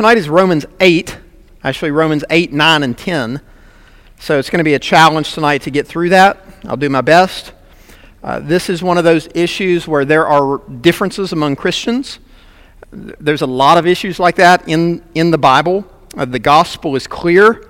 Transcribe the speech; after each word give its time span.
tonight 0.00 0.16
is 0.16 0.30
Romans 0.30 0.64
8, 0.80 1.18
actually, 1.62 1.90
Romans 1.90 2.24
8, 2.30 2.54
9, 2.54 2.82
and 2.82 2.96
10. 2.96 3.38
So 4.18 4.38
it's 4.38 4.48
going 4.48 4.60
to 4.60 4.64
be 4.64 4.72
a 4.72 4.78
challenge 4.78 5.34
tonight 5.34 5.60
to 5.64 5.70
get 5.70 5.86
through 5.86 6.08
that. 6.08 6.42
I'll 6.64 6.78
do 6.78 6.88
my 6.88 7.02
best. 7.02 7.52
Uh, 8.22 8.40
this 8.40 8.70
is 8.70 8.82
one 8.82 8.96
of 8.96 9.04
those 9.04 9.28
issues 9.34 9.86
where 9.86 10.06
there 10.06 10.26
are 10.26 10.62
differences 10.80 11.34
among 11.34 11.56
Christians. 11.56 12.18
There's 12.90 13.42
a 13.42 13.46
lot 13.46 13.76
of 13.76 13.86
issues 13.86 14.18
like 14.18 14.36
that 14.36 14.66
in, 14.66 15.04
in 15.14 15.32
the 15.32 15.36
Bible. 15.36 15.84
Uh, 16.16 16.24
the 16.24 16.38
gospel 16.38 16.96
is 16.96 17.06
clear. 17.06 17.68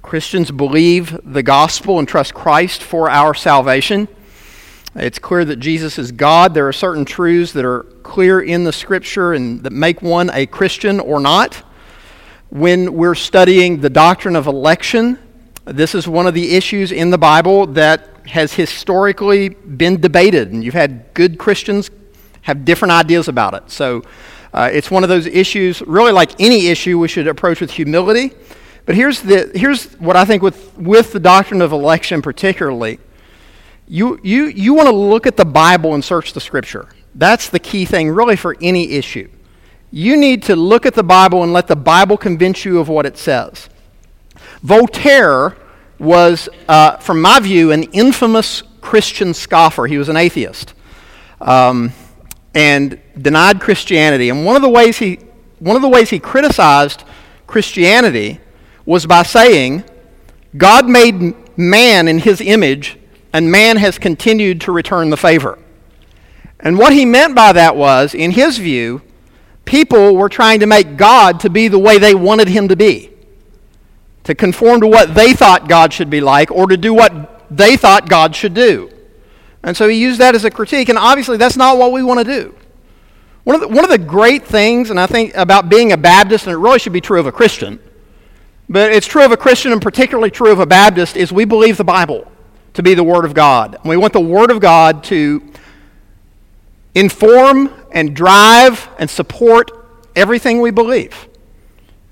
Christians 0.00 0.52
believe 0.52 1.18
the 1.24 1.42
gospel 1.42 1.98
and 1.98 2.06
trust 2.06 2.34
Christ 2.34 2.84
for 2.84 3.10
our 3.10 3.34
salvation. 3.34 4.06
It's 4.98 5.20
clear 5.20 5.44
that 5.44 5.60
Jesus 5.60 5.96
is 5.96 6.10
God. 6.10 6.54
There 6.54 6.66
are 6.66 6.72
certain 6.72 7.04
truths 7.04 7.52
that 7.52 7.64
are 7.64 7.84
clear 8.02 8.40
in 8.40 8.64
the 8.64 8.72
scripture 8.72 9.32
and 9.32 9.62
that 9.62 9.72
make 9.72 10.02
one 10.02 10.28
a 10.30 10.44
Christian 10.46 10.98
or 10.98 11.20
not. 11.20 11.54
When 12.50 12.94
we're 12.94 13.14
studying 13.14 13.80
the 13.80 13.90
doctrine 13.90 14.34
of 14.34 14.48
election, 14.48 15.16
this 15.66 15.94
is 15.94 16.08
one 16.08 16.26
of 16.26 16.34
the 16.34 16.56
issues 16.56 16.90
in 16.90 17.10
the 17.10 17.18
Bible 17.18 17.66
that 17.68 18.08
has 18.26 18.52
historically 18.54 19.50
been 19.50 20.00
debated, 20.00 20.50
and 20.50 20.64
you've 20.64 20.74
had 20.74 21.14
good 21.14 21.38
Christians 21.38 21.90
have 22.42 22.64
different 22.64 22.90
ideas 22.90 23.28
about 23.28 23.54
it. 23.54 23.70
So 23.70 24.02
uh, 24.52 24.68
it's 24.72 24.90
one 24.90 25.04
of 25.04 25.08
those 25.08 25.26
issues, 25.26 25.80
really 25.82 26.12
like 26.12 26.40
any 26.40 26.66
issue, 26.68 26.98
we 26.98 27.06
should 27.06 27.28
approach 27.28 27.60
with 27.60 27.70
humility. 27.70 28.32
But 28.84 28.96
here's, 28.96 29.20
the, 29.20 29.52
here's 29.54 29.92
what 29.94 30.16
I 30.16 30.24
think 30.24 30.42
with, 30.42 30.76
with 30.76 31.12
the 31.12 31.20
doctrine 31.20 31.62
of 31.62 31.70
election 31.70 32.20
particularly. 32.20 32.98
You, 33.88 34.20
you, 34.22 34.46
you 34.46 34.74
want 34.74 34.88
to 34.88 34.94
look 34.94 35.26
at 35.26 35.36
the 35.36 35.46
Bible 35.46 35.94
and 35.94 36.04
search 36.04 36.34
the 36.34 36.40
Scripture. 36.40 36.88
That's 37.14 37.48
the 37.48 37.58
key 37.58 37.86
thing, 37.86 38.10
really, 38.10 38.36
for 38.36 38.54
any 38.60 38.92
issue. 38.92 39.30
You 39.90 40.16
need 40.16 40.42
to 40.44 40.56
look 40.56 40.84
at 40.84 40.94
the 40.94 41.02
Bible 41.02 41.42
and 41.42 41.52
let 41.52 41.66
the 41.66 41.76
Bible 41.76 42.18
convince 42.18 42.64
you 42.64 42.78
of 42.78 42.88
what 42.88 43.06
it 43.06 43.16
says. 43.16 43.70
Voltaire 44.62 45.56
was, 45.98 46.48
uh, 46.68 46.98
from 46.98 47.22
my 47.22 47.40
view, 47.40 47.72
an 47.72 47.84
infamous 47.84 48.62
Christian 48.82 49.32
scoffer. 49.32 49.86
He 49.86 49.96
was 49.96 50.08
an 50.08 50.16
atheist 50.16 50.74
um, 51.40 51.92
and 52.54 53.00
denied 53.20 53.60
Christianity. 53.60 54.28
And 54.28 54.44
one 54.44 54.56
of 54.56 54.62
the 54.62 54.68
ways 54.68 54.98
he, 54.98 55.18
one 55.58 55.76
of 55.76 55.82
the 55.82 55.88
ways 55.88 56.10
he 56.10 56.18
criticized 56.18 57.04
Christianity 57.46 58.40
was 58.84 59.06
by 59.06 59.22
saying, 59.22 59.84
God 60.56 60.88
made 60.88 61.58
man 61.58 62.08
in 62.08 62.18
his 62.18 62.40
image, 62.40 62.98
and 63.32 63.50
man 63.50 63.76
has 63.76 63.98
continued 63.98 64.60
to 64.62 64.72
return 64.72 65.10
the 65.10 65.16
favor. 65.16 65.58
And 66.60 66.78
what 66.78 66.92
he 66.92 67.04
meant 67.04 67.34
by 67.34 67.52
that 67.52 67.76
was, 67.76 68.14
in 68.14 68.32
his 68.32 68.58
view, 68.58 69.02
people 69.64 70.16
were 70.16 70.28
trying 70.28 70.60
to 70.60 70.66
make 70.66 70.96
God 70.96 71.40
to 71.40 71.50
be 71.50 71.68
the 71.68 71.78
way 71.78 71.98
they 71.98 72.14
wanted 72.14 72.48
him 72.48 72.68
to 72.68 72.76
be, 72.76 73.10
to 74.24 74.34
conform 74.34 74.80
to 74.80 74.86
what 74.86 75.14
they 75.14 75.34
thought 75.34 75.68
God 75.68 75.92
should 75.92 76.10
be 76.10 76.20
like, 76.20 76.50
or 76.50 76.66
to 76.66 76.76
do 76.76 76.92
what 76.92 77.46
they 77.50 77.76
thought 77.76 78.08
God 78.08 78.34
should 78.34 78.54
do. 78.54 78.90
And 79.62 79.76
so 79.76 79.88
he 79.88 80.00
used 80.00 80.20
that 80.20 80.34
as 80.34 80.44
a 80.44 80.50
critique, 80.50 80.88
and 80.88 80.98
obviously 80.98 81.36
that's 81.36 81.56
not 81.56 81.78
what 81.78 81.92
we 81.92 82.02
want 82.02 82.18
to 82.20 82.24
do. 82.24 82.54
One 83.44 83.54
of, 83.54 83.60
the, 83.60 83.68
one 83.68 83.84
of 83.84 83.90
the 83.90 83.98
great 83.98 84.44
things, 84.44 84.90
and 84.90 84.98
I 84.98 85.06
think 85.06 85.34
about 85.34 85.68
being 85.68 85.92
a 85.92 85.96
Baptist, 85.96 86.46
and 86.46 86.52
it 86.52 86.58
really 86.58 86.78
should 86.78 86.92
be 86.92 87.00
true 87.00 87.20
of 87.20 87.26
a 87.26 87.32
Christian, 87.32 87.78
but 88.68 88.92
it's 88.92 89.06
true 89.06 89.24
of 89.24 89.32
a 89.32 89.36
Christian 89.36 89.72
and 89.72 89.80
particularly 89.80 90.30
true 90.30 90.52
of 90.52 90.60
a 90.60 90.66
Baptist, 90.66 91.16
is 91.16 91.32
we 91.32 91.44
believe 91.44 91.76
the 91.76 91.84
Bible 91.84 92.30
to 92.78 92.82
be 92.84 92.94
the 92.94 93.02
Word 93.02 93.24
of 93.24 93.34
God. 93.34 93.74
And 93.74 93.84
we 93.86 93.96
want 93.96 94.12
the 94.12 94.20
Word 94.20 94.52
of 94.52 94.60
God 94.60 95.02
to 95.04 95.42
inform 96.94 97.74
and 97.90 98.14
drive 98.14 98.88
and 99.00 99.10
support 99.10 99.72
everything 100.14 100.60
we 100.60 100.70
believe. 100.70 101.26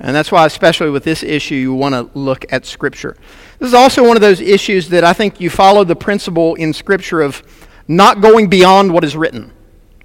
And 0.00 0.14
that's 0.14 0.33
why, 0.33 0.45
especially 0.45 0.91
with 0.91 1.05
this 1.05 1.23
issue, 1.23 1.55
you 1.55 1.73
want 1.73 1.95
to 1.95 2.19
look 2.19 2.45
at 2.53 2.67
Scripture. 2.67 3.17
This 3.61 3.69
is 3.69 3.75
also 3.75 4.05
one 4.05 4.17
of 4.17 4.20
those 4.20 4.41
issues 4.41 4.89
that 4.89 5.05
I 5.05 5.12
think 5.12 5.41
you 5.41 5.50
follow 5.50 5.84
the 5.84 5.95
principle 5.95 6.56
in 6.56 6.73
Scripture 6.73 7.20
of 7.23 7.45
not 7.86 8.20
going 8.20 8.48
beyond 8.48 8.92
what 8.92 9.05
is 9.05 9.17
written. 9.17 9.52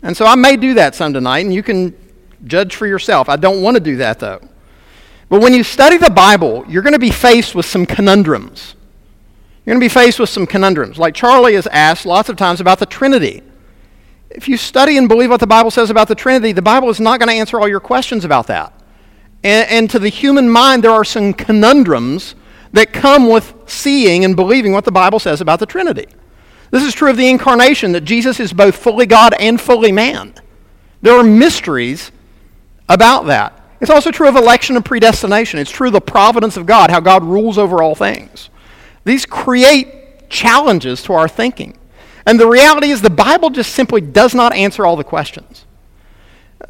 And 0.03 0.16
so 0.16 0.28
I 0.28 0.36
may 0.36 0.57
do 0.57 0.75
that 0.75 0.94
some 0.94 1.12
tonight, 1.12 1.40
and 1.40 1.52
you 1.52 1.63
can 1.63 1.97
judge 2.46 2.75
for 2.75 2.86
yourself. 2.86 3.30
I 3.30 3.36
don't 3.36 3.63
want 3.63 3.78
to 3.78 3.81
do 3.81 3.96
that, 3.96 4.19
though. 4.19 4.47
But 5.28 5.41
when 5.41 5.56
you 5.56 5.63
study 5.63 5.97
the 5.97 6.12
Bible, 6.12 6.63
you're 6.68 6.84
going 6.84 6.94
to 6.94 7.00
be 7.00 7.09
faced 7.09 7.56
with 7.56 7.66
some 7.66 7.88
conundrums. 7.88 8.75
You're 9.66 9.76
going 9.76 9.82
to 9.82 9.94
be 9.94 9.94
faced 9.94 10.20
with 10.20 10.30
some 10.30 10.48
conundrums. 10.48 10.98
Like 10.98 11.14
Charlie 11.14 11.54
has 11.54 11.68
asked 11.68 12.06
lots 12.06 12.30
of 12.30 12.36
times 12.36 12.60
about 12.60 12.80
the 12.80 12.86
Trinity. 12.86 13.44
If 14.32 14.48
you 14.48 14.58
study 14.58 14.98
and 14.98 15.08
believe 15.08 15.30
what 15.30 15.40
the 15.40 15.48
Bible 15.48 15.70
says 15.70 15.90
about 15.90 16.08
the 16.08 16.16
Trinity, 16.16 16.52
the 16.52 16.62
Bible 16.62 16.90
is 16.90 17.00
not 17.00 17.20
going 17.20 17.30
to 17.30 17.36
answer 17.36 17.60
all 17.60 17.68
your 17.68 17.80
questions 17.80 18.26
about 18.26 18.48
that. 18.48 18.74
And, 19.44 19.70
and, 19.70 19.90
to 19.90 20.00
the 20.00 20.10
human 20.10 20.50
mind, 20.50 20.84
there 20.84 20.92
are 20.92 21.04
some 21.04 21.34
conundrums 21.34 22.36
that 22.74 22.94
come 22.94 23.28
with 23.28 23.54
seeing 23.66 24.24
and 24.24 24.36
believing 24.36 24.72
what 24.72 24.86
the 24.86 24.92
Bible 24.92 25.20
says 25.20 25.42
about 25.42 25.60
the 25.60 25.66
Trinity. 25.66 26.08
This 26.70 26.84
is 26.84 26.94
true 26.94 27.10
of 27.10 27.18
the 27.18 27.28
incarnation, 27.28 27.92
that 27.92 28.02
Jesus 28.02 28.40
is 28.40 28.54
both 28.54 28.76
fully 28.76 29.06
God 29.06 29.34
and 29.40 29.60
fully 29.60 29.92
man. 29.92 30.34
There 31.02 31.18
are 31.18 31.24
mysteries 31.24 32.12
about 32.88 33.26
that. 33.26 33.60
It's 33.82 33.90
also 33.90 34.12
true 34.12 34.28
of 34.28 34.36
election 34.36 34.76
and 34.76 34.86
predestination. 34.86 35.60
It's 35.60 35.72
true 35.72 35.88
of 35.88 35.94
the 35.94 36.02
providence 36.02 36.56
of 36.56 36.68
God, 36.68 36.92
how 36.92 37.00
God 37.00 37.24
rules 37.24 37.58
over 37.58 37.82
all 37.82 37.96
things. 37.96 38.50
These 39.03 39.25
create 39.25 40.29
challenges 40.29 41.03
to 41.03 41.13
our 41.13 41.28
thinking. 41.28 41.78
And 42.25 42.39
the 42.39 42.47
reality 42.47 42.91
is, 42.91 43.01
the 43.01 43.09
Bible 43.09 43.50
just 43.50 43.73
simply 43.73 44.01
does 44.01 44.34
not 44.35 44.53
answer 44.53 44.85
all 44.85 44.95
the 44.95 45.03
questions. 45.03 45.66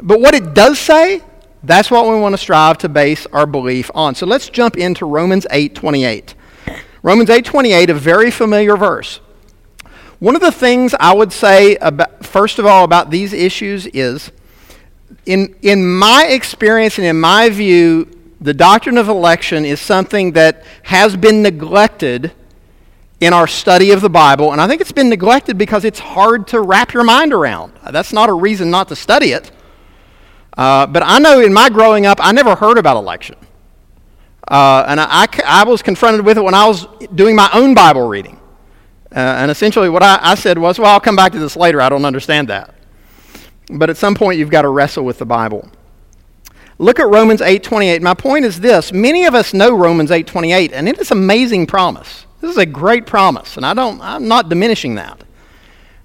But 0.01 0.21
what 0.21 0.33
it 0.33 0.53
does 0.53 0.79
say, 0.79 1.21
that's 1.63 1.91
what 1.91 2.07
we 2.07 2.19
want 2.19 2.33
to 2.33 2.37
strive 2.37 2.77
to 2.79 2.89
base 2.89 3.27
our 3.27 3.45
belief 3.45 3.91
on. 3.93 4.15
So 4.15 4.25
let's 4.25 4.49
jump 4.49 4.77
into 4.77 5.05
Romans 5.05 5.45
8 5.51 5.75
28. 5.75 6.35
Romans 7.03 7.29
8 7.29 7.45
28, 7.45 7.89
a 7.89 7.93
very 7.93 8.31
familiar 8.31 8.77
verse. 8.77 9.19
One 10.19 10.35
of 10.35 10.41
the 10.41 10.51
things 10.51 10.93
I 10.99 11.13
would 11.13 11.33
say, 11.33 11.75
about, 11.77 12.23
first 12.25 12.59
of 12.59 12.65
all, 12.65 12.83
about 12.83 13.09
these 13.09 13.33
issues 13.33 13.87
is 13.87 14.31
in, 15.25 15.55
in 15.61 15.97
my 15.97 16.27
experience 16.29 16.97
and 16.97 17.07
in 17.07 17.19
my 17.19 17.49
view, 17.49 18.07
the 18.41 18.53
doctrine 18.56 18.97
of 18.97 19.07
election 19.07 19.63
is 19.66 19.79
something 19.79 20.31
that 20.31 20.66
has 20.84 21.16
been 21.16 21.44
neglected 21.44 22.31
in 23.19 23.34
our 23.34 23.46
study 23.46 23.91
of 23.91 24.02
the 24.02 24.09
Bible. 24.09 24.52
And 24.52 24.59
I 24.59 24.68
think 24.68 24.81
it's 24.81 24.91
been 24.91 25.09
neglected 25.09 25.59
because 25.59 25.85
it's 25.85 26.00
hard 26.00 26.47
to 26.47 26.59
wrap 26.59 26.91
your 26.91 27.03
mind 27.03 27.34
around. 27.34 27.74
That's 27.91 28.12
not 28.12 28.29
a 28.29 28.34
reason 28.34 28.72
not 28.72 28.88
to 28.88 28.96
study 28.96 29.28
it. 29.28 29.52
Uh, 30.57 30.88
but 30.88 31.03
I 31.06 31.19
know 31.19 31.40
in 31.40 31.53
my 31.53 31.69
growing 31.69 32.07
up, 32.07 32.18
I 32.19 32.31
never 32.31 32.56
heard 32.56 32.79
about 32.79 32.97
election. 32.97 33.38
Uh, 34.47 34.84
and 34.88 35.00
I, 35.00 35.28
I, 35.46 35.63
was 35.63 35.81
confronted 35.81 36.25
with 36.25 36.38
it 36.38 36.41
when 36.41 36.56
I 36.56 36.68
was 36.68 36.88
doing 37.13 37.35
my 37.35 37.50
own 37.53 37.73
Bible 37.73 38.08
reading. 38.08 38.38
Uh, 39.16 39.19
and 39.19 39.52
essentially, 39.52 39.88
what 39.88 40.03
I, 40.03 40.19
I 40.22 40.35
said 40.35 40.58
was, 40.58 40.79
well, 40.79 40.91
I'll 40.91 41.00
come 41.00 41.16
back 41.16 41.31
to 41.34 41.40
this 41.40 41.56
later. 41.56 41.79
I 41.79 41.88
don't 41.90 42.03
understand 42.03 42.50
that. 42.50 42.73
But 43.69 43.90
at 43.90 43.97
some 43.97 44.16
point, 44.16 44.40
you've 44.40 44.50
got 44.50 44.63
to 44.63 44.69
wrestle 44.69 45.06
with 45.06 45.19
the 45.19 45.25
Bible. 45.25 45.69
Look 46.81 46.99
at 46.99 47.07
Romans 47.07 47.41
8:28. 47.41 48.01
My 48.01 48.15
point 48.15 48.43
is 48.43 48.59
this: 48.59 48.91
many 48.91 49.25
of 49.25 49.35
us 49.35 49.53
know 49.53 49.71
Romans 49.71 50.09
8:28, 50.09 50.71
and 50.73 50.89
it 50.89 50.97
is 50.97 51.11
amazing 51.11 51.67
promise. 51.67 52.25
This 52.41 52.49
is 52.49 52.57
a 52.57 52.65
great 52.65 53.05
promise, 53.05 53.55
and 53.55 53.63
I 53.63 53.75
don't, 53.75 54.01
I'm 54.01 54.27
not 54.27 54.49
diminishing 54.49 54.95
that. 54.95 55.23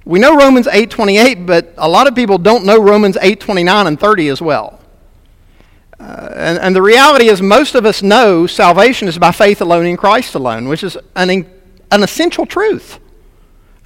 We 0.04 0.19
know 0.19 0.37
Romans 0.37 0.66
8:28, 0.66 1.47
but 1.47 1.72
a 1.78 1.88
lot 1.88 2.06
of 2.06 2.14
people 2.14 2.37
don't 2.37 2.66
know 2.66 2.78
Romans 2.78 3.16
8:29 3.22 3.87
and 3.87 3.98
30 3.98 4.28
as 4.28 4.42
well. 4.42 4.78
Uh, 5.98 6.28
and, 6.34 6.59
and, 6.59 6.76
the 6.76 6.82
reality 6.82 7.28
is, 7.28 7.41
most 7.41 7.75
of 7.75 7.87
us 7.87 8.03
know 8.03 8.47
salvation 8.47 9.08
is 9.08 9.19
by 9.19 9.32
faith 9.32 9.62
alone 9.62 9.87
in 9.87 9.97
Christ 9.97 10.34
alone, 10.34 10.69
which 10.69 10.84
is 10.84 10.98
an, 11.16 11.31
an 11.91 12.03
essential 12.03 12.44
truth, 12.44 12.98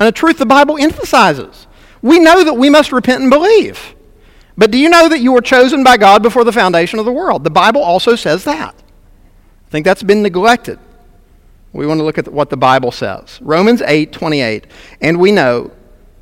and 0.00 0.08
a 0.08 0.12
truth 0.12 0.38
the 0.38 0.44
Bible 0.44 0.76
emphasizes. 0.76 1.68
We 2.02 2.18
know 2.18 2.42
that 2.42 2.54
we 2.54 2.68
must 2.68 2.90
repent 2.90 3.22
and 3.22 3.30
believe. 3.30 3.94
But 4.56 4.70
do 4.70 4.78
you 4.78 4.88
know 4.88 5.08
that 5.08 5.20
you 5.20 5.32
were 5.32 5.40
chosen 5.40 5.84
by 5.84 5.96
God 5.96 6.22
before 6.22 6.44
the 6.44 6.52
foundation 6.52 6.98
of 6.98 7.04
the 7.04 7.12
world? 7.12 7.44
The 7.44 7.50
Bible 7.50 7.82
also 7.82 8.16
says 8.16 8.44
that. 8.44 8.74
I 8.74 9.70
think 9.70 9.84
that's 9.84 10.02
been 10.02 10.22
neglected. 10.22 10.78
We 11.72 11.86
want 11.86 11.98
to 11.98 12.04
look 12.04 12.18
at 12.18 12.32
what 12.32 12.50
the 12.50 12.56
Bible 12.56 12.90
says. 12.90 13.38
Romans 13.40 13.82
8 13.82 14.12
28. 14.12 14.66
And 15.00 15.20
we 15.20 15.32
know 15.32 15.70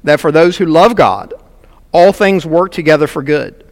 that 0.05 0.21
for 0.21 0.31
those 0.31 0.59
who 0.59 0.67
love 0.67 0.95
God, 0.95 1.35
all 1.93 2.13
things 2.13 2.45
work 2.45 2.73
together 2.73 3.07
for 3.07 3.23
good. 3.23 3.65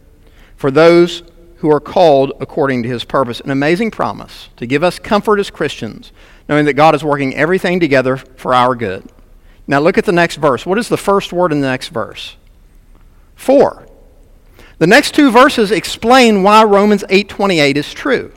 For 0.55 0.71
those 0.71 1.23
who 1.57 1.71
are 1.71 1.79
called 1.79 2.33
according 2.39 2.83
to 2.83 2.89
his 2.89 3.03
purpose. 3.03 3.39
An 3.39 3.49
amazing 3.49 3.91
promise 3.91 4.49
to 4.57 4.65
give 4.65 4.83
us 4.83 4.99
comfort 4.99 5.39
as 5.39 5.49
Christians, 5.49 6.11
knowing 6.47 6.65
that 6.65 6.73
God 6.73 6.95
is 6.95 7.03
working 7.03 7.35
everything 7.35 7.79
together 7.79 8.17
for 8.17 8.53
our 8.53 8.75
good. 8.75 9.09
Now 9.65 9.79
look 9.79 9.97
at 9.97 10.05
the 10.05 10.11
next 10.11 10.35
verse. 10.35 10.65
What 10.65 10.77
is 10.77 10.87
the 10.87 10.97
first 10.97 11.33
word 11.33 11.51
in 11.51 11.61
the 11.61 11.67
next 11.67 11.89
verse? 11.89 12.35
For. 13.35 13.86
The 14.79 14.87
next 14.87 15.15
two 15.15 15.31
verses 15.31 15.71
explain 15.71 16.43
why 16.43 16.63
Romans 16.63 17.03
8:28 17.09 17.77
is 17.77 17.93
true. 17.93 18.31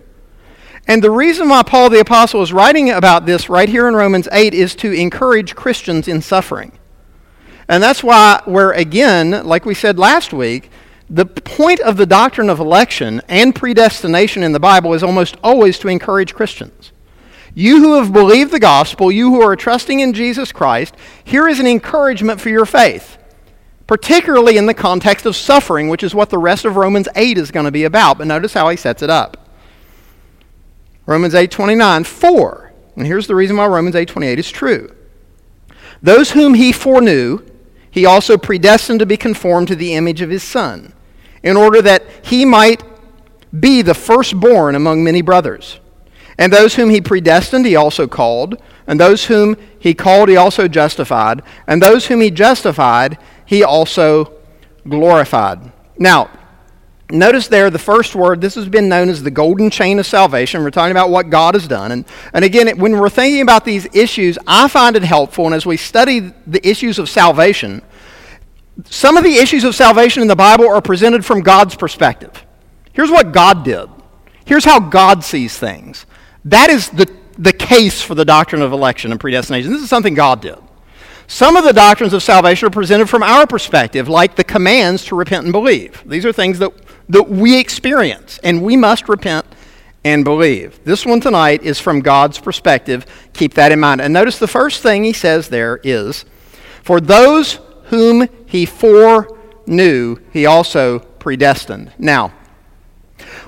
And 0.89 1.03
the 1.03 1.11
reason 1.11 1.49
why 1.49 1.63
Paul 1.63 1.91
the 1.91 2.01
apostle 2.01 2.43
is 2.43 2.53
writing 2.53 2.91
about 2.91 3.27
this 3.27 3.49
right 3.49 3.69
here 3.69 3.87
in 3.87 3.95
Romans 3.95 4.29
8 4.33 4.55
is 4.55 4.75
to 4.77 4.93
encourage 4.93 5.55
Christians 5.55 6.09
in 6.09 6.23
suffering. 6.23 6.73
And 7.69 7.83
that's 7.83 8.03
why 8.03 8.41
where 8.47 8.73
again, 8.73 9.47
like 9.47 9.65
we 9.65 9.75
said 9.75 9.99
last 9.99 10.33
week, 10.33 10.71
the 11.09 11.27
point 11.27 11.81
of 11.81 11.97
the 11.97 12.07
doctrine 12.07 12.49
of 12.49 12.61
election 12.61 13.21
and 13.29 13.55
predestination 13.55 14.43
in 14.43 14.53
the 14.53 14.61
Bible 14.61 14.95
is 14.95 15.03
almost 15.03 15.37
always 15.43 15.79
to 15.81 15.89
encourage 15.89 16.35
Christians. 16.35 16.93
You 17.55 17.81
who 17.81 17.95
have 17.95 18.13
believed 18.13 18.53
the 18.53 18.61
gospel, 18.61 19.11
you 19.11 19.31
who 19.31 19.43
are 19.43 19.57
trusting 19.57 20.01
in 20.01 20.13
Jesus 20.13 20.53
Christ, 20.53 20.95
here 21.25 21.49
is 21.49 21.59
an 21.59 21.67
encouragement 21.67 22.41
for 22.41 22.49
your 22.49 22.65
faith, 22.65 23.19
particularly 23.91 24.57
in 24.57 24.67
the 24.67 24.73
context 24.73 25.27
of 25.27 25.35
suffering, 25.35 25.89
which 25.89 26.05
is 26.05 26.15
what 26.15 26.31
the 26.31 26.39
rest 26.39 26.65
of 26.65 26.77
Romans 26.77 27.09
8 27.17 27.37
is 27.37 27.51
going 27.51 27.65
to 27.65 27.73
be 27.73 27.83
about. 27.83 28.19
But 28.19 28.29
notice 28.29 28.55
how 28.55 28.69
he 28.69 28.77
sets 28.77 29.03
it 29.03 29.11
up. 29.11 29.49
Romans 31.07 31.35
8:29, 31.35 32.07
for, 32.07 32.73
and 32.95 33.05
here's 33.05 33.27
the 33.27 33.35
reason 33.35 33.57
why 33.57 33.67
Romans 33.67 33.97
8:28 33.97 34.39
is 34.39 34.49
true. 34.49 34.95
Those 36.01 36.31
whom 36.31 36.55
he 36.55 36.71
foreknew, 36.71 37.41
he 37.91 38.07
also 38.07 38.39
predestined 38.39 39.01
to 39.01 39.07
be 39.07 39.17
conformed 39.17 39.67
to 39.67 39.75
the 39.75 39.95
image 39.95 40.21
of 40.21 40.31
his 40.31 40.45
son 40.45 40.93
in 41.43 41.57
order 41.57 41.83
that 41.83 42.05
he 42.23 42.45
might 42.45 42.85
be 43.59 43.83
the 43.83 43.95
firstborn 43.95 44.77
among 44.77 45.03
many 45.03 45.21
brothers. 45.21 45.81
And 46.39 46.53
those 46.53 46.77
whom 46.77 46.91
he 46.91 47.01
predestined, 47.01 47.67
he 47.67 47.75
also 47.75 48.07
called. 48.07 48.63
And 48.87 48.99
those 48.99 49.27
whom 49.27 49.57
he 49.79 49.95
called, 49.95 50.29
he 50.29 50.37
also 50.37 50.69
justified. 50.69 51.43
And 51.67 51.83
those 51.83 52.07
whom 52.07 52.23
he 52.23 52.31
justified, 52.31 53.19
he 53.51 53.65
also 53.65 54.33
glorified. 54.89 55.73
Now, 55.99 56.31
notice 57.11 57.49
there 57.49 57.69
the 57.69 57.81
first 57.81 58.15
word, 58.15 58.41
this 58.41 58.55
has 58.55 58.69
been 58.69 58.89
known 58.89 59.09
as 59.09 59.25
the 59.25 59.31
golden 59.33 59.71
chain 59.71 59.99
of 59.99 60.07
salvation. 60.07 60.63
We're 60.63 60.71
talking 60.71 60.93
about 60.93 61.11
what 61.11 61.31
God 61.31 61.55
has 61.55 61.67
done. 61.67 61.91
And, 61.91 62.05
and 62.33 62.45
again, 62.45 62.79
when 62.79 62.93
we're 62.93 63.11
thinking 63.11 63.43
about 63.43 63.65
these 63.65 63.89
issues, 63.93 64.39
I 64.47 64.69
find 64.69 64.95
it 64.95 65.03
helpful, 65.03 65.47
and 65.47 65.55
as 65.57 65.67
we 65.67 65.77
study 65.77 66.33
the 66.47 66.65
issues 66.65 67.01
of 67.01 67.09
salvation, 67.09 67.83
some 68.85 69.17
of 69.17 69.25
the 69.25 69.35
issues 69.35 69.65
of 69.65 69.75
salvation 69.75 70.23
in 70.23 70.29
the 70.29 70.37
Bible 70.37 70.69
are 70.69 70.81
presented 70.81 71.25
from 71.25 71.41
God's 71.41 71.75
perspective. 71.75 72.47
Here's 72.93 73.11
what 73.11 73.33
God 73.33 73.65
did. 73.65 73.89
Here's 74.45 74.65
how 74.65 74.79
God 74.79 75.25
sees 75.25 75.59
things. 75.59 76.07
That 76.45 76.71
is 76.71 76.89
the, 76.91 77.13
the 77.37 77.53
case 77.53 78.01
for 78.01 78.15
the 78.15 78.25
doctrine 78.25 78.63
of 78.63 78.73
election 78.73 79.11
and 79.11 79.19
predestination. 79.19 79.73
This 79.73 79.83
is 79.83 79.89
something 79.89 80.15
God 80.15 80.41
did. 80.41 80.59
Some 81.31 81.55
of 81.55 81.63
the 81.63 81.73
doctrines 81.73 82.13
of 82.13 82.25
salvation 82.25 82.67
are 82.67 82.71
presented 82.71 83.09
from 83.09 83.23
our 83.23 83.47
perspective, 83.47 84.09
like 84.09 84.35
the 84.35 84.43
commands 84.43 85.05
to 85.05 85.15
repent 85.15 85.45
and 85.45 85.53
believe. 85.53 86.03
These 86.05 86.27
are 86.27 86.33
things 86.33 86.59
that, 86.59 86.73
that 87.09 87.29
we 87.29 87.57
experience, 87.57 88.41
and 88.43 88.61
we 88.61 88.77
must 88.77 89.09
repent 89.09 89.47
and 90.05 90.25
believe. 90.25 90.83
This 90.83 91.07
one 91.07 91.21
tonight 91.21 91.63
is 91.63 91.79
from 91.79 92.01
God's 92.01 92.41
perspective. 92.41 93.07
Keep 93.33 93.55
that 93.55 93.71
in 93.71 93.79
mind. 93.79 94.01
And 94.01 94.13
notice 94.13 94.41
the 94.41 94.49
first 94.49 94.83
thing 94.83 95.05
he 95.05 95.13
says 95.13 95.49
there 95.49 95.79
is 95.85 96.25
For 96.83 97.01
those 97.01 97.61
whom 97.85 98.27
he 98.47 98.67
foreknew, 98.67 100.17
he 100.33 100.47
also 100.47 100.99
predestined. 100.99 101.93
Now, 101.97 102.33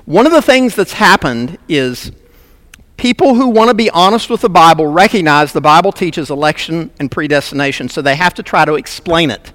one 0.05 0.25
of 0.25 0.31
the 0.31 0.41
things 0.41 0.73
that's 0.73 0.93
happened 0.93 1.57
is 1.67 2.13
people 3.03 3.35
who 3.35 3.49
want 3.49 3.67
to 3.67 3.73
be 3.73 3.89
honest 3.89 4.29
with 4.29 4.39
the 4.39 4.49
Bible 4.49 4.87
recognize 4.87 5.51
the 5.51 5.59
Bible 5.59 5.91
teaches 5.91 6.29
election 6.29 6.89
and 7.01 7.11
predestination, 7.11 7.89
so 7.89 8.01
they 8.01 8.15
have 8.15 8.33
to 8.33 8.41
try 8.41 8.63
to 8.63 8.75
explain 8.75 9.29
it. 9.29 9.51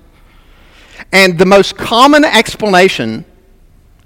And 1.12 1.38
the 1.38 1.46
most 1.46 1.74
common 1.74 2.26
explanation, 2.26 3.24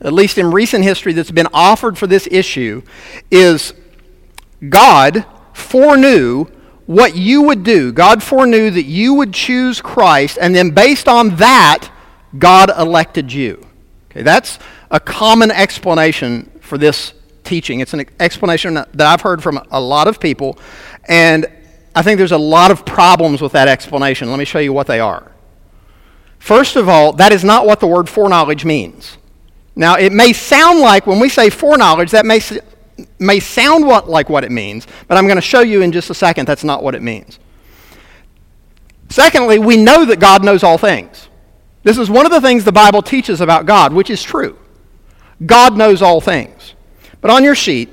at 0.01 0.13
least 0.13 0.39
in 0.39 0.53
recent 0.53 0.85
history, 0.85 1.13
that's 1.13 1.33
been 1.33 1.49
offered 1.53 1.99
for 1.99 2.07
this 2.07 2.29
issue 2.31 2.83
is 3.33 3.75
God 4.69 5.27
foreknew 5.55 6.45
what 6.87 7.17
you 7.17 7.43
would 7.43 7.65
do. 7.65 7.91
God 7.91 8.23
foreknew 8.23 8.71
that 8.71 8.85
you 8.85 9.15
would 9.15 9.35
choose 9.35 9.81
Christ, 9.81 10.39
and 10.41 10.55
then 10.55 10.71
based 10.71 11.09
on 11.09 11.35
that, 11.39 11.91
God 12.39 12.71
elected 12.79 13.33
you. 13.33 13.67
Okay, 14.09 14.23
that's 14.23 14.61
a 14.93 15.01
common 15.01 15.51
explanation 15.51 16.49
for 16.61 16.79
this 16.79 17.13
teaching. 17.45 17.81
It's 17.81 17.95
an 17.95 18.07
explanation 18.21 18.75
that 18.75 19.01
I've 19.01 19.21
heard 19.21 19.43
from 19.43 19.61
a 19.71 19.81
lot 19.81 20.09
of 20.09 20.21
people, 20.21 20.59
and 21.09 21.47
I 21.95 22.03
think 22.03 22.19
there's 22.19 22.33
a 22.33 22.39
lot 22.39 22.71
of 22.71 22.85
problems 22.85 23.43
with 23.43 23.53
that 23.53 23.69
explanation. 23.69 24.31
Let 24.31 24.39
me 24.39 24.45
show 24.45 24.59
you 24.59 24.73
what 24.73 24.87
they 24.87 25.01
are. 25.01 25.31
First 26.39 26.77
of 26.77 26.89
all, 26.89 27.13
that 27.15 27.33
is 27.33 27.45
not 27.45 27.67
what 27.67 27.81
the 27.81 27.87
word 27.87 28.09
foreknowledge 28.09 28.65
means. 28.65 29.19
Now, 29.77 29.97
it 29.97 30.13
may 30.13 30.33
sound 30.33 30.81
like 30.81 31.07
when 31.07 31.21
we 31.21 31.29
say 31.29 31.51
foreknowledge, 31.51 32.11
that 32.11 32.27
may 32.27 32.41
may 33.19 33.41
sound 33.41 33.87
what, 33.87 34.09
like 34.09 34.29
what 34.29 34.45
it 34.45 34.51
means, 34.51 34.87
but 35.09 35.17
I'm 35.17 35.27
going 35.27 35.37
to 35.37 35.43
show 35.43 35.61
you 35.61 35.83
in 35.83 35.93
just 35.93 36.11
a 36.11 36.15
second 36.15 36.47
that's 36.47 36.65
not 36.65 36.83
what 36.83 36.95
it 36.95 37.03
means. 37.03 37.39
Secondly, 39.09 39.59
we 39.59 39.77
know 39.77 40.05
that 40.05 40.21
God 40.21 40.45
knows 40.45 40.63
all 40.63 40.79
things. 40.79 41.29
This 41.83 41.99
is 41.99 42.09
one 42.09 42.27
of 42.27 42.33
the 42.33 42.41
things 42.41 42.65
the 42.65 42.73
Bible 42.73 43.03
teaches 43.03 43.41
about 43.41 43.67
God, 43.67 43.93
which 43.93 44.11
is 44.11 44.23
true. 44.23 44.59
God 45.45 45.77
knows 45.77 46.03
all 46.03 46.21
things. 46.21 46.75
But 47.23 47.31
on 47.31 47.43
your 47.43 47.55
sheet, 47.55 47.89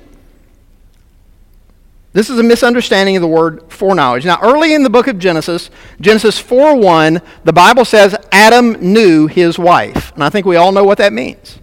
this 2.11 2.29
is 2.29 2.39
a 2.39 2.43
misunderstanding 2.43 3.15
of 3.15 3.21
the 3.21 3.27
word 3.27 3.71
foreknowledge. 3.71 4.25
Now, 4.25 4.39
early 4.41 4.73
in 4.73 4.83
the 4.83 4.89
book 4.89 5.07
of 5.07 5.19
Genesis, 5.19 5.69
Genesis 6.01 6.41
4:1, 6.41 7.21
the 7.43 7.53
Bible 7.53 7.85
says 7.85 8.15
Adam 8.31 8.73
knew 8.81 9.27
his 9.27 9.57
wife. 9.57 10.11
And 10.15 10.23
I 10.23 10.29
think 10.29 10.45
we 10.45 10.55
all 10.55 10.71
know 10.71 10.83
what 10.83 10.97
that 10.97 11.13
means. 11.13 11.59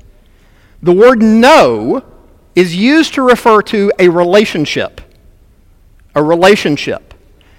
The 0.80 0.92
word 0.92 1.20
know 1.20 2.04
is 2.54 2.76
used 2.76 3.14
to 3.14 3.22
refer 3.22 3.60
to 3.62 3.92
a 3.98 4.08
relationship. 4.08 5.00
A 6.14 6.22
relationship. 6.22 7.12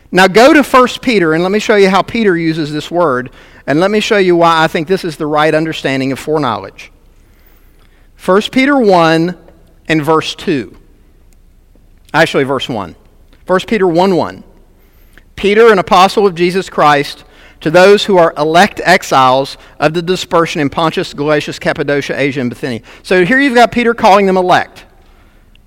Now 0.10 0.28
go 0.28 0.54
to 0.54 0.64
1 0.64 0.88
Peter 1.02 1.34
and 1.34 1.44
let 1.44 1.52
me 1.52 1.60
show 1.60 1.76
you 1.76 1.90
how 1.90 2.02
Peter 2.02 2.38
uses 2.38 2.72
this 2.72 2.90
word, 2.90 3.30
and 3.68 3.82
let 3.82 3.92
me 3.92 4.00
show 4.00 4.18
you 4.18 4.38
why 4.38 4.64
I 4.64 4.68
think 4.68 4.88
this 4.88 5.04
is 5.04 5.18
the 5.18 5.28
right 5.28 5.54
understanding 5.54 6.14
of 6.14 6.20
foreknowledge. 6.20 6.94
1 8.26 8.42
Peter 8.54 8.78
1 8.78 9.38
and 9.88 10.04
verse 10.04 10.36
2. 10.36 10.78
Actually, 12.14 12.44
verse 12.44 12.70
1. 12.70 12.96
1 13.46 13.60
Peter 13.68 13.88
1 13.88 14.16
1. 14.16 14.44
Peter, 15.36 15.72
an 15.72 15.80
apostle 15.80 16.26
of 16.26 16.36
Jesus 16.36 16.70
Christ, 16.70 17.24
to 17.62 17.72
those 17.72 18.06
who 18.06 18.18
are 18.18 18.34
elect 18.38 18.82
exiles 18.84 19.58
of 19.80 19.94
the 19.94 20.02
dispersion 20.02 20.62
in 20.62 20.70
Pontus, 20.70 21.14
Galatia, 21.14 21.54
Cappadocia, 21.54 22.20
Asia, 22.20 22.42
and 22.42 22.50
Bithynia. 22.50 22.82
So 23.04 23.26
here 23.26 23.40
you've 23.40 23.56
got 23.56 23.72
Peter 23.72 23.94
calling 23.94 24.26
them 24.26 24.38
elect. 24.38 24.86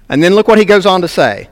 And 0.09 0.23
then 0.23 0.35
look 0.35 0.49
what 0.49 0.59
he 0.59 0.65
goes 0.65 0.87
on 0.87 1.01
to 1.03 1.09
say 1.09 1.49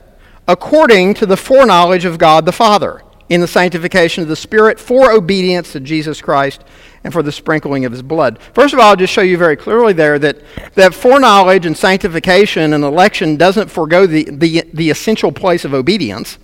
according 0.49 1.13
to 1.13 1.27
the 1.27 1.37
foreknowledge 1.37 2.05
of 2.05 2.17
God 2.17 2.43
the 2.43 2.51
Father, 2.51 3.03
in 3.29 3.39
the 3.39 3.47
sanctification 3.47 4.23
of 4.23 4.27
the 4.27 4.35
Spirit, 4.35 4.79
for 4.79 5.11
obedience 5.11 5.73
to 5.73 5.79
Jesus 5.79 6.21
Christ, 6.21 6.63
and 7.03 7.13
for 7.13 7.23
the 7.23 7.31
sprinkling 7.31 7.85
of 7.85 7.91
his 7.91 8.01
blood. 8.01 8.39
First 8.53 8.73
of 8.73 8.79
all, 8.79 8.89
I'll 8.89 8.95
just 8.95 9.13
show 9.13 9.21
you 9.21 9.37
very 9.37 9.55
clearly 9.55 9.93
there 9.93 10.19
that, 10.19 10.41
that 10.75 10.93
foreknowledge 10.93 11.65
and 11.65 11.77
sanctification 11.77 12.73
and 12.73 12.83
election 12.83 13.37
doesn't 13.37 13.69
forego 13.69 14.05
the, 14.05 14.25
the, 14.25 14.63
the 14.73 14.89
essential 14.89 15.31
place 15.31 15.65
of 15.65 15.73
obedience. 15.73 16.37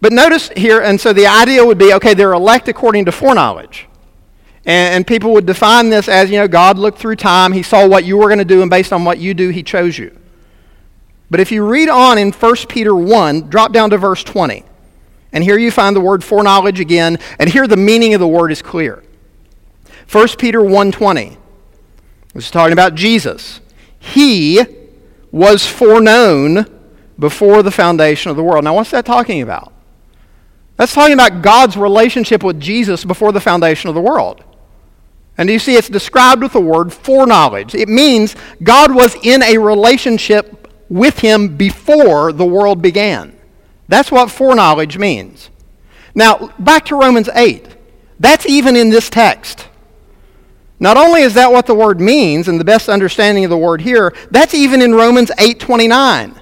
But 0.00 0.12
notice 0.12 0.50
here, 0.56 0.80
and 0.80 1.00
so 1.00 1.12
the 1.12 1.26
idea 1.26 1.64
would 1.64 1.78
be 1.78 1.92
okay, 1.94 2.14
they're 2.14 2.32
elect 2.32 2.68
according 2.68 3.04
to 3.06 3.12
foreknowledge. 3.12 3.86
And, 4.64 4.96
and 4.96 5.06
people 5.06 5.32
would 5.32 5.46
define 5.46 5.90
this 5.90 6.08
as, 6.08 6.30
you 6.30 6.38
know, 6.38 6.48
God 6.48 6.78
looked 6.78 6.98
through 6.98 7.16
time, 7.16 7.52
He 7.52 7.62
saw 7.62 7.86
what 7.86 8.04
you 8.04 8.16
were 8.16 8.26
going 8.26 8.38
to 8.38 8.44
do, 8.44 8.62
and 8.62 8.70
based 8.70 8.92
on 8.92 9.04
what 9.04 9.18
you 9.18 9.34
do, 9.34 9.50
He 9.50 9.62
chose 9.62 9.98
you. 9.98 10.16
But 11.30 11.40
if 11.40 11.52
you 11.52 11.66
read 11.66 11.88
on 11.88 12.16
in 12.18 12.32
1 12.32 12.56
Peter 12.68 12.94
1, 12.94 13.50
drop 13.50 13.72
down 13.72 13.90
to 13.90 13.98
verse 13.98 14.24
20. 14.24 14.64
And 15.32 15.44
here 15.44 15.58
you 15.58 15.70
find 15.70 15.94
the 15.94 16.00
word 16.00 16.24
foreknowledge 16.24 16.80
again, 16.80 17.18
and 17.38 17.50
here 17.50 17.66
the 17.66 17.76
meaning 17.76 18.14
of 18.14 18.20
the 18.20 18.28
word 18.28 18.50
is 18.50 18.62
clear. 18.62 19.02
1 20.08 20.38
Peter 20.38 20.60
1:20. 20.60 21.36
This 22.34 22.44
is 22.46 22.50
talking 22.50 22.72
about 22.72 22.94
Jesus. 22.94 23.60
He 23.98 24.60
was 25.30 25.66
foreknown 25.66 26.66
before 27.18 27.62
the 27.62 27.70
foundation 27.70 28.30
of 28.30 28.36
the 28.36 28.42
world. 28.42 28.64
Now 28.64 28.74
what's 28.74 28.90
that 28.90 29.04
talking 29.04 29.42
about? 29.42 29.72
That's 30.76 30.94
talking 30.94 31.14
about 31.14 31.42
God's 31.42 31.76
relationship 31.76 32.42
with 32.42 32.60
Jesus 32.60 33.04
before 33.04 33.32
the 33.32 33.40
foundation 33.40 33.88
of 33.88 33.94
the 33.94 34.00
world. 34.00 34.42
And 35.36 35.50
you 35.50 35.58
see, 35.58 35.76
it's 35.76 35.88
described 35.88 36.42
with 36.42 36.52
the 36.52 36.60
word 36.60 36.92
foreknowledge. 36.92 37.74
It 37.74 37.88
means 37.88 38.34
God 38.62 38.94
was 38.94 39.16
in 39.22 39.42
a 39.42 39.58
relationship 39.58 40.72
with 40.88 41.18
him 41.18 41.56
before 41.56 42.32
the 42.32 42.46
world 42.46 42.80
began. 42.80 43.36
That's 43.88 44.10
what 44.10 44.30
foreknowledge 44.30 44.98
means. 44.98 45.50
Now, 46.14 46.52
back 46.58 46.86
to 46.86 46.96
Romans 46.96 47.28
8. 47.34 47.66
That's 48.18 48.46
even 48.46 48.74
in 48.74 48.90
this 48.90 49.10
text. 49.10 49.68
Not 50.80 50.96
only 50.96 51.22
is 51.22 51.34
that 51.34 51.50
what 51.50 51.66
the 51.66 51.74
word 51.74 52.00
means 52.00 52.48
and 52.48 52.60
the 52.60 52.64
best 52.64 52.88
understanding 52.88 53.44
of 53.44 53.50
the 53.50 53.58
word 53.58 53.80
here, 53.80 54.14
that's 54.30 54.54
even 54.54 54.80
in 54.80 54.94
Romans 54.94 55.30
8:29. 55.38 56.40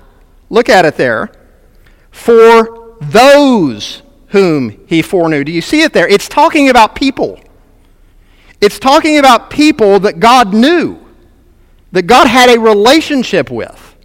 Look 0.51 0.69
at 0.69 0.85
it 0.85 0.97
there. 0.97 1.31
For 2.11 2.97
those 3.01 4.03
whom 4.29 4.85
he 4.87 5.03
foreknew. 5.03 5.45
Do 5.45 5.53
you 5.53 5.63
see 5.63 5.83
it 5.83 5.93
there? 5.93 6.09
It's 6.09 6.29
talking 6.29 6.69
about 6.69 6.95
people. 6.95 7.41
It's 8.61 8.79
talking 8.79 9.19
about 9.19 9.51
people 9.51 10.01
that 10.01 10.21
God 10.21 10.53
knew, 10.53 10.99
that 11.93 12.03
God 12.03 12.27
had 12.27 12.51
a 12.51 12.59
relationship 12.59 13.51
with. 13.51 13.97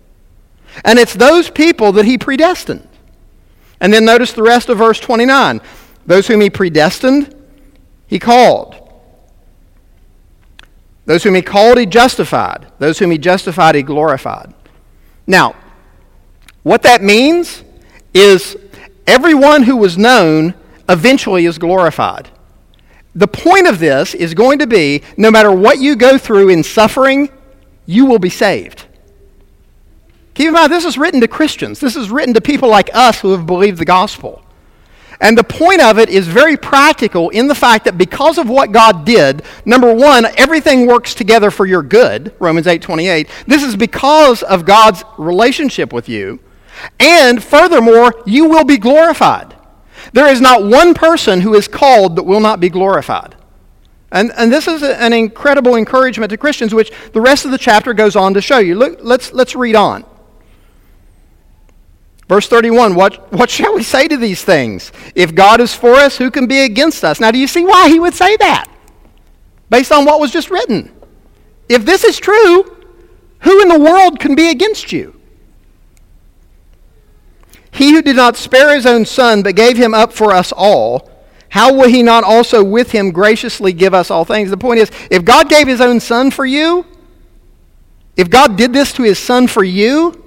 And 0.85 0.99
it's 0.99 1.13
those 1.13 1.49
people 1.49 1.91
that 1.93 2.05
he 2.05 2.17
predestined. 2.17 2.87
And 3.79 3.93
then 3.93 4.05
notice 4.05 4.33
the 4.33 4.43
rest 4.43 4.69
of 4.69 4.77
verse 4.77 4.99
29. 4.99 5.61
Those 6.05 6.27
whom 6.27 6.41
he 6.41 6.49
predestined, 6.49 7.35
he 8.07 8.19
called. 8.19 8.75
Those 11.11 11.23
whom 11.23 11.35
he 11.35 11.41
called, 11.41 11.77
he 11.77 11.85
justified. 11.85 12.67
Those 12.79 12.97
whom 12.97 13.11
he 13.11 13.17
justified, 13.17 13.75
he 13.75 13.83
glorified. 13.83 14.53
Now, 15.27 15.57
what 16.63 16.83
that 16.83 17.03
means 17.03 17.65
is 18.13 18.55
everyone 19.05 19.63
who 19.63 19.75
was 19.75 19.97
known 19.97 20.53
eventually 20.87 21.45
is 21.47 21.57
glorified. 21.57 22.29
The 23.13 23.27
point 23.27 23.67
of 23.67 23.77
this 23.77 24.13
is 24.13 24.33
going 24.33 24.59
to 24.59 24.67
be 24.67 25.03
no 25.17 25.29
matter 25.29 25.51
what 25.51 25.79
you 25.79 25.97
go 25.97 26.17
through 26.17 26.47
in 26.47 26.63
suffering, 26.63 27.29
you 27.85 28.05
will 28.05 28.17
be 28.17 28.29
saved. 28.29 28.85
Keep 30.33 30.47
in 30.47 30.53
mind, 30.53 30.71
this 30.71 30.85
is 30.85 30.97
written 30.97 31.19
to 31.19 31.27
Christians. 31.27 31.81
This 31.81 31.97
is 31.97 32.09
written 32.09 32.33
to 32.35 32.39
people 32.39 32.69
like 32.69 32.89
us 32.93 33.19
who 33.19 33.33
have 33.33 33.45
believed 33.45 33.79
the 33.79 33.83
gospel. 33.85 34.45
And 35.21 35.37
the 35.37 35.43
point 35.43 35.81
of 35.81 35.99
it 35.99 36.09
is 36.09 36.27
very 36.27 36.57
practical 36.57 37.29
in 37.29 37.47
the 37.47 37.53
fact 37.53 37.85
that 37.85 37.95
because 37.95 38.39
of 38.39 38.49
what 38.49 38.71
God 38.71 39.05
did, 39.05 39.43
number 39.65 39.93
one, 39.93 40.25
everything 40.35 40.87
works 40.87 41.13
together 41.13 41.51
for 41.51 41.67
your 41.67 41.83
good, 41.83 42.33
Romans 42.39 42.65
8 42.65 42.81
28. 42.81 43.29
This 43.45 43.63
is 43.63 43.75
because 43.75 44.41
of 44.41 44.65
God's 44.65 45.03
relationship 45.19 45.93
with 45.93 46.09
you. 46.09 46.39
And 46.99 47.43
furthermore, 47.43 48.23
you 48.25 48.45
will 48.45 48.63
be 48.63 48.77
glorified. 48.77 49.55
There 50.11 50.27
is 50.27 50.41
not 50.41 50.63
one 50.63 50.95
person 50.95 51.41
who 51.41 51.53
is 51.53 51.67
called 51.67 52.15
that 52.15 52.23
will 52.23 52.39
not 52.39 52.59
be 52.59 52.69
glorified. 52.69 53.35
And, 54.11 54.31
and 54.35 54.51
this 54.51 54.67
is 54.67 54.81
an 54.81 55.13
incredible 55.13 55.75
encouragement 55.75 56.31
to 56.31 56.37
Christians, 56.37 56.73
which 56.73 56.91
the 57.13 57.21
rest 57.21 57.45
of 57.45 57.51
the 57.51 57.59
chapter 57.59 57.93
goes 57.93 58.15
on 58.15 58.33
to 58.33 58.41
show 58.41 58.57
you. 58.57 58.73
Look, 58.73 58.99
let's, 59.01 59.31
let's 59.31 59.55
read 59.55 59.75
on. 59.75 60.03
Verse 62.31 62.47
31 62.47 62.95
what, 62.95 63.29
what 63.33 63.49
shall 63.49 63.75
we 63.75 63.83
say 63.83 64.07
to 64.07 64.15
these 64.15 64.41
things? 64.41 64.93
If 65.15 65.35
God 65.35 65.59
is 65.59 65.75
for 65.75 65.95
us, 65.95 66.17
who 66.17 66.31
can 66.31 66.47
be 66.47 66.61
against 66.61 67.03
us? 67.03 67.19
Now, 67.19 67.29
do 67.29 67.37
you 67.37 67.45
see 67.45 67.65
why 67.65 67.89
he 67.89 67.99
would 67.99 68.13
say 68.13 68.37
that? 68.37 68.67
Based 69.69 69.91
on 69.91 70.05
what 70.05 70.21
was 70.21 70.31
just 70.31 70.49
written. 70.49 70.93
If 71.67 71.83
this 71.83 72.05
is 72.05 72.17
true, 72.17 72.63
who 73.39 73.61
in 73.61 73.67
the 73.67 73.77
world 73.77 74.21
can 74.21 74.33
be 74.35 74.49
against 74.49 74.93
you? 74.93 75.19
He 77.71 77.91
who 77.91 78.01
did 78.01 78.15
not 78.15 78.37
spare 78.37 78.73
his 78.73 78.85
own 78.85 79.03
son, 79.03 79.43
but 79.43 79.57
gave 79.57 79.75
him 79.75 79.93
up 79.93 80.13
for 80.13 80.31
us 80.31 80.53
all, 80.55 81.11
how 81.49 81.73
will 81.73 81.89
he 81.89 82.01
not 82.01 82.23
also 82.23 82.63
with 82.63 82.91
him 82.91 83.11
graciously 83.11 83.73
give 83.73 83.93
us 83.93 84.09
all 84.09 84.23
things? 84.23 84.49
The 84.49 84.55
point 84.55 84.79
is, 84.79 84.89
if 85.09 85.25
God 85.25 85.49
gave 85.49 85.67
his 85.67 85.81
own 85.81 85.99
son 85.99 86.31
for 86.31 86.45
you, 86.45 86.85
if 88.15 88.29
God 88.29 88.55
did 88.55 88.71
this 88.71 88.93
to 88.93 89.03
his 89.03 89.19
son 89.19 89.47
for 89.47 89.65
you, 89.65 90.23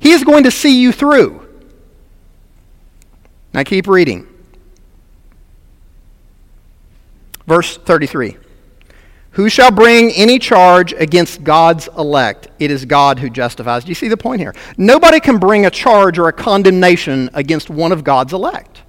he 0.00 0.10
is 0.10 0.24
going 0.24 0.42
to 0.42 0.50
see 0.50 0.80
you 0.80 0.90
through. 0.90 1.43
Now 3.54 3.62
keep 3.62 3.86
reading. 3.86 4.26
Verse 7.46 7.76
33. 7.76 8.36
Who 9.32 9.48
shall 9.48 9.70
bring 9.70 10.10
any 10.12 10.38
charge 10.38 10.92
against 10.92 11.42
God's 11.44 11.88
elect? 11.96 12.48
It 12.58 12.70
is 12.70 12.84
God 12.84 13.18
who 13.18 13.30
justifies. 13.30 13.84
Do 13.84 13.88
you 13.88 13.94
see 13.94 14.08
the 14.08 14.16
point 14.16 14.40
here? 14.40 14.54
Nobody 14.76 15.20
can 15.20 15.38
bring 15.38 15.66
a 15.66 15.70
charge 15.70 16.18
or 16.18 16.28
a 16.28 16.32
condemnation 16.32 17.30
against 17.34 17.70
one 17.70 17.92
of 17.92 18.04
God's 18.04 18.32
elect. 18.32 18.82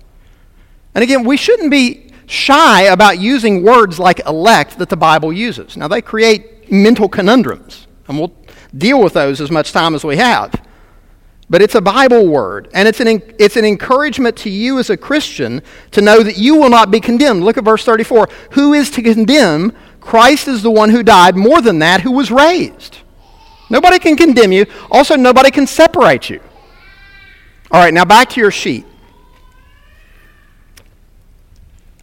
And 0.94 1.04
again, 1.04 1.24
we 1.24 1.38
shouldn't 1.38 1.72
be 1.72 2.12
shy 2.28 2.84
about 2.84 3.20
using 3.20 3.64
words 3.64 4.00
like 4.00 4.26
elect 4.26 4.78
that 4.80 4.90
the 4.90 4.98
Bible 4.98 5.34
uses. 5.34 5.78
Now, 5.78 5.88
they 5.88 6.02
create 6.02 6.72
mental 6.72 7.10
conundrums, 7.10 7.88
and 8.08 8.18
we'll 8.18 8.34
deal 8.76 9.02
with 9.02 9.14
those 9.14 9.42
as 9.42 9.52
much 9.52 9.72
time 9.72 9.94
as 9.94 10.04
we 10.04 10.18
have. 10.18 10.65
But 11.50 11.62
it's 11.62 11.76
a 11.76 11.82
Bible 11.82 12.28
word, 12.28 12.70
and 12.74 12.88
it's 12.88 13.00
an, 13.00 13.22
it's 13.38 13.56
an 13.56 13.66
encouragement 13.66 14.36
to 14.38 14.50
you 14.50 14.80
as 14.80 14.90
a 14.90 14.98
Christian 14.98 15.62
to 15.92 16.02
know 16.02 16.24
that 16.24 16.38
you 16.38 16.56
will 16.56 16.72
not 16.72 16.90
be 16.90 17.00
condemned. 17.00 17.44
Look 17.44 17.58
at 17.58 17.64
verse 17.64 17.86
34. 17.86 18.30
Who 18.52 18.74
is 18.74 18.90
to 18.92 19.04
condemn? 19.04 19.72
Christ 20.02 20.48
is 20.48 20.64
the 20.64 20.72
one 20.72 20.90
who 20.90 21.04
died, 21.04 21.36
more 21.36 21.62
than 21.62 21.80
that, 21.80 22.02
who 22.02 22.12
was 22.12 22.32
raised. 22.32 22.98
Nobody 23.70 24.00
can 24.00 24.16
condemn 24.16 24.52
you. 24.52 24.66
Also, 24.90 25.16
nobody 25.16 25.52
can 25.52 25.68
separate 25.68 26.30
you. 26.30 26.40
All 27.72 27.80
right, 27.80 27.94
now 27.94 28.06
back 28.06 28.30
to 28.32 28.42
your 28.42 28.52
sheet. 28.52 28.86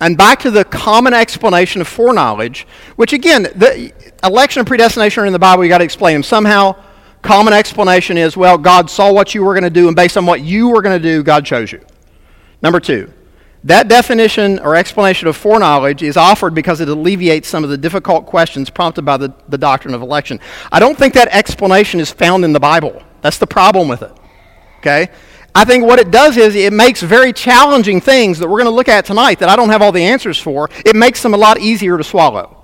And 0.01 0.19
back 0.19 0.41
to 0.41 0.51
the 0.51 0.65
common 0.65 1.15
explanation 1.15 1.81
of 1.81 1.87
foreknowledge, 1.87 2.67
which 2.97 3.13
again, 3.13 3.45
the 3.55 3.93
election 4.25 4.61
and 4.61 4.67
predestination 4.67 5.23
are 5.23 5.27
in 5.27 5.33
the 5.33 5.39
Bible, 5.39 5.63
you 5.63 5.69
got 5.69 5.79
to 5.79 5.85
explain 5.85 6.15
them. 6.15 6.25
Somehow, 6.25 6.75
common 7.23 7.53
explanation 7.55 8.19
is 8.19 8.37
well, 8.37 8.59
God 8.59 8.91
saw 8.91 9.13
what 9.13 9.35
you 9.35 9.43
were 9.45 9.55
going 9.55 9.65
to 9.65 9.71
do, 9.71 9.87
and 9.87 9.97
based 9.97 10.17
on 10.17 10.27
what 10.27 10.43
you 10.43 10.69
were 10.69 10.83
going 10.83 11.01
to 11.01 11.03
do, 11.03 11.23
God 11.23 11.47
chose 11.47 11.73
you. 11.73 11.81
Number 12.61 12.81
two, 12.81 13.13
that 13.65 13.89
definition 13.89 14.59
or 14.59 14.75
explanation 14.75 15.29
of 15.29 15.37
foreknowledge 15.37 16.03
is 16.03 16.17
offered 16.17 16.53
because 16.55 16.81
it 16.81 16.89
alleviates 16.89 17.49
some 17.49 17.63
of 17.63 17.71
the 17.71 17.79
difficult 17.79 18.27
questions 18.27 18.71
prompted 18.71 19.05
by 19.05 19.17
the, 19.17 19.33
the 19.49 19.59
doctrine 19.59 19.95
of 19.95 20.03
election. 20.03 20.41
I 20.71 20.81
don't 20.81 20.99
think 20.99 21.15
that 21.15 21.29
explanation 21.29 22.01
is 22.01 22.11
found 22.11 22.45
in 22.45 22.53
the 22.53 22.61
Bible. 22.61 23.03
That's 23.21 23.39
the 23.39 23.47
problem 23.47 23.87
with 23.87 24.03
it. 24.03 24.13
Okay? 24.79 25.09
I 25.55 25.65
think 25.65 25.85
what 25.85 26.01
it 26.01 26.11
does 26.11 26.37
is 26.37 26.57
it 26.57 26.73
makes 26.73 27.03
very 27.03 27.33
challenging 27.33 28.01
things 28.01 28.39
that 28.39 28.49
we're 28.49 28.59
going 28.59 28.71
to 28.71 28.75
look 28.75 28.89
at 28.89 29.05
tonight 29.05 29.39
that 29.39 29.49
I 29.49 29.55
don't 29.55 29.69
have 29.69 29.83
all 29.83 29.93
the 29.93 30.03
answers 30.03 30.39
for, 30.39 30.69
it 30.85 30.97
makes 30.97 31.23
them 31.23 31.35
a 31.35 31.37
lot 31.37 31.61
easier 31.61 31.99
to 31.99 32.05
swallow. 32.05 32.62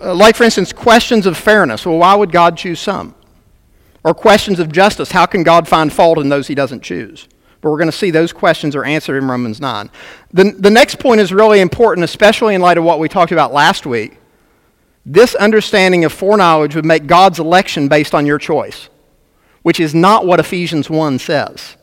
Uh, 0.00 0.14
like, 0.14 0.36
for 0.36 0.44
instance, 0.44 0.72
questions 0.72 1.26
of 1.26 1.36
fairness. 1.36 1.86
Well, 1.86 1.98
why 1.98 2.14
would 2.14 2.32
God 2.32 2.56
choose 2.56 2.80
some? 2.80 3.14
Or 4.04 4.14
questions 4.14 4.60
of 4.60 4.70
justice. 4.70 5.12
How 5.12 5.26
can 5.26 5.42
God 5.42 5.66
find 5.66 5.92
fault 5.92 6.18
in 6.18 6.28
those 6.28 6.48
he 6.48 6.54
doesn't 6.54 6.82
choose? 6.82 7.28
But 7.60 7.70
we're 7.70 7.78
going 7.78 7.90
to 7.90 7.96
see 7.96 8.10
those 8.10 8.32
questions 8.32 8.76
are 8.76 8.84
answered 8.84 9.16
in 9.16 9.28
Romans 9.28 9.60
9. 9.60 9.90
The, 10.32 10.52
the 10.52 10.70
next 10.70 10.98
point 10.98 11.20
is 11.20 11.32
really 11.32 11.60
important, 11.60 12.04
especially 12.04 12.54
in 12.54 12.60
light 12.60 12.78
of 12.78 12.84
what 12.84 12.98
we 12.98 13.08
talked 13.08 13.32
about 13.32 13.52
last 13.52 13.86
week. 13.86 14.18
This 15.04 15.34
understanding 15.34 16.04
of 16.04 16.12
foreknowledge 16.12 16.74
would 16.76 16.84
make 16.84 17.06
God's 17.06 17.38
election 17.38 17.88
based 17.88 18.14
on 18.14 18.26
your 18.26 18.38
choice, 18.38 18.88
which 19.62 19.80
is 19.80 19.94
not 19.94 20.26
what 20.26 20.40
Ephesians 20.40 20.90
1 20.90 21.18
says. 21.18 21.76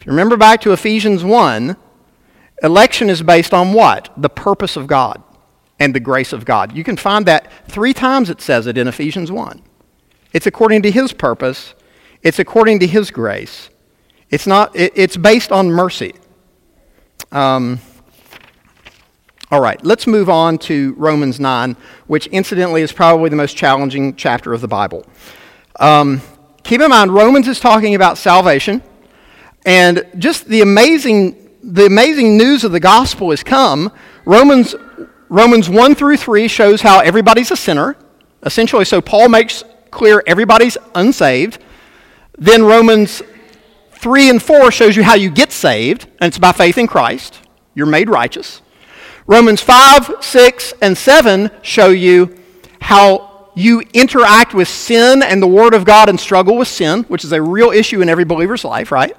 If 0.00 0.06
you 0.06 0.12
remember 0.12 0.36
back 0.36 0.60
to 0.62 0.72
Ephesians 0.72 1.22
1, 1.22 1.76
election 2.62 3.10
is 3.10 3.22
based 3.22 3.52
on 3.52 3.72
what? 3.72 4.10
The 4.16 4.30
purpose 4.30 4.76
of 4.76 4.86
God 4.86 5.22
and 5.78 5.94
the 5.94 6.00
grace 6.00 6.32
of 6.32 6.44
God. 6.44 6.76
You 6.76 6.84
can 6.84 6.96
find 6.96 7.26
that 7.26 7.50
three 7.68 7.92
times 7.92 8.30
it 8.30 8.40
says 8.40 8.66
it 8.66 8.78
in 8.78 8.88
Ephesians 8.88 9.30
1. 9.30 9.62
It's 10.32 10.46
according 10.46 10.82
to 10.82 10.90
His 10.90 11.12
purpose, 11.12 11.74
it's 12.22 12.38
according 12.38 12.80
to 12.80 12.86
His 12.86 13.10
grace. 13.10 13.70
It's, 14.30 14.46
not, 14.46 14.74
it, 14.74 14.92
it's 14.96 15.16
based 15.16 15.52
on 15.52 15.70
mercy. 15.70 16.14
Um, 17.30 17.78
all 19.50 19.60
right, 19.60 19.82
let's 19.84 20.08
move 20.08 20.28
on 20.28 20.58
to 20.58 20.94
Romans 20.94 21.38
9, 21.38 21.76
which 22.08 22.26
incidentally 22.28 22.82
is 22.82 22.92
probably 22.92 23.30
the 23.30 23.36
most 23.36 23.56
challenging 23.56 24.16
chapter 24.16 24.52
of 24.52 24.60
the 24.60 24.68
Bible. 24.68 25.06
Um, 25.78 26.20
keep 26.64 26.80
in 26.80 26.90
mind, 26.90 27.14
Romans 27.14 27.46
is 27.46 27.60
talking 27.60 27.94
about 27.94 28.18
salvation, 28.18 28.82
and 29.64 30.04
just 30.18 30.46
the 30.46 30.62
amazing, 30.62 31.50
the 31.62 31.86
amazing 31.86 32.36
news 32.36 32.64
of 32.64 32.72
the 32.72 32.80
gospel 32.80 33.30
has 33.30 33.44
come. 33.44 33.92
Romans, 34.24 34.74
Romans 35.28 35.68
1 35.68 35.94
through 35.94 36.16
3 36.16 36.48
shows 36.48 36.82
how 36.82 37.00
everybody's 37.00 37.50
a 37.50 37.56
sinner, 37.56 37.96
essentially. 38.42 38.84
So 38.84 39.00
Paul 39.00 39.28
makes 39.28 39.64
clear 39.90 40.22
everybody's 40.26 40.78
unsaved. 40.94 41.58
Then 42.38 42.64
Romans 42.64 43.22
3 43.92 44.30
and 44.30 44.42
4 44.42 44.70
shows 44.70 44.96
you 44.96 45.02
how 45.02 45.14
you 45.14 45.30
get 45.30 45.52
saved, 45.52 46.06
and 46.20 46.28
it's 46.28 46.38
by 46.38 46.52
faith 46.52 46.78
in 46.78 46.86
Christ. 46.86 47.40
You're 47.74 47.86
made 47.86 48.08
righteous. 48.08 48.62
Romans 49.26 49.60
5, 49.60 50.18
6, 50.20 50.74
and 50.80 50.96
7 50.96 51.50
show 51.62 51.88
you 51.88 52.36
how 52.80 53.50
you 53.56 53.82
interact 53.94 54.54
with 54.54 54.68
sin 54.68 55.22
and 55.22 55.42
the 55.42 55.46
Word 55.46 55.74
of 55.74 55.84
God 55.84 56.08
and 56.08 56.20
struggle 56.20 56.56
with 56.56 56.68
sin, 56.68 57.02
which 57.04 57.24
is 57.24 57.32
a 57.32 57.42
real 57.42 57.70
issue 57.70 58.02
in 58.02 58.08
every 58.08 58.24
believer's 58.24 58.64
life, 58.64 58.92
right? 58.92 59.16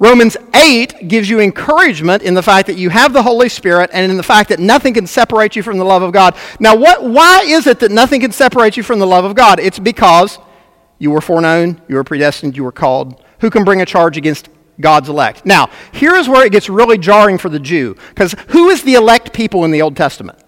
Romans 0.00 0.36
8 0.54 1.08
gives 1.08 1.28
you 1.28 1.40
encouragement 1.40 2.22
in 2.22 2.34
the 2.34 2.42
fact 2.42 2.68
that 2.68 2.76
you 2.76 2.88
have 2.88 3.12
the 3.12 3.22
Holy 3.22 3.48
Spirit 3.48 3.90
and 3.92 4.10
in 4.10 4.16
the 4.16 4.22
fact 4.22 4.48
that 4.50 4.60
nothing 4.60 4.94
can 4.94 5.08
separate 5.08 5.56
you 5.56 5.62
from 5.62 5.78
the 5.78 5.84
love 5.84 6.02
of 6.02 6.12
God. 6.12 6.36
Now, 6.60 6.76
what, 6.76 7.02
why 7.02 7.42
is 7.42 7.66
it 7.66 7.80
that 7.80 7.90
nothing 7.90 8.20
can 8.20 8.30
separate 8.30 8.76
you 8.76 8.84
from 8.84 9.00
the 9.00 9.06
love 9.06 9.24
of 9.24 9.34
God? 9.34 9.58
It's 9.58 9.78
because 9.78 10.38
you 10.98 11.10
were 11.10 11.20
foreknown, 11.20 11.80
you 11.88 11.96
were 11.96 12.04
predestined, 12.04 12.56
you 12.56 12.62
were 12.62 12.72
called. 12.72 13.24
Who 13.40 13.50
can 13.50 13.64
bring 13.64 13.80
a 13.82 13.86
charge 13.86 14.16
against 14.16 14.48
God's 14.80 15.08
elect? 15.08 15.44
Now, 15.44 15.68
here's 15.90 16.28
where 16.28 16.46
it 16.46 16.52
gets 16.52 16.68
really 16.68 16.98
jarring 16.98 17.38
for 17.38 17.48
the 17.48 17.60
Jew, 17.60 17.96
because 18.10 18.36
who 18.48 18.68
is 18.68 18.84
the 18.84 18.94
elect 18.94 19.32
people 19.32 19.64
in 19.64 19.72
the 19.72 19.82
Old 19.82 19.96
Testament? 19.96 20.38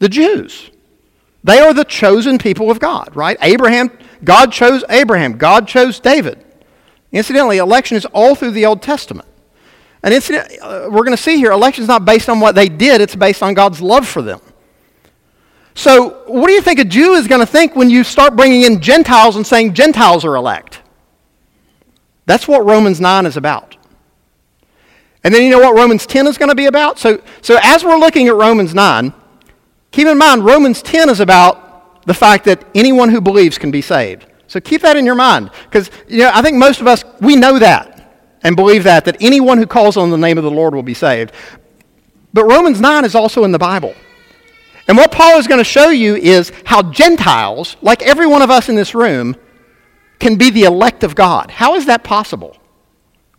The 0.00 0.08
Jews. 0.08 0.70
They 1.44 1.60
are 1.60 1.74
the 1.74 1.84
chosen 1.84 2.38
people 2.38 2.68
of 2.68 2.80
God, 2.80 3.14
right? 3.14 3.36
Abraham, 3.40 3.96
God 4.24 4.52
chose 4.52 4.84
Abraham, 4.88 5.38
God 5.38 5.68
chose 5.68 6.00
David. 6.00 6.44
Incidentally, 7.12 7.58
election 7.58 7.96
is 7.96 8.06
all 8.06 8.34
through 8.34 8.52
the 8.52 8.66
Old 8.66 8.82
Testament. 8.82 9.28
And 10.02 10.12
incident, 10.12 10.50
uh, 10.60 10.88
we're 10.90 11.04
going 11.04 11.16
to 11.16 11.22
see 11.22 11.36
here, 11.36 11.52
election 11.52 11.82
is 11.82 11.88
not 11.88 12.04
based 12.04 12.28
on 12.28 12.40
what 12.40 12.54
they 12.54 12.68
did, 12.68 13.00
it's 13.00 13.14
based 13.14 13.42
on 13.42 13.54
God's 13.54 13.80
love 13.80 14.08
for 14.08 14.22
them. 14.22 14.40
So, 15.74 16.24
what 16.26 16.48
do 16.48 16.52
you 16.52 16.60
think 16.60 16.78
a 16.78 16.84
Jew 16.84 17.14
is 17.14 17.26
going 17.26 17.40
to 17.40 17.46
think 17.46 17.76
when 17.76 17.88
you 17.88 18.04
start 18.04 18.36
bringing 18.36 18.62
in 18.62 18.80
Gentiles 18.80 19.36
and 19.36 19.46
saying 19.46 19.74
Gentiles 19.74 20.24
are 20.24 20.34
elect? 20.34 20.82
That's 22.26 22.46
what 22.46 22.64
Romans 22.64 23.00
9 23.00 23.26
is 23.26 23.36
about. 23.36 23.76
And 25.24 25.32
then 25.32 25.42
you 25.42 25.50
know 25.50 25.60
what 25.60 25.74
Romans 25.74 26.04
10 26.04 26.26
is 26.26 26.36
going 26.36 26.48
to 26.48 26.54
be 26.54 26.66
about? 26.66 26.98
So, 26.98 27.22
so 27.42 27.58
as 27.62 27.84
we're 27.84 27.98
looking 27.98 28.28
at 28.28 28.34
Romans 28.34 28.74
9, 28.74 29.12
keep 29.92 30.08
in 30.08 30.18
mind 30.18 30.44
Romans 30.44 30.82
10 30.82 31.08
is 31.08 31.20
about 31.20 32.04
the 32.06 32.14
fact 32.14 32.44
that 32.46 32.64
anyone 32.74 33.08
who 33.08 33.20
believes 33.20 33.56
can 33.56 33.70
be 33.70 33.80
saved. 33.80 34.26
So 34.52 34.60
keep 34.60 34.82
that 34.82 34.98
in 34.98 35.06
your 35.06 35.14
mind. 35.14 35.50
Because 35.64 35.90
you 36.06 36.18
know, 36.18 36.30
I 36.34 36.42
think 36.42 36.58
most 36.58 36.82
of 36.82 36.86
us, 36.86 37.06
we 37.22 37.36
know 37.36 37.58
that 37.58 38.36
and 38.42 38.54
believe 38.54 38.84
that, 38.84 39.06
that 39.06 39.16
anyone 39.18 39.56
who 39.56 39.66
calls 39.66 39.96
on 39.96 40.10
the 40.10 40.18
name 40.18 40.36
of 40.36 40.44
the 40.44 40.50
Lord 40.50 40.74
will 40.74 40.82
be 40.82 40.92
saved. 40.92 41.32
But 42.34 42.44
Romans 42.44 42.78
9 42.78 43.06
is 43.06 43.14
also 43.14 43.44
in 43.44 43.52
the 43.52 43.58
Bible. 43.58 43.94
And 44.86 44.98
what 44.98 45.10
Paul 45.10 45.38
is 45.38 45.46
going 45.46 45.60
to 45.60 45.64
show 45.64 45.88
you 45.88 46.16
is 46.16 46.52
how 46.66 46.82
Gentiles, 46.82 47.78
like 47.80 48.02
every 48.02 48.26
one 48.26 48.42
of 48.42 48.50
us 48.50 48.68
in 48.68 48.74
this 48.74 48.94
room, 48.94 49.36
can 50.18 50.36
be 50.36 50.50
the 50.50 50.64
elect 50.64 51.02
of 51.02 51.14
God. 51.14 51.50
How 51.50 51.74
is 51.76 51.86
that 51.86 52.04
possible? 52.04 52.58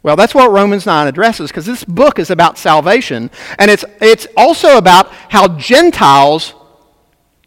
Well, 0.01 0.15
that's 0.15 0.34
what 0.34 0.50
Romans 0.50 0.88
9 0.88 1.05
addresses 1.05 1.51
because 1.51 1.67
this 1.67 1.86
book 1.86 2.17
is 2.17 2.32
about 2.32 2.58
salvation. 2.58 3.29
And 3.60 3.70
it's, 3.70 3.86
it's 4.01 4.25
also 4.36 4.77
about 4.77 5.12
how 5.29 5.60
Gentiles, 5.60 6.55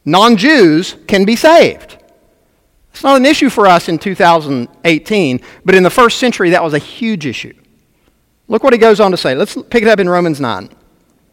non 0.05 0.37
Jews, 0.37 0.95
can 1.09 1.25
be 1.25 1.35
saved. 1.35 1.96
It's 2.97 3.05
not 3.05 3.19
an 3.19 3.27
issue 3.27 3.51
for 3.51 3.67
us 3.67 3.91
in 3.91 3.99
2018, 3.99 5.41
but 5.67 5.75
in 5.75 5.83
the 5.83 5.91
first 5.91 6.17
century, 6.17 6.49
that 6.49 6.65
was 6.65 6.73
a 6.73 6.79
huge 6.79 7.27
issue. 7.27 7.53
Look 8.49 8.65
what 8.65 8.73
he 8.73 8.79
goes 8.79 9.01
on 9.01 9.11
to 9.11 9.19
say. 9.19 9.35
Let's 9.35 9.55
pick 9.55 9.83
it 9.83 9.89
up 9.89 10.01
in 10.01 10.09
Romans 10.09 10.41
9. 10.41 10.71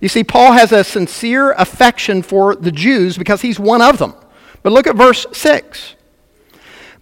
You 0.00 0.08
see, 0.08 0.22
Paul 0.22 0.52
has 0.52 0.72
a 0.72 0.84
sincere 0.84 1.52
affection 1.52 2.22
for 2.22 2.54
the 2.54 2.70
Jews 2.70 3.18
because 3.18 3.42
he's 3.42 3.58
one 3.58 3.82
of 3.82 3.98
them. 3.98 4.14
But 4.62 4.72
look 4.72 4.86
at 4.86 4.96
verse 4.96 5.26
6. 5.32 5.94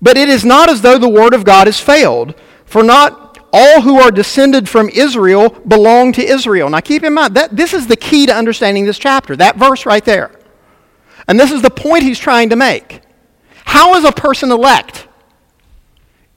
But 0.00 0.16
it 0.16 0.28
is 0.28 0.44
not 0.44 0.70
as 0.70 0.82
though 0.82 0.98
the 0.98 1.08
word 1.08 1.34
of 1.34 1.44
God 1.44 1.66
has 1.66 1.80
failed, 1.80 2.34
for 2.64 2.82
not 2.82 3.38
all 3.52 3.80
who 3.80 3.98
are 4.00 4.10
descended 4.10 4.68
from 4.68 4.88
Israel 4.90 5.50
belong 5.50 6.12
to 6.12 6.24
Israel. 6.24 6.68
Now 6.68 6.80
keep 6.80 7.02
in 7.02 7.14
mind, 7.14 7.34
that 7.36 7.56
this 7.56 7.72
is 7.72 7.86
the 7.86 7.96
key 7.96 8.26
to 8.26 8.34
understanding 8.34 8.84
this 8.84 8.98
chapter, 8.98 9.36
that 9.36 9.56
verse 9.56 9.86
right 9.86 10.04
there. 10.04 10.30
And 11.28 11.40
this 11.40 11.50
is 11.52 11.62
the 11.62 11.70
point 11.70 12.02
he's 12.02 12.18
trying 12.18 12.50
to 12.50 12.56
make. 12.56 13.00
How 13.64 13.96
is 13.96 14.04
a 14.04 14.12
person 14.12 14.50
elect? 14.50 15.08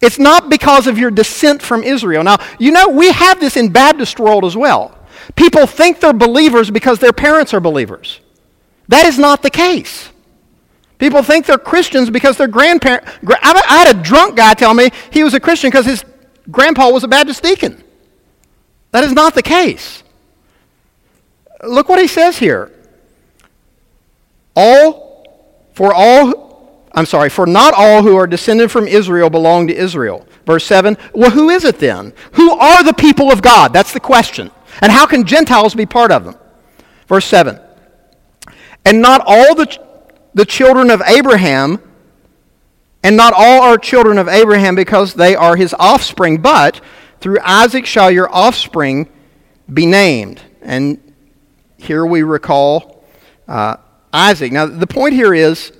It's 0.02 0.18
not 0.18 0.50
because 0.50 0.88
of 0.88 0.98
your 0.98 1.12
descent 1.12 1.62
from 1.62 1.84
Israel. 1.84 2.24
Now, 2.24 2.38
you 2.58 2.72
know, 2.72 2.88
we 2.88 3.12
have 3.12 3.40
this 3.40 3.58
in 3.58 3.70
Baptist 3.70 4.20
world 4.20 4.46
as 4.46 4.56
well. 4.56 4.98
People 5.36 5.66
think 5.68 6.00
they're 6.00 6.14
believers 6.14 6.70
because 6.72 7.00
their 7.00 7.14
parents 7.14 7.54
are 7.54 7.60
believers. 7.60 8.20
That 8.88 9.06
is 9.06 9.20
not 9.20 9.42
the 9.42 9.50
case. 9.50 10.10
People 10.98 11.24
think 11.24 11.46
they're 11.46 11.58
Christians 11.58 12.10
because 12.10 12.38
their 12.38 12.48
grandparents. 12.48 13.10
I 13.42 13.86
had 13.86 13.96
a 13.96 14.02
drunk 14.04 14.36
guy 14.36 14.54
tell 14.54 14.74
me 14.74 14.90
he 15.12 15.24
was 15.24 15.34
a 15.34 15.40
Christian 15.40 15.70
because 15.70 15.86
his 15.86 16.04
grandpa 16.52 16.90
was 16.90 17.04
a 17.04 17.08
Baptist 17.08 17.42
deacon. 17.42 17.82
That 18.92 19.04
is 19.04 19.14
not 19.14 19.34
the 19.34 19.44
case. 19.44 20.04
Look 21.64 21.90
what 21.90 22.00
he 22.00 22.08
says 22.08 22.38
here. 22.38 22.72
All, 24.56 25.26
for 25.74 25.94
all, 25.94 26.90
I'm 26.94 27.06
sorry, 27.06 27.30
for 27.30 27.46
not 27.46 27.74
all 27.74 28.02
who 28.04 28.18
are 28.18 28.28
descended 28.28 28.72
from 28.72 28.88
Israel 28.88 29.30
belong 29.30 29.68
to 29.68 29.76
Israel. 29.76 30.28
Verse 30.46 30.66
7. 30.66 30.98
Well, 31.14 31.30
who 31.30 31.50
is 31.50 31.64
it 31.64 31.80
then? 31.80 32.14
Who 32.34 32.52
are 32.52 32.84
the 32.84 32.94
people 32.94 33.32
of 33.32 33.42
God? 33.42 33.72
That's 33.72 33.94
the 33.94 34.00
question. 34.00 34.52
And 34.82 34.92
how 34.92 35.06
can 35.06 35.26
Gentiles 35.26 35.76
be 35.76 35.86
part 35.86 36.12
of 36.12 36.26
them? 36.26 36.36
Verse 37.08 37.26
7 37.26 37.60
And 38.86 39.02
not 39.02 39.22
all 39.26 39.56
the, 39.56 39.78
the 40.34 40.46
children 40.46 40.90
of 40.90 41.02
Abraham, 41.06 41.82
and 43.04 43.16
not 43.16 43.34
all 43.36 43.62
are 43.62 43.78
children 43.78 44.18
of 44.18 44.28
Abraham 44.28 44.76
because 44.76 45.14
they 45.14 45.36
are 45.36 45.56
his 45.56 45.74
offspring, 45.80 46.42
but 46.42 46.82
through 47.20 47.40
Isaac 47.44 47.86
shall 47.86 48.12
your 48.12 48.34
offspring 48.34 49.10
be 49.72 49.86
named. 49.86 50.42
And 50.62 51.14
here 51.78 52.06
we 52.06 52.24
recall 52.24 53.04
uh, 53.48 53.78
Isaac. 54.14 54.52
Now, 54.52 54.66
the 54.66 54.88
point 54.88 55.14
here 55.14 55.34
is 55.34 55.72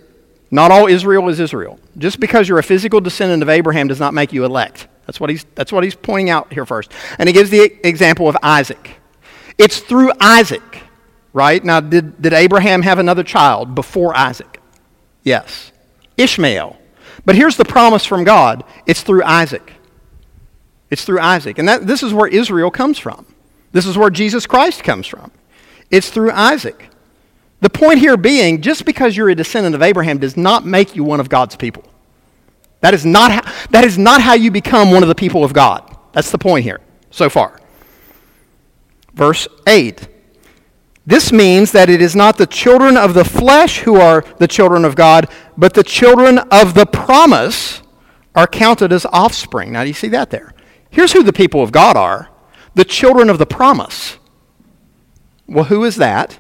not 0.52 0.72
all 0.72 0.88
Israel 0.88 1.30
is 1.30 1.40
Israel. 1.40 1.80
Just 1.98 2.20
because 2.20 2.48
you're 2.48 2.60
a 2.60 2.64
physical 2.64 3.02
descendant 3.02 3.44
of 3.44 3.50
Abraham 3.50 3.88
does 3.88 4.00
not 4.00 4.14
make 4.14 4.34
you 4.34 4.46
elect. 4.46 4.88
That's 5.10 5.20
what 5.20 5.32
he's, 5.32 5.44
that's 5.56 5.72
what 5.72 5.84
he's 5.84 5.96
pointing 5.96 6.30
out 6.30 6.54
here 6.54 6.68
first. 6.68 6.92
And 7.18 7.28
he 7.28 7.34
gives 7.34 7.50
the 7.50 7.76
example 7.84 8.30
of 8.30 8.38
Isaac. 8.44 8.98
It's 9.58 9.80
through 9.80 10.12
Isaac, 10.22 10.84
right? 11.34 11.66
Now, 11.66 11.80
did, 11.80 12.22
did 12.22 12.32
Abraham 12.32 12.84
have 12.84 13.00
another 13.00 13.24
child 13.24 13.74
before 13.74 14.16
Isaac? 14.16 14.62
Yes. 15.24 15.72
Ishmael. 16.16 16.78
But 17.26 17.34
here's 17.34 17.58
the 17.58 17.66
promise 17.66 18.06
from 18.06 18.24
God 18.24 18.64
it's 18.86 19.02
through 19.02 19.24
Isaac. 19.24 19.74
It's 20.92 21.04
through 21.04 21.22
Isaac. 21.22 21.58
And 21.58 21.68
that, 21.68 21.88
this 21.88 22.04
is 22.04 22.14
where 22.14 22.28
Israel 22.28 22.70
comes 22.70 23.00
from. 23.00 23.26
This 23.72 23.88
is 23.88 23.98
where 23.98 24.12
Jesus 24.12 24.46
Christ 24.46 24.84
comes 24.84 25.08
from. 25.08 25.32
It's 25.90 26.12
through 26.12 26.34
Isaac. 26.34 26.88
The 27.62 27.70
point 27.72 27.98
here 27.98 28.16
being, 28.16 28.62
just 28.62 28.86
because 28.86 29.18
you're 29.18 29.30
a 29.30 29.36
descendant 29.36 29.74
of 29.74 29.82
Abraham 29.82 30.20
does 30.20 30.38
not 30.38 30.68
make 30.68 30.96
you 30.96 31.04
one 31.04 31.20
of 31.20 31.30
God's 31.30 31.56
people. 31.56 31.84
That 32.82 32.94
is 32.94 33.06
not 33.06 33.32
how, 33.32 33.68
that 33.72 33.84
is 33.84 33.98
not 33.98 34.22
how 34.22 34.34
you 34.34 34.52
become 34.52 34.92
one 34.92 35.04
of 35.04 35.10
the 35.10 35.16
people 35.16 35.44
of 35.44 35.54
God. 35.54 35.98
That's 36.14 36.32
the 36.32 36.38
point 36.38 36.64
here 36.64 36.80
so 37.12 37.30
far. 37.30 37.60
Verse 39.14 39.48
8. 39.68 40.08
This 41.06 41.32
means 41.32 41.72
that 41.72 41.90
it 41.90 42.02
is 42.02 42.16
not 42.16 42.38
the 42.38 42.46
children 42.46 42.96
of 42.96 43.14
the 43.14 43.26
flesh 43.26 43.80
who 43.80 43.96
are 43.96 44.24
the 44.38 44.48
children 44.48 44.86
of 44.86 44.96
God, 44.96 45.28
but 45.58 45.74
the 45.74 45.84
children 45.84 46.38
of 46.52 46.76
the 46.76 46.86
promise 46.86 47.82
are 48.36 48.48
counted 48.48 48.94
as 48.94 49.06
offspring. 49.08 49.72
Now, 49.72 49.82
do 49.82 49.88
you 49.88 49.94
see 49.94 50.10
that 50.10 50.30
there? 50.30 50.54
Here's 50.90 51.14
who 51.14 51.24
the 51.24 51.34
people 51.34 51.62
of 51.62 51.72
God 51.72 51.98
are 51.98 52.30
the 52.76 52.86
children 52.86 53.30
of 53.30 53.40
the 53.40 53.46
promise. 53.46 54.18
Well, 55.48 55.66
who 55.66 55.84
is 55.84 55.96
that? 55.96 56.38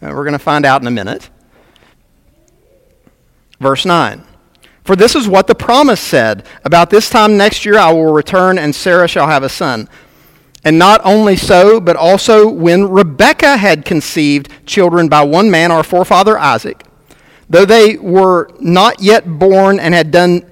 We're 0.00 0.12
going 0.12 0.32
to 0.32 0.38
find 0.38 0.64
out 0.64 0.80
in 0.80 0.86
a 0.86 0.92
minute. 0.92 1.28
Verse 3.58 3.84
9. 3.84 4.24
For 4.84 4.94
this 4.94 5.14
is 5.16 5.26
what 5.26 5.46
the 5.46 5.54
promise 5.54 6.00
said 6.00 6.46
About 6.64 6.90
this 6.90 7.10
time 7.10 7.36
next 7.36 7.64
year 7.64 7.78
I 7.78 7.92
will 7.92 8.12
return, 8.12 8.58
and 8.58 8.74
Sarah 8.74 9.08
shall 9.08 9.26
have 9.26 9.42
a 9.42 9.48
son. 9.48 9.88
And 10.62 10.78
not 10.78 11.00
only 11.04 11.36
so, 11.36 11.80
but 11.80 11.96
also 11.96 12.48
when 12.48 12.88
Rebekah 12.88 13.58
had 13.58 13.84
conceived 13.84 14.48
children 14.66 15.08
by 15.08 15.22
one 15.22 15.50
man, 15.50 15.70
our 15.70 15.82
forefather 15.82 16.38
Isaac, 16.38 16.84
though 17.50 17.66
they 17.66 17.98
were 17.98 18.48
not 18.60 19.02
yet 19.02 19.38
born 19.38 19.78
and 19.78 19.92
had 19.92 20.10
done 20.10 20.50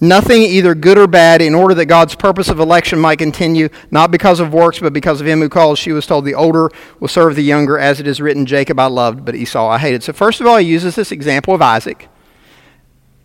nothing 0.00 0.40
either 0.42 0.74
good 0.74 0.96
or 0.96 1.06
bad, 1.06 1.42
in 1.42 1.54
order 1.54 1.74
that 1.74 1.86
God's 1.86 2.14
purpose 2.14 2.48
of 2.48 2.60
election 2.60 2.98
might 2.98 3.18
continue, 3.18 3.68
not 3.90 4.10
because 4.10 4.40
of 4.40 4.54
works, 4.54 4.80
but 4.80 4.94
because 4.94 5.20
of 5.20 5.26
him 5.26 5.40
who 5.40 5.50
calls, 5.50 5.78
she 5.78 5.92
was 5.92 6.06
told, 6.06 6.24
The 6.24 6.34
older 6.34 6.70
will 6.98 7.08
serve 7.08 7.36
the 7.36 7.44
younger, 7.44 7.78
as 7.78 8.00
it 8.00 8.06
is 8.06 8.22
written, 8.22 8.46
Jacob 8.46 8.80
I 8.80 8.86
loved, 8.86 9.24
but 9.24 9.34
Esau 9.34 9.68
I 9.68 9.78
hated. 9.78 10.02
So, 10.02 10.14
first 10.14 10.40
of 10.40 10.46
all, 10.46 10.56
he 10.56 10.66
uses 10.66 10.96
this 10.96 11.12
example 11.12 11.54
of 11.54 11.60
Isaac 11.60 12.08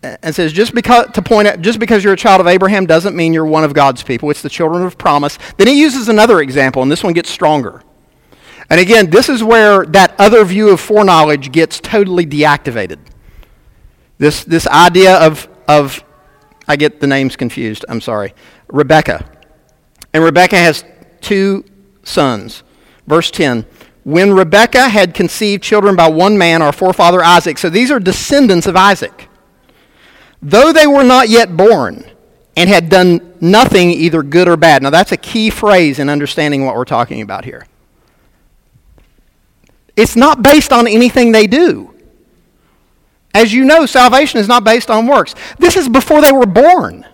and 0.02 0.34
says 0.34 0.52
just 0.52 0.74
because 0.74 1.10
to 1.12 1.22
point 1.22 1.48
out 1.48 1.60
just 1.60 1.78
because 1.78 2.04
you're 2.04 2.12
a 2.12 2.16
child 2.16 2.40
of 2.40 2.46
Abraham 2.46 2.86
doesn't 2.86 3.16
mean 3.16 3.32
you're 3.32 3.46
one 3.46 3.64
of 3.64 3.74
God's 3.74 4.02
people. 4.02 4.30
It's 4.30 4.42
the 4.42 4.48
children 4.48 4.82
of 4.82 4.96
promise. 4.96 5.38
Then 5.56 5.66
he 5.66 5.80
uses 5.80 6.08
another 6.08 6.40
example, 6.40 6.82
and 6.82 6.90
this 6.90 7.02
one 7.02 7.12
gets 7.12 7.30
stronger. 7.30 7.82
And 8.70 8.80
again, 8.80 9.10
this 9.10 9.28
is 9.28 9.42
where 9.42 9.84
that 9.86 10.14
other 10.18 10.44
view 10.44 10.68
of 10.70 10.80
foreknowledge 10.80 11.50
gets 11.52 11.80
totally 11.80 12.26
deactivated. 12.26 12.98
This 14.18 14.44
this 14.44 14.66
idea 14.66 15.16
of 15.16 15.48
of 15.66 16.04
I 16.68 16.76
get 16.76 17.00
the 17.00 17.06
names 17.06 17.34
confused. 17.34 17.84
I'm 17.88 18.00
sorry. 18.00 18.34
Rebecca. 18.68 19.28
And 20.12 20.22
Rebecca 20.22 20.56
has 20.56 20.84
two 21.20 21.64
sons. 22.02 22.62
Verse 23.06 23.30
10. 23.30 23.66
When 24.04 24.32
Rebecca 24.32 24.88
had 24.88 25.12
conceived 25.12 25.62
children 25.62 25.96
by 25.96 26.08
one 26.08 26.38
man, 26.38 26.62
our 26.62 26.72
forefather 26.72 27.22
Isaac. 27.22 27.58
So 27.58 27.68
these 27.68 27.90
are 27.90 28.00
descendants 28.00 28.66
of 28.66 28.76
Isaac 28.76 29.27
though 30.42 30.72
they 30.72 30.86
were 30.86 31.04
not 31.04 31.28
yet 31.28 31.56
born 31.56 32.04
and 32.56 32.68
had 32.68 32.88
done 32.88 33.36
nothing 33.40 33.90
either 33.90 34.22
good 34.22 34.48
or 34.48 34.56
bad. 34.56 34.82
Now, 34.82 34.90
that's 34.90 35.12
a 35.12 35.16
key 35.16 35.50
phrase 35.50 35.98
in 35.98 36.08
understanding 36.08 36.64
what 36.64 36.74
we're 36.74 36.84
talking 36.84 37.20
about 37.20 37.44
here. 37.44 37.66
It's 39.96 40.16
not 40.16 40.42
based 40.42 40.72
on 40.72 40.86
anything 40.86 41.32
they 41.32 41.46
do. 41.46 41.94
As 43.34 43.52
you 43.52 43.64
know, 43.64 43.86
salvation 43.86 44.40
is 44.40 44.48
not 44.48 44.64
based 44.64 44.90
on 44.90 45.06
works. 45.06 45.34
This 45.58 45.76
is 45.76 45.88
before 45.88 46.20
they 46.20 46.32
were 46.32 46.46
born. 46.46 47.06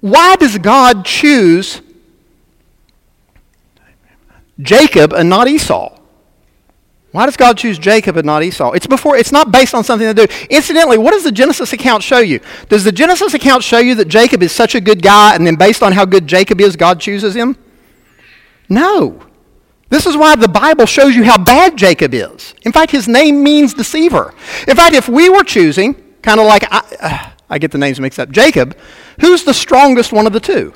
Why 0.00 0.36
does 0.36 0.58
God 0.58 1.04
choose 1.04 1.80
Jacob 4.60 5.12
and 5.12 5.28
not 5.28 5.48
Esau? 5.48 5.95
Why 7.16 7.24
does 7.24 7.38
God 7.38 7.56
choose 7.56 7.78
Jacob 7.78 8.18
and 8.18 8.26
not 8.26 8.42
Esau? 8.42 8.72
It's 8.72 8.86
before 8.86 9.16
it's 9.16 9.32
not 9.32 9.50
based 9.50 9.74
on 9.74 9.82
something 9.82 10.06
they 10.06 10.26
do. 10.26 10.30
Incidentally, 10.50 10.98
what 10.98 11.12
does 11.12 11.24
the 11.24 11.32
Genesis 11.32 11.72
account 11.72 12.02
show 12.02 12.18
you? 12.18 12.40
Does 12.68 12.84
the 12.84 12.92
Genesis 12.92 13.32
account 13.32 13.64
show 13.64 13.78
you 13.78 13.94
that 13.94 14.08
Jacob 14.08 14.42
is 14.42 14.52
such 14.52 14.74
a 14.74 14.82
good 14.82 15.00
guy 15.00 15.34
and 15.34 15.46
then 15.46 15.56
based 15.56 15.82
on 15.82 15.92
how 15.92 16.04
good 16.04 16.26
Jacob 16.26 16.60
is, 16.60 16.76
God 16.76 17.00
chooses 17.00 17.34
him? 17.34 17.56
No. 18.68 19.22
This 19.88 20.04
is 20.04 20.14
why 20.14 20.36
the 20.36 20.46
Bible 20.46 20.84
shows 20.84 21.16
you 21.16 21.24
how 21.24 21.42
bad 21.42 21.78
Jacob 21.78 22.12
is. 22.12 22.54
In 22.66 22.72
fact, 22.72 22.90
his 22.90 23.08
name 23.08 23.42
means 23.42 23.72
deceiver. 23.72 24.34
In 24.68 24.76
fact, 24.76 24.94
if 24.94 25.08
we 25.08 25.30
were 25.30 25.42
choosing, 25.42 25.94
kind 26.20 26.38
of 26.38 26.46
like 26.46 26.70
I, 26.70 26.82
uh, 27.00 27.30
I 27.48 27.58
get 27.58 27.70
the 27.70 27.78
names 27.78 27.98
mixed 27.98 28.20
up, 28.20 28.28
Jacob, 28.28 28.76
who's 29.22 29.42
the 29.42 29.54
strongest 29.54 30.12
one 30.12 30.26
of 30.26 30.34
the 30.34 30.40
two? 30.40 30.74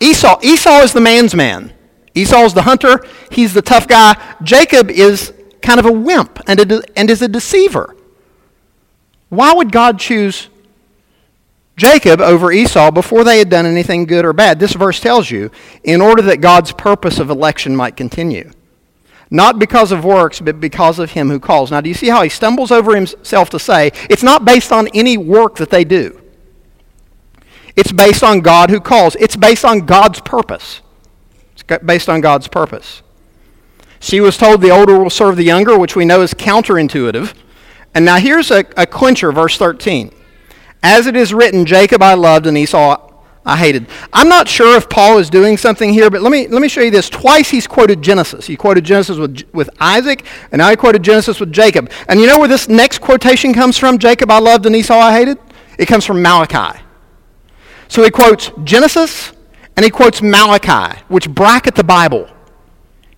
Esau. 0.00 0.40
Esau 0.42 0.80
is 0.80 0.92
the 0.92 1.00
man's 1.00 1.36
man. 1.36 1.72
Esau 2.16 2.42
is 2.46 2.52
the 2.52 2.62
hunter. 2.62 3.06
He's 3.30 3.54
the 3.54 3.62
tough 3.62 3.86
guy. 3.86 4.20
Jacob 4.42 4.90
is 4.90 5.32
kind 5.62 5.80
of 5.80 5.86
a 5.86 5.92
wimp 5.92 6.40
and, 6.46 6.60
a, 6.60 6.82
and 6.98 7.08
is 7.10 7.22
a 7.22 7.28
deceiver. 7.28 7.96
Why 9.28 9.54
would 9.54 9.72
God 9.72 9.98
choose 9.98 10.48
Jacob 11.76 12.20
over 12.20 12.52
Esau 12.52 12.90
before 12.90 13.24
they 13.24 13.38
had 13.38 13.48
done 13.48 13.64
anything 13.64 14.04
good 14.04 14.24
or 14.24 14.32
bad? 14.32 14.60
This 14.60 14.74
verse 14.74 15.00
tells 15.00 15.30
you 15.30 15.50
in 15.82 16.00
order 16.00 16.22
that 16.22 16.42
God's 16.42 16.72
purpose 16.72 17.18
of 17.18 17.30
election 17.30 17.74
might 17.74 17.96
continue. 17.96 18.50
Not 19.30 19.58
because 19.58 19.92
of 19.92 20.04
works, 20.04 20.40
but 20.40 20.60
because 20.60 20.98
of 20.98 21.12
him 21.12 21.30
who 21.30 21.40
calls. 21.40 21.70
Now, 21.70 21.80
do 21.80 21.88
you 21.88 21.94
see 21.94 22.08
how 22.08 22.22
he 22.22 22.28
stumbles 22.28 22.70
over 22.70 22.94
himself 22.94 23.48
to 23.50 23.58
say 23.58 23.92
it's 24.10 24.22
not 24.22 24.44
based 24.44 24.70
on 24.70 24.88
any 24.88 25.16
work 25.16 25.56
that 25.56 25.70
they 25.70 25.84
do? 25.84 26.20
It's 27.74 27.92
based 27.92 28.22
on 28.22 28.40
God 28.40 28.68
who 28.68 28.80
calls. 28.80 29.16
It's 29.16 29.36
based 29.36 29.64
on 29.64 29.86
God's 29.86 30.20
purpose. 30.20 30.82
It's 31.54 31.62
based 31.62 32.10
on 32.10 32.20
God's 32.20 32.48
purpose. 32.48 33.00
She 34.02 34.20
was 34.20 34.36
told 34.36 34.60
the 34.60 34.70
older 34.70 34.98
will 34.98 35.10
serve 35.10 35.36
the 35.36 35.44
younger, 35.44 35.78
which 35.78 35.94
we 35.94 36.04
know 36.04 36.22
is 36.22 36.34
counterintuitive. 36.34 37.34
And 37.94 38.04
now 38.04 38.16
here's 38.16 38.50
a, 38.50 38.64
a 38.76 38.84
clincher, 38.84 39.30
verse 39.30 39.56
13. 39.56 40.12
As 40.82 41.06
it 41.06 41.14
is 41.14 41.32
written, 41.32 41.64
Jacob 41.64 42.02
I 42.02 42.14
loved 42.14 42.48
and 42.48 42.58
Esau 42.58 43.12
I 43.46 43.56
hated. 43.56 43.86
I'm 44.12 44.28
not 44.28 44.48
sure 44.48 44.76
if 44.76 44.88
Paul 44.88 45.18
is 45.18 45.30
doing 45.30 45.56
something 45.56 45.92
here, 45.92 46.10
but 46.10 46.20
let 46.20 46.32
me, 46.32 46.48
let 46.48 46.60
me 46.60 46.68
show 46.68 46.80
you 46.80 46.90
this. 46.90 47.08
Twice 47.08 47.48
he's 47.48 47.68
quoted 47.68 48.02
Genesis. 48.02 48.48
He 48.48 48.56
quoted 48.56 48.82
Genesis 48.82 49.18
with, 49.18 49.42
with 49.52 49.70
Isaac, 49.78 50.26
and 50.50 50.58
now 50.58 50.68
he 50.68 50.74
quoted 50.74 51.04
Genesis 51.04 51.38
with 51.38 51.52
Jacob. 51.52 51.88
And 52.08 52.20
you 52.20 52.26
know 52.26 52.40
where 52.40 52.48
this 52.48 52.68
next 52.68 52.98
quotation 52.98 53.54
comes 53.54 53.78
from? 53.78 53.98
Jacob 53.98 54.32
I 54.32 54.40
loved 54.40 54.66
and 54.66 54.74
Esau 54.74 54.98
I 54.98 55.12
hated? 55.12 55.38
It 55.78 55.86
comes 55.86 56.04
from 56.04 56.20
Malachi. 56.20 56.80
So 57.86 58.02
he 58.02 58.10
quotes 58.10 58.50
Genesis 58.64 59.32
and 59.76 59.84
he 59.84 59.90
quotes 59.90 60.22
Malachi, 60.22 61.00
which 61.06 61.30
bracket 61.30 61.76
the 61.76 61.84
Bible. 61.84 62.28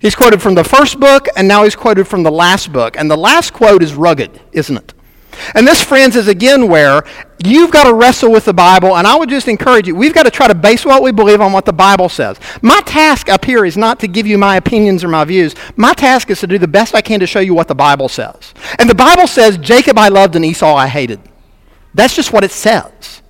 He's 0.05 0.15
quoted 0.15 0.43
from 0.43 0.55
the 0.55 0.65
first 0.65 1.01
book, 1.01 1.29
and 1.35 1.49
now 1.49 1.65
he's 1.65 1.75
quoted 1.75 2.07
from 2.07 2.25
the 2.25 2.31
last 2.31 2.71
book. 2.71 2.95
And 2.99 3.11
the 3.11 3.17
last 3.17 3.55
quote 3.55 3.83
is 3.83 3.95
rugged, 3.95 4.39
isn't 4.53 4.77
it? 4.77 4.93
And 5.55 5.67
this, 5.67 5.83
friends, 5.83 6.15
is 6.15 6.29
again 6.29 6.69
where 6.69 7.05
you've 7.43 7.71
got 7.71 7.85
to 7.85 7.95
wrestle 7.95 8.31
with 8.31 8.45
the 8.45 8.53
Bible, 8.53 8.99
and 8.99 9.07
I 9.07 9.17
would 9.17 9.31
just 9.31 9.49
encourage 9.49 9.87
you, 9.87 9.95
we've 9.95 10.13
got 10.13 10.25
to 10.25 10.31
try 10.31 10.47
to 10.47 10.55
base 10.55 10.85
what 10.85 11.03
we 11.03 11.11
believe 11.11 11.41
on 11.41 11.55
what 11.55 11.65
the 11.65 11.73
Bible 11.73 12.11
says. 12.11 12.39
My 12.61 12.83
task 12.83 13.31
up 13.31 13.47
here 13.47 13.65
is 13.65 13.79
not 13.79 13.99
to 14.01 14.07
give 14.07 14.27
you 14.27 14.37
my 14.37 14.57
opinions 14.57 15.03
or 15.03 15.09
my 15.09 15.25
views. 15.25 15.55
My 15.75 15.95
task 15.95 16.29
is 16.29 16.39
to 16.41 16.47
do 16.47 16.59
the 16.59 16.69
best 16.69 16.95
I 16.95 17.01
can 17.01 17.19
to 17.21 17.27
show 17.27 17.41
you 17.41 17.55
what 17.55 17.69
the 17.69 17.75
Bible 17.75 18.11
says. 18.11 18.53
And 18.79 18.91
the 18.91 18.95
Bible 18.95 19.27
says, 19.27 19.57
Jacob 19.57 19.97
I 19.97 20.09
loved 20.09 20.37
and 20.37 20.45
Esau 20.45 20.75
I 20.75 20.87
hated. 20.87 21.19
That's 21.95 22.15
just 22.15 22.31
what 22.31 22.45
it 22.45 22.51
says. 22.51 23.23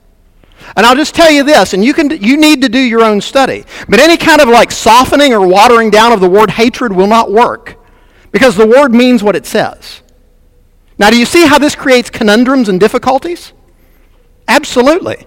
And 0.77 0.85
I'll 0.85 0.97
just 0.97 1.15
tell 1.15 1.31
you 1.31 1.45
this, 1.45 1.73
and 1.73 1.85
you, 1.85 1.95
can, 1.95 2.11
you 2.11 2.37
need 2.37 2.63
to 2.63 2.69
do 2.69 2.79
your 2.79 3.03
own 3.03 3.21
study. 3.21 3.65
But 3.89 4.01
any 4.01 4.17
kind 4.17 4.41
of 4.41 4.49
like 4.49 4.73
softening 4.73 5.33
or 5.33 5.47
watering 5.47 5.91
down 5.91 6.13
of 6.13 6.21
the 6.21 6.29
word 6.29 6.51
hatred 6.51 6.93
will 6.93 7.07
not 7.07 7.31
work 7.31 7.77
because 8.33 8.57
the 8.57 8.67
word 8.67 8.93
means 8.93 9.23
what 9.23 9.37
it 9.37 9.47
says. 9.47 10.03
Now, 10.99 11.11
do 11.11 11.19
you 11.19 11.27
see 11.27 11.47
how 11.47 11.59
this 11.59 11.75
creates 11.75 12.11
conundrums 12.11 12.69
and 12.69 12.81
difficulties? 12.81 13.53
Absolutely. 14.49 15.27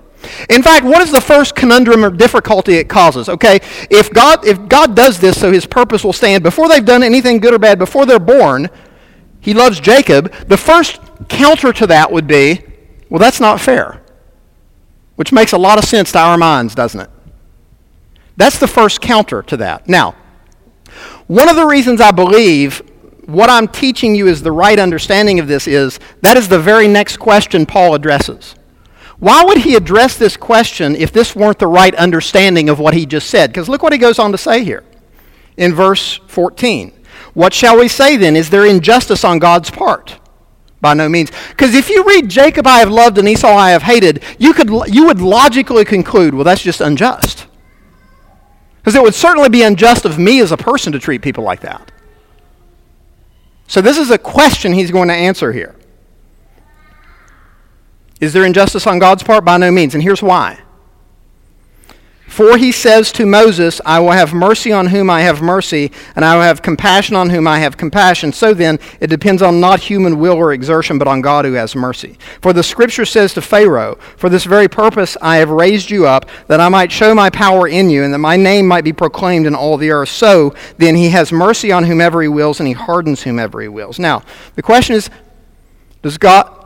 In 0.50 0.62
fact, 0.62 0.84
what 0.84 1.02
is 1.02 1.12
the 1.12 1.22
first 1.22 1.56
conundrum 1.56 2.04
or 2.04 2.10
difficulty 2.10 2.74
it 2.74 2.90
causes? 2.90 3.30
Okay, 3.30 3.60
if 3.90 4.12
God, 4.12 4.46
if 4.46 4.68
God 4.68 4.96
does 4.96 5.20
this 5.20 5.40
so 5.40 5.52
his 5.52 5.66
purpose 5.66 6.04
will 6.04 6.14
stand, 6.14 6.44
before 6.44 6.68
they've 6.68 6.84
done 6.84 7.04
anything 7.04 7.40
good 7.40 7.54
or 7.54 7.60
bad, 7.60 7.80
before 7.80 8.06
they're 8.06 8.20
born, 8.20 8.70
he 9.40 9.54
loves 9.54 9.80
Jacob, 9.80 10.34
the 10.48 10.58
first 10.58 11.00
counter 11.30 11.72
to 11.74 11.88
that 11.88 12.12
would 12.12 12.28
be, 12.28 12.62
well, 13.10 13.20
that's 13.20 13.40
not 13.40 13.62
fair 13.62 14.02
which 15.18 15.34
makes 15.34 15.52
a 15.52 15.58
lot 15.58 15.78
of 15.78 15.84
sense 15.84 16.14
to 16.14 16.20
our 16.20 16.38
minds, 16.38 16.74
doesn't 16.74 17.02
it? 17.02 17.10
That's 18.38 18.60
the 18.60 18.68
first 18.68 19.02
counter 19.02 19.42
to 19.44 19.58
that. 19.58 19.90
Now, 19.90 20.16
one 21.26 21.50
of 21.50 21.56
the 21.56 21.66
reasons 21.66 22.00
I 22.00 22.12
believe 22.12 22.82
what 23.26 23.50
I'm 23.50 23.68
teaching 23.68 24.16
you 24.16 24.28
is 24.28 24.42
the 24.42 24.52
right 24.52 24.80
understanding 24.80 25.40
of 25.40 25.48
this 25.48 25.68
is 25.68 26.00
that 26.22 26.38
is 26.38 26.48
the 26.48 26.60
very 26.60 26.88
next 26.88 27.18
question 27.18 27.66
Paul 27.66 27.94
addresses. 27.94 28.56
Why 29.20 29.44
would 29.44 29.58
he 29.58 29.76
address 29.76 30.18
this 30.18 30.38
question 30.38 30.96
if 30.96 31.12
this 31.12 31.36
weren't 31.36 31.60
the 31.60 31.68
right 31.68 31.94
understanding 31.96 32.70
of 32.70 32.80
what 32.80 32.94
he 32.94 33.06
just 33.06 33.30
said? 33.30 33.50
Because 33.50 33.68
look 33.68 33.82
what 33.82 33.92
he 33.92 34.00
goes 34.00 34.20
on 34.20 34.32
to 34.32 34.38
say 34.38 34.64
here 34.64 34.84
in 35.58 35.74
verse 35.74 36.18
14. 36.28 36.94
What 37.34 37.54
shall 37.54 37.78
we 37.78 37.88
say 37.88 38.16
then? 38.16 38.36
Is 38.36 38.52
there 38.52 38.66
injustice 38.66 39.24
on 39.24 39.40
God's 39.40 39.72
part? 39.72 40.20
By 40.80 40.94
no 40.94 41.10
means. 41.10 41.32
Because 41.50 41.74
if 41.74 41.90
you 41.90 42.04
read 42.04 42.30
Jacob 42.30 42.68
I 42.68 42.80
have 42.80 42.92
loved 42.92 43.18
and 43.18 43.28
Esau 43.28 43.48
I 43.48 43.72
have 43.72 43.84
hated, 43.84 44.24
you, 44.38 44.54
could, 44.54 44.70
you 44.88 45.06
would 45.08 45.20
logically 45.20 45.86
conclude, 45.86 46.36
well, 46.36 46.44
that's 46.44 46.62
just 46.62 46.82
unjust. 46.82 47.48
Because 48.78 48.96
it 48.96 49.02
would 49.02 49.16
certainly 49.16 49.50
be 49.50 49.64
unjust 49.64 50.06
of 50.06 50.20
me 50.20 50.40
as 50.40 50.52
a 50.52 50.58
person 50.58 50.94
to 50.94 51.00
treat 51.00 51.22
people 51.22 51.44
like 51.44 51.62
that. 51.62 51.92
So 53.68 53.82
this 53.82 53.98
is 53.98 54.12
a 54.12 54.18
question 54.18 54.72
he's 54.72 54.92
going 54.92 55.10
to 55.10 55.14
answer 55.14 55.52
here. 55.52 55.76
Is 58.22 58.34
there 58.34 58.46
injustice 58.46 58.88
on 58.88 59.00
God's 59.00 59.24
part? 59.24 59.44
By 59.44 59.58
no 59.58 59.72
means. 59.72 59.94
And 59.94 60.02
here's 60.02 60.24
why. 60.24 60.60
For 62.28 62.58
he 62.58 62.74
says 62.74 63.12
to 63.14 63.26
Moses, 63.26 63.80
I 63.86 64.00
will 64.00 64.12
have 64.12 64.34
mercy 64.34 64.72
on 64.72 64.88
whom 64.88 65.10
I 65.10 65.22
have 65.22 65.42
mercy, 65.42 65.92
and 66.16 66.26
I 66.26 66.36
will 66.36 66.44
have 66.44 66.62
compassion 66.62 67.16
on 67.16 67.30
whom 67.30 67.48
I 67.48 67.60
have 67.60 67.78
compassion. 67.78 68.34
So 68.34 68.54
then, 68.54 68.80
it 69.00 69.08
depends 69.08 69.42
on 69.42 69.62
not 69.62 69.80
human 69.80 70.20
will 70.20 70.36
or 70.36 70.52
exertion, 70.52 71.00
but 71.00 71.08
on 71.08 71.22
God 71.22 71.46
who 71.46 71.54
has 71.54 71.74
mercy. 71.74 72.18
For 72.42 72.52
the 72.52 72.64
scripture 72.64 73.06
says 73.06 73.34
to 73.34 73.42
Pharaoh, 73.42 73.96
For 74.18 74.30
this 74.30 74.44
very 74.44 74.68
purpose 74.68 75.16
I 75.22 75.38
have 75.38 75.50
raised 75.50 75.90
you 75.90 76.06
up, 76.06 76.30
that 76.48 76.60
I 76.60 76.70
might 76.70 76.92
show 76.92 77.16
my 77.16 77.30
power 77.30 77.68
in 77.68 77.90
you, 77.90 78.04
and 78.04 78.14
that 78.14 78.20
my 78.20 78.36
name 78.36 78.68
might 78.68 78.84
be 78.84 78.94
proclaimed 78.94 79.48
in 79.48 79.56
all 79.56 79.78
the 79.78 79.92
earth. 79.92 80.10
So 80.10 80.54
then, 80.78 80.96
he 80.96 81.10
has 81.10 81.32
mercy 81.32 81.72
on 81.72 81.86
whomever 81.86 82.22
he 82.22 82.28
wills, 82.28 82.60
and 82.60 82.68
he 82.68 82.74
hardens 82.74 83.24
whomever 83.24 83.62
he 83.62 83.70
wills. 83.70 84.00
Now, 84.00 84.22
the 84.56 84.62
question 84.62 84.96
is, 84.96 85.10
does 86.02 86.18
God, 86.18 86.66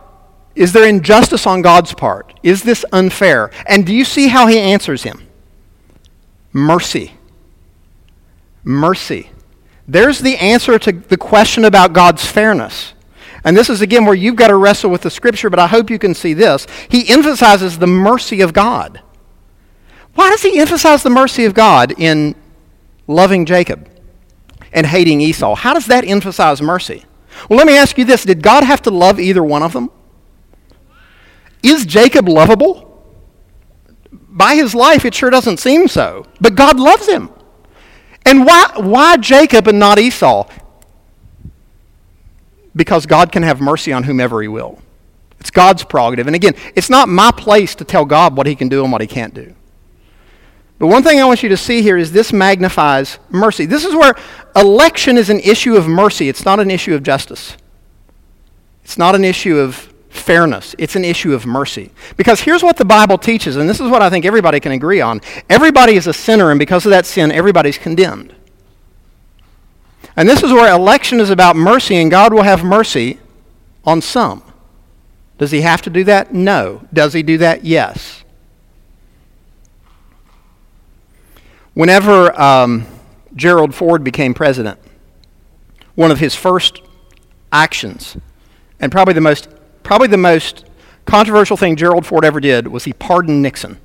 is 0.55 0.73
there 0.73 0.87
injustice 0.87 1.47
on 1.47 1.61
God's 1.61 1.93
part? 1.93 2.33
Is 2.43 2.63
this 2.63 2.83
unfair? 2.91 3.51
And 3.67 3.85
do 3.85 3.93
you 3.93 4.03
see 4.03 4.27
how 4.27 4.47
he 4.47 4.59
answers 4.59 5.03
him? 5.03 5.27
Mercy. 6.53 7.13
Mercy. 8.63 9.31
There's 9.87 10.19
the 10.19 10.37
answer 10.37 10.77
to 10.79 10.91
the 10.91 11.17
question 11.17 11.65
about 11.65 11.93
God's 11.93 12.25
fairness. 12.25 12.93
And 13.43 13.57
this 13.57 13.69
is 13.69 13.81
again 13.81 14.05
where 14.05 14.13
you've 14.15 14.35
got 14.35 14.47
to 14.47 14.55
wrestle 14.55 14.91
with 14.91 15.01
the 15.01 15.09
scripture, 15.09 15.49
but 15.49 15.59
I 15.59 15.67
hope 15.67 15.89
you 15.89 15.97
can 15.97 16.13
see 16.13 16.33
this. 16.33 16.67
He 16.89 17.09
emphasizes 17.09 17.79
the 17.79 17.87
mercy 17.87 18.41
of 18.41 18.53
God. 18.53 19.01
Why 20.13 20.29
does 20.29 20.43
he 20.43 20.59
emphasize 20.59 21.03
the 21.03 21.09
mercy 21.09 21.45
of 21.45 21.53
God 21.53 21.93
in 21.97 22.35
loving 23.07 23.45
Jacob 23.45 23.89
and 24.71 24.85
hating 24.85 25.21
Esau? 25.21 25.55
How 25.55 25.73
does 25.73 25.87
that 25.87 26.05
emphasize 26.05 26.61
mercy? 26.61 27.05
Well, 27.49 27.57
let 27.57 27.67
me 27.67 27.77
ask 27.77 27.97
you 27.97 28.05
this 28.05 28.23
Did 28.23 28.43
God 28.43 28.63
have 28.63 28.81
to 28.83 28.91
love 28.91 29.19
either 29.19 29.43
one 29.43 29.63
of 29.63 29.73
them? 29.73 29.89
Is 31.63 31.85
Jacob 31.85 32.27
lovable? 32.27 32.90
By 34.31 34.55
his 34.55 34.73
life, 34.73 35.05
it 35.05 35.13
sure 35.13 35.29
doesn't 35.29 35.57
seem 35.57 35.87
so. 35.87 36.25
But 36.39 36.55
God 36.55 36.79
loves 36.79 37.07
him. 37.07 37.29
And 38.25 38.45
why, 38.45 38.71
why 38.77 39.17
Jacob 39.17 39.67
and 39.67 39.77
not 39.77 39.99
Esau? 39.99 40.47
Because 42.75 43.05
God 43.05 43.31
can 43.31 43.43
have 43.43 43.59
mercy 43.59 43.91
on 43.91 44.03
whomever 44.03 44.41
he 44.41 44.47
will. 44.47 44.79
It's 45.39 45.51
God's 45.51 45.83
prerogative. 45.83 46.27
And 46.27 46.35
again, 46.35 46.53
it's 46.75 46.89
not 46.89 47.09
my 47.09 47.31
place 47.31 47.75
to 47.75 47.83
tell 47.83 48.05
God 48.05 48.37
what 48.37 48.47
he 48.47 48.55
can 48.55 48.69
do 48.69 48.83
and 48.83 48.91
what 48.91 49.01
he 49.01 49.07
can't 49.07 49.33
do. 49.33 49.53
But 50.79 50.87
one 50.87 51.03
thing 51.03 51.19
I 51.19 51.25
want 51.25 51.43
you 51.43 51.49
to 51.49 51.57
see 51.57 51.81
here 51.81 51.97
is 51.97 52.11
this 52.11 52.31
magnifies 52.31 53.19
mercy. 53.29 53.65
This 53.65 53.85
is 53.85 53.93
where 53.93 54.15
election 54.55 55.17
is 55.17 55.29
an 55.29 55.39
issue 55.41 55.75
of 55.75 55.87
mercy, 55.87 56.29
it's 56.29 56.45
not 56.45 56.59
an 56.59 56.71
issue 56.71 56.95
of 56.95 57.03
justice. 57.03 57.57
It's 58.83 58.97
not 58.97 59.13
an 59.13 59.23
issue 59.23 59.57
of 59.57 59.90
fairness. 60.11 60.75
It's 60.77 60.95
an 60.95 61.05
issue 61.05 61.33
of 61.33 61.45
mercy. 61.45 61.89
Because 62.17 62.41
here's 62.41 62.61
what 62.61 62.77
the 62.77 62.85
Bible 62.85 63.17
teaches, 63.17 63.55
and 63.55 63.67
this 63.67 63.79
is 63.79 63.89
what 63.89 64.01
I 64.01 64.09
think 64.09 64.25
everybody 64.25 64.59
can 64.59 64.73
agree 64.73 65.01
on. 65.01 65.21
Everybody 65.49 65.95
is 65.95 66.05
a 66.05 66.13
sinner, 66.13 66.51
and 66.51 66.59
because 66.59 66.85
of 66.85 66.89
that 66.91 67.05
sin, 67.05 67.31
everybody's 67.31 67.77
condemned. 67.77 68.35
And 70.15 70.27
this 70.27 70.43
is 70.43 70.51
where 70.51 70.71
election 70.73 71.19
is 71.19 71.29
about 71.29 71.55
mercy, 71.55 71.95
and 71.95 72.11
God 72.11 72.33
will 72.33 72.43
have 72.43 72.63
mercy 72.63 73.19
on 73.85 74.01
some. 74.01 74.43
Does 75.37 75.51
he 75.51 75.61
have 75.61 75.81
to 75.83 75.89
do 75.89 76.03
that? 76.03 76.33
No. 76.33 76.85
Does 76.93 77.13
he 77.13 77.23
do 77.23 77.37
that? 77.39 77.63
Yes. 77.63 78.23
Whenever 81.73 82.39
um, 82.39 82.85
Gerald 83.35 83.73
Ford 83.73 84.03
became 84.03 84.33
president, 84.33 84.77
one 85.95 86.11
of 86.11 86.19
his 86.19 86.35
first 86.35 86.81
actions, 87.51 88.17
and 88.79 88.91
probably 88.91 89.13
the 89.13 89.21
most, 89.21 89.47
probably 89.83 90.07
the 90.07 90.17
most 90.17 90.65
controversial 91.05 91.57
thing 91.57 91.75
Gerald 91.75 92.05
Ford 92.05 92.23
ever 92.23 92.39
did 92.39 92.67
was 92.67 92.83
he 92.83 92.93
pardoned 92.93 93.41
Nixon. 93.41 93.79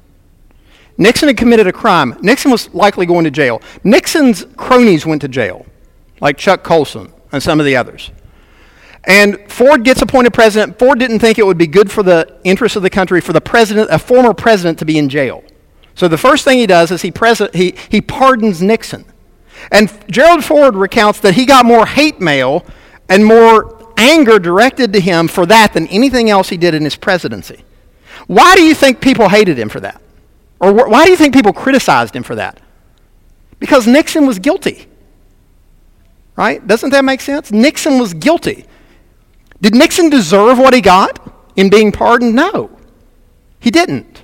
Nixon 0.98 1.28
had 1.28 1.36
committed 1.36 1.66
a 1.66 1.72
crime. 1.72 2.16
Nixon 2.22 2.50
was 2.50 2.72
likely 2.74 3.06
going 3.06 3.24
to 3.24 3.30
jail. 3.30 3.60
Nixon's 3.84 4.44
cronies 4.56 5.04
went 5.04 5.20
to 5.22 5.28
jail, 5.28 5.66
like 6.20 6.38
Chuck 6.38 6.62
Colson 6.62 7.12
and 7.32 7.42
some 7.42 7.60
of 7.60 7.66
the 7.66 7.76
others. 7.76 8.10
And 9.04 9.38
Ford 9.50 9.84
gets 9.84 10.02
appointed 10.02 10.32
president. 10.32 10.78
Ford 10.78 10.98
didn't 10.98 11.20
think 11.20 11.38
it 11.38 11.46
would 11.46 11.58
be 11.58 11.66
good 11.66 11.90
for 11.90 12.02
the 12.02 12.38
interests 12.44 12.76
of 12.76 12.82
the 12.82 12.90
country 12.90 13.20
for 13.20 13.32
the 13.32 13.40
president, 13.40 13.88
a 13.90 13.98
former 13.98 14.34
president, 14.34 14.78
to 14.80 14.84
be 14.84 14.98
in 14.98 15.08
jail. 15.08 15.44
So 15.94 16.08
the 16.08 16.18
first 16.18 16.44
thing 16.44 16.58
he 16.58 16.66
does 16.66 16.90
is 16.90 17.02
he, 17.02 17.10
pres- 17.10 17.50
he, 17.54 17.74
he 17.88 18.00
pardons 18.00 18.60
Nixon. 18.62 19.04
And 19.70 19.92
Gerald 20.10 20.44
Ford 20.44 20.74
recounts 20.74 21.20
that 21.20 21.34
he 21.34 21.46
got 21.46 21.64
more 21.64 21.86
hate 21.86 22.20
mail 22.20 22.64
and 23.08 23.24
more 23.24 23.75
anger 23.96 24.38
directed 24.38 24.92
to 24.92 25.00
him 25.00 25.28
for 25.28 25.46
that 25.46 25.72
than 25.72 25.86
anything 25.88 26.30
else 26.30 26.48
he 26.48 26.56
did 26.56 26.74
in 26.74 26.84
his 26.84 26.96
presidency. 26.96 27.64
Why 28.26 28.54
do 28.54 28.62
you 28.62 28.74
think 28.74 29.00
people 29.00 29.28
hated 29.28 29.58
him 29.58 29.68
for 29.68 29.80
that? 29.80 30.00
Or 30.60 30.72
wh- 30.72 30.90
why 30.90 31.04
do 31.04 31.10
you 31.10 31.16
think 31.16 31.34
people 31.34 31.52
criticized 31.52 32.14
him 32.14 32.22
for 32.22 32.34
that? 32.34 32.60
Because 33.58 33.86
Nixon 33.86 34.26
was 34.26 34.38
guilty. 34.38 34.86
Right? 36.36 36.66
Doesn't 36.66 36.90
that 36.90 37.04
make 37.04 37.20
sense? 37.20 37.50
Nixon 37.50 37.98
was 37.98 38.12
guilty. 38.12 38.66
Did 39.60 39.74
Nixon 39.74 40.10
deserve 40.10 40.58
what 40.58 40.74
he 40.74 40.80
got 40.80 41.32
in 41.56 41.70
being 41.70 41.92
pardoned? 41.92 42.34
No, 42.34 42.70
he 43.60 43.70
didn't. 43.70 44.22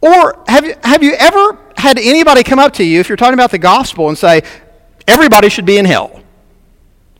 Or 0.00 0.42
have 0.48 0.64
you, 0.64 0.74
have 0.82 1.02
you 1.02 1.12
ever 1.14 1.58
had 1.76 1.98
anybody 1.98 2.42
come 2.42 2.58
up 2.58 2.72
to 2.74 2.84
you, 2.84 3.00
if 3.00 3.08
you're 3.08 3.16
talking 3.16 3.34
about 3.34 3.50
the 3.50 3.58
gospel, 3.58 4.08
and 4.08 4.16
say, 4.16 4.42
everybody 5.06 5.50
should 5.50 5.66
be 5.66 5.76
in 5.76 5.84
hell? 5.84 6.22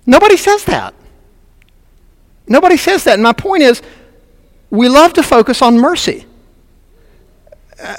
Nobody 0.07 0.39
says 0.39 0.65
that. 0.65 0.95
Nobody 2.51 2.77
says 2.77 3.05
that. 3.05 3.15
And 3.15 3.23
my 3.23 3.33
point 3.33 3.63
is, 3.63 3.81
we 4.69 4.91
love 4.91 5.15
to 5.15 5.23
focus 5.23 5.63
on 5.63 5.79
mercy. 5.79 6.27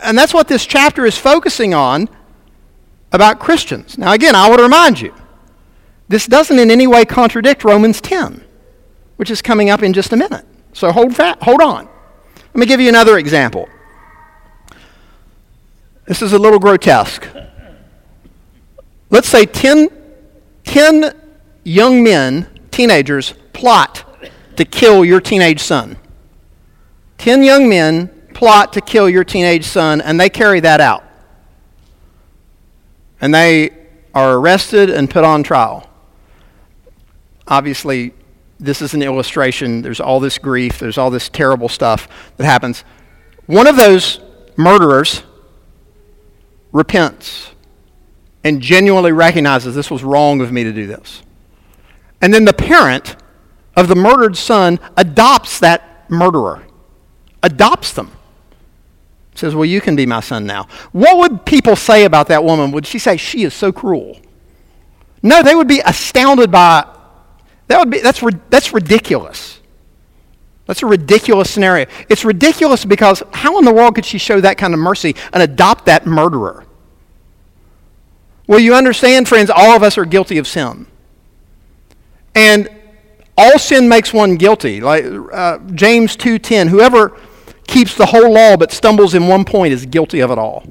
And 0.04 0.16
that's 0.16 0.36
what 0.36 0.48
this 0.48 0.68
chapter 0.68 1.08
is 1.08 1.18
focusing 1.18 1.74
on 1.74 2.08
about 3.12 3.40
Christians. 3.40 3.98
Now, 3.98 4.12
again, 4.12 4.36
I 4.36 4.48
would 4.48 4.60
remind 4.60 5.02
you, 5.02 5.16
this 6.08 6.28
doesn't 6.28 6.60
in 6.60 6.70
any 6.70 6.86
way 6.86 7.04
contradict 7.06 7.64
Romans 7.64 8.00
10 8.00 8.46
which 9.22 9.30
is 9.30 9.40
coming 9.40 9.70
up 9.70 9.84
in 9.84 9.94
just 9.94 10.14
a 10.14 10.16
minute. 10.16 10.44
So 10.74 10.92
hold, 10.92 11.16
fat, 11.16 11.38
hold 11.44 11.62
on. 11.62 11.88
Let 12.36 12.56
me 12.56 12.66
give 12.66 12.80
you 12.80 12.90
another 12.90 13.20
example. 13.20 13.70
This 16.08 16.24
is 16.24 16.34
a 16.34 16.40
little 16.40 16.58
grotesque. 16.58 17.28
Let's 19.12 19.30
say 19.30 19.46
10, 19.46 19.90
10 20.64 21.16
young 21.64 22.04
men, 22.04 22.50
teenagers, 22.72 23.36
plot 23.54 24.11
to 24.62 24.66
kill 24.66 25.04
your 25.04 25.20
teenage 25.20 25.60
son. 25.60 25.98
10 27.18 27.42
young 27.42 27.68
men 27.68 28.10
plot 28.36 28.74
to 28.74 28.82
kill 28.82 29.10
your 29.10 29.24
teenage 29.24 29.66
son, 29.66 30.02
and 30.02 30.20
they 30.20 30.30
carry 30.30 30.60
that 30.60 30.80
out. 30.80 31.04
And 33.20 33.34
they 33.34 33.72
are 34.14 34.38
arrested 34.38 34.92
and 34.92 35.10
put 35.10 35.24
on 35.24 35.42
trial. 35.42 35.90
Obviously, 37.48 38.14
this 38.60 38.84
is 38.84 38.94
an 38.94 39.02
illustration. 39.02 39.82
There's 39.82 40.00
all 40.00 40.20
this 40.20 40.38
grief, 40.38 40.78
there's 40.78 41.00
all 41.00 41.10
this 41.10 41.28
terrible 41.28 41.68
stuff 41.68 42.08
that 42.38 42.46
happens. 42.46 42.84
One 43.48 43.66
of 43.66 43.78
those 43.78 44.20
murderers 44.58 45.24
repents 46.72 47.50
and 48.44 48.62
genuinely 48.62 49.12
recognizes 49.12 49.74
this 49.74 49.90
was 49.90 50.04
wrong 50.04 50.40
of 50.40 50.52
me 50.52 50.64
to 50.64 50.72
do 50.72 50.86
this. 50.86 51.24
And 52.22 52.32
then 52.32 52.46
the 52.46 52.54
parent 52.54 53.16
of 53.76 53.88
the 53.88 53.96
murdered 53.96 54.38
son 54.38 54.80
adopts 54.98 55.60
that 55.60 56.10
murderer, 56.10 56.64
adopts 57.42 57.94
them. 57.94 58.12
Says, 59.36 59.56
Well, 59.56 59.66
you 59.66 59.82
can 59.82 59.96
be 59.96 60.06
my 60.06 60.20
son 60.20 60.46
now. 60.46 60.68
What 60.92 61.18
would 61.18 61.46
people 61.46 61.76
say 61.76 62.06
about 62.06 62.28
that 62.28 62.44
woman? 62.44 62.72
Would 62.72 62.86
she 62.86 63.00
say, 63.00 63.18
She 63.18 63.44
is 63.44 63.54
so 63.54 63.72
cruel? 63.72 64.20
No, 65.24 65.42
they 65.42 65.56
would 65.56 65.68
be 65.68 65.82
astounded 65.86 66.52
by 66.52 66.86
that 67.72 67.80
would 67.80 67.90
be, 67.90 68.00
that's, 68.00 68.22
that's 68.50 68.74
ridiculous. 68.74 69.62
That's 70.66 70.84
a 70.84 70.86
ridiculous 70.86 71.50
scenario. 71.50 71.86
It's 72.10 72.26
ridiculous 72.26 72.84
because 72.84 73.24
how 73.32 73.60
in 73.60 73.64
the 73.64 73.74
world 73.74 73.96
could 73.96 74.04
she 74.04 74.18
show 74.18 74.42
that 74.42 74.58
kind 74.58 74.74
of 74.74 74.80
mercy 74.82 75.16
and 75.32 75.42
adopt 75.42 75.86
that 75.86 76.06
murderer? 76.06 76.66
Well, 78.46 78.60
you 78.60 78.76
understand, 78.76 79.30
friends, 79.30 79.50
all 79.50 79.74
of 79.74 79.84
us 79.84 79.98
are 79.98 80.04
guilty 80.04 80.38
of 80.38 80.48
sin. 80.48 80.86
And 82.36 82.68
all 83.38 83.58
sin 83.60 83.88
makes 83.88 84.14
one 84.14 84.36
guilty. 84.36 84.82
Like 84.82 85.06
uh, 85.32 85.60
James 85.74 86.16
2:10, 86.18 86.70
whoever 86.70 87.18
keeps 87.68 87.96
the 87.96 88.08
whole 88.08 88.32
law 88.32 88.58
but 88.58 88.72
stumbles 88.72 89.14
in 89.14 89.28
one 89.28 89.46
point 89.46 89.74
is 89.74 89.86
guilty 89.86 90.20
of 90.20 90.32
it 90.32 90.38
all. 90.38 90.64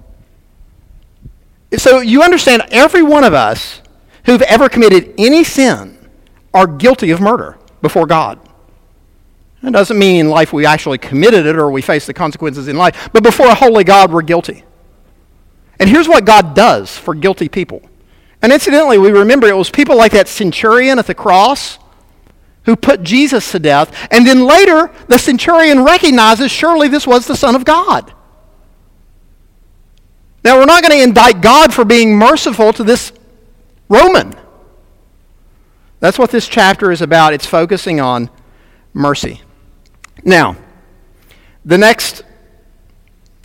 So 1.76 2.00
you 2.00 2.22
understand 2.22 2.62
every 2.70 3.02
one 3.02 3.24
of 3.24 3.32
us 3.32 3.80
who've 4.26 4.42
ever 4.42 4.68
committed 4.68 5.14
any 5.16 5.44
sin 5.44 5.96
are 6.52 6.66
guilty 6.66 7.10
of 7.10 7.20
murder 7.20 7.58
before 7.80 8.06
God. 8.06 8.38
That 9.62 9.72
doesn't 9.72 9.98
mean 9.98 10.26
in 10.26 10.30
life 10.30 10.52
we 10.52 10.66
actually 10.66 10.98
committed 10.98 11.46
it 11.46 11.56
or 11.56 11.70
we 11.70 11.82
face 11.82 12.06
the 12.06 12.14
consequences 12.14 12.66
in 12.66 12.76
life, 12.76 13.10
but 13.12 13.22
before 13.22 13.46
a 13.46 13.54
holy 13.54 13.84
God, 13.84 14.10
we're 14.12 14.22
guilty. 14.22 14.64
And 15.78 15.88
here's 15.88 16.08
what 16.08 16.24
God 16.24 16.54
does 16.54 16.96
for 16.96 17.14
guilty 17.14 17.48
people. 17.48 17.82
And 18.42 18.52
incidentally, 18.52 18.98
we 18.98 19.10
remember 19.10 19.46
it 19.48 19.56
was 19.56 19.70
people 19.70 19.96
like 19.96 20.12
that 20.12 20.28
centurion 20.28 20.98
at 20.98 21.06
the 21.06 21.14
cross 21.14 21.78
who 22.70 22.76
put 22.76 23.02
Jesus 23.02 23.50
to 23.50 23.58
death. 23.58 23.92
And 24.12 24.24
then 24.24 24.46
later, 24.46 24.92
the 25.08 25.18
centurion 25.18 25.82
recognizes 25.82 26.52
surely 26.52 26.86
this 26.86 27.04
was 27.04 27.26
the 27.26 27.34
Son 27.34 27.56
of 27.56 27.64
God. 27.64 28.14
Now, 30.44 30.56
we're 30.56 30.66
not 30.66 30.84
going 30.84 30.96
to 30.96 31.02
indict 31.02 31.40
God 31.40 31.74
for 31.74 31.84
being 31.84 32.16
merciful 32.16 32.72
to 32.74 32.84
this 32.84 33.10
Roman. 33.88 34.36
That's 35.98 36.16
what 36.16 36.30
this 36.30 36.46
chapter 36.46 36.92
is 36.92 37.02
about. 37.02 37.34
It's 37.34 37.44
focusing 37.44 38.00
on 38.00 38.30
mercy. 38.94 39.42
Now, 40.22 40.56
the 41.64 41.76
next 41.76 42.22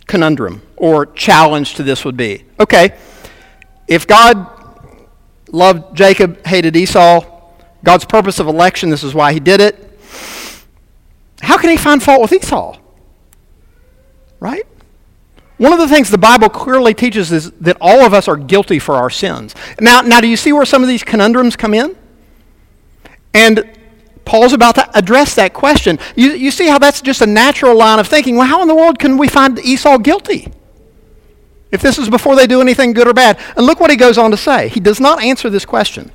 conundrum 0.06 0.62
or 0.76 1.04
challenge 1.04 1.74
to 1.74 1.82
this 1.82 2.04
would 2.04 2.16
be 2.16 2.44
okay, 2.60 2.96
if 3.88 4.06
God 4.06 4.46
loved 5.50 5.96
Jacob, 5.96 6.46
hated 6.46 6.76
Esau, 6.76 7.35
God's 7.86 8.04
purpose 8.04 8.40
of 8.40 8.48
election, 8.48 8.90
this 8.90 9.04
is 9.04 9.14
why 9.14 9.32
he 9.32 9.38
did 9.38 9.60
it, 9.60 9.96
how 11.40 11.56
can 11.56 11.70
he 11.70 11.76
find 11.76 12.02
fault 12.02 12.20
with 12.20 12.32
Esau? 12.32 12.76
Right? 14.40 14.66
One 15.58 15.72
of 15.72 15.78
the 15.78 15.86
things 15.86 16.10
the 16.10 16.18
Bible 16.18 16.48
clearly 16.48 16.94
teaches 16.94 17.30
is 17.30 17.52
that 17.52 17.76
all 17.80 18.00
of 18.04 18.12
us 18.12 18.26
are 18.26 18.36
guilty 18.36 18.80
for 18.80 18.96
our 18.96 19.08
sins. 19.08 19.54
Now, 19.80 20.00
now 20.00 20.20
do 20.20 20.26
you 20.26 20.36
see 20.36 20.52
where 20.52 20.64
some 20.64 20.82
of 20.82 20.88
these 20.88 21.04
conundrums 21.04 21.54
come 21.54 21.74
in? 21.74 21.96
And 23.32 23.78
Paul's 24.24 24.52
about 24.52 24.74
to 24.74 24.98
address 24.98 25.36
that 25.36 25.54
question. 25.54 26.00
You, 26.16 26.32
you 26.32 26.50
see 26.50 26.66
how 26.66 26.80
that's 26.80 27.00
just 27.00 27.20
a 27.20 27.26
natural 27.26 27.76
line 27.76 28.00
of 28.00 28.08
thinking. 28.08 28.36
Well, 28.36 28.48
how 28.48 28.62
in 28.62 28.68
the 28.68 28.74
world 28.74 28.98
can 28.98 29.16
we 29.16 29.28
find 29.28 29.60
Esau 29.60 29.98
guilty? 29.98 30.52
If 31.70 31.82
this 31.82 31.98
is 31.98 32.10
before 32.10 32.34
they 32.34 32.48
do 32.48 32.60
anything 32.60 32.94
good 32.94 33.06
or 33.06 33.14
bad. 33.14 33.38
And 33.56 33.64
look 33.64 33.78
what 33.78 33.92
he 33.92 33.96
goes 33.96 34.18
on 34.18 34.32
to 34.32 34.36
say. 34.36 34.70
He 34.70 34.80
does 34.80 34.98
not 34.98 35.22
answer 35.22 35.48
this 35.48 35.64
question. 35.64 36.10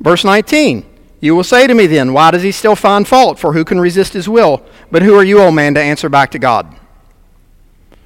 Verse 0.00 0.24
19 0.24 0.84
You 1.20 1.34
will 1.34 1.44
say 1.44 1.66
to 1.66 1.74
me 1.74 1.86
then, 1.86 2.12
Why 2.12 2.30
does 2.30 2.42
he 2.42 2.52
still 2.52 2.76
find 2.76 3.06
fault? 3.06 3.38
For 3.38 3.52
who 3.52 3.64
can 3.64 3.80
resist 3.80 4.12
his 4.12 4.28
will? 4.28 4.62
But 4.90 5.02
who 5.02 5.14
are 5.16 5.24
you, 5.24 5.40
O 5.40 5.50
man, 5.50 5.74
to 5.74 5.80
answer 5.80 6.08
back 6.08 6.30
to 6.32 6.38
God? 6.38 6.74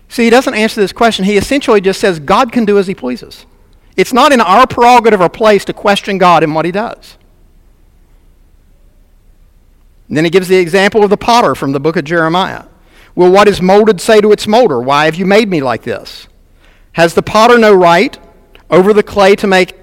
See, 0.08 0.24
he 0.24 0.30
doesn't 0.30 0.54
answer 0.54 0.80
this 0.80 0.92
question. 0.92 1.24
He 1.24 1.36
essentially 1.36 1.80
just 1.80 2.00
says, 2.00 2.18
God 2.18 2.52
can 2.52 2.64
do 2.64 2.78
as 2.78 2.86
he 2.86 2.94
pleases. 2.94 3.46
It's 3.96 4.12
not 4.12 4.32
in 4.32 4.40
our 4.40 4.66
prerogative 4.66 5.20
or 5.20 5.28
place 5.28 5.64
to 5.66 5.72
question 5.72 6.18
God 6.18 6.42
in 6.42 6.54
what 6.54 6.64
he 6.64 6.72
does. 6.72 7.16
And 10.08 10.16
then 10.16 10.24
he 10.24 10.30
gives 10.30 10.48
the 10.48 10.56
example 10.56 11.02
of 11.02 11.10
the 11.10 11.16
potter 11.16 11.54
from 11.54 11.72
the 11.72 11.80
book 11.80 11.96
of 11.96 12.04
Jeremiah. 12.04 12.64
Will 13.14 13.30
what 13.30 13.48
is 13.48 13.62
molded 13.62 14.00
say 14.00 14.20
to 14.20 14.32
its 14.32 14.46
molder, 14.46 14.80
Why 14.80 15.06
have 15.06 15.14
you 15.14 15.24
made 15.24 15.48
me 15.48 15.62
like 15.62 15.82
this? 15.82 16.28
Has 16.92 17.14
the 17.14 17.22
potter 17.22 17.56
no 17.56 17.74
right 17.74 18.18
over 18.70 18.92
the 18.92 19.02
clay 19.02 19.34
to 19.36 19.46
make 19.46 19.74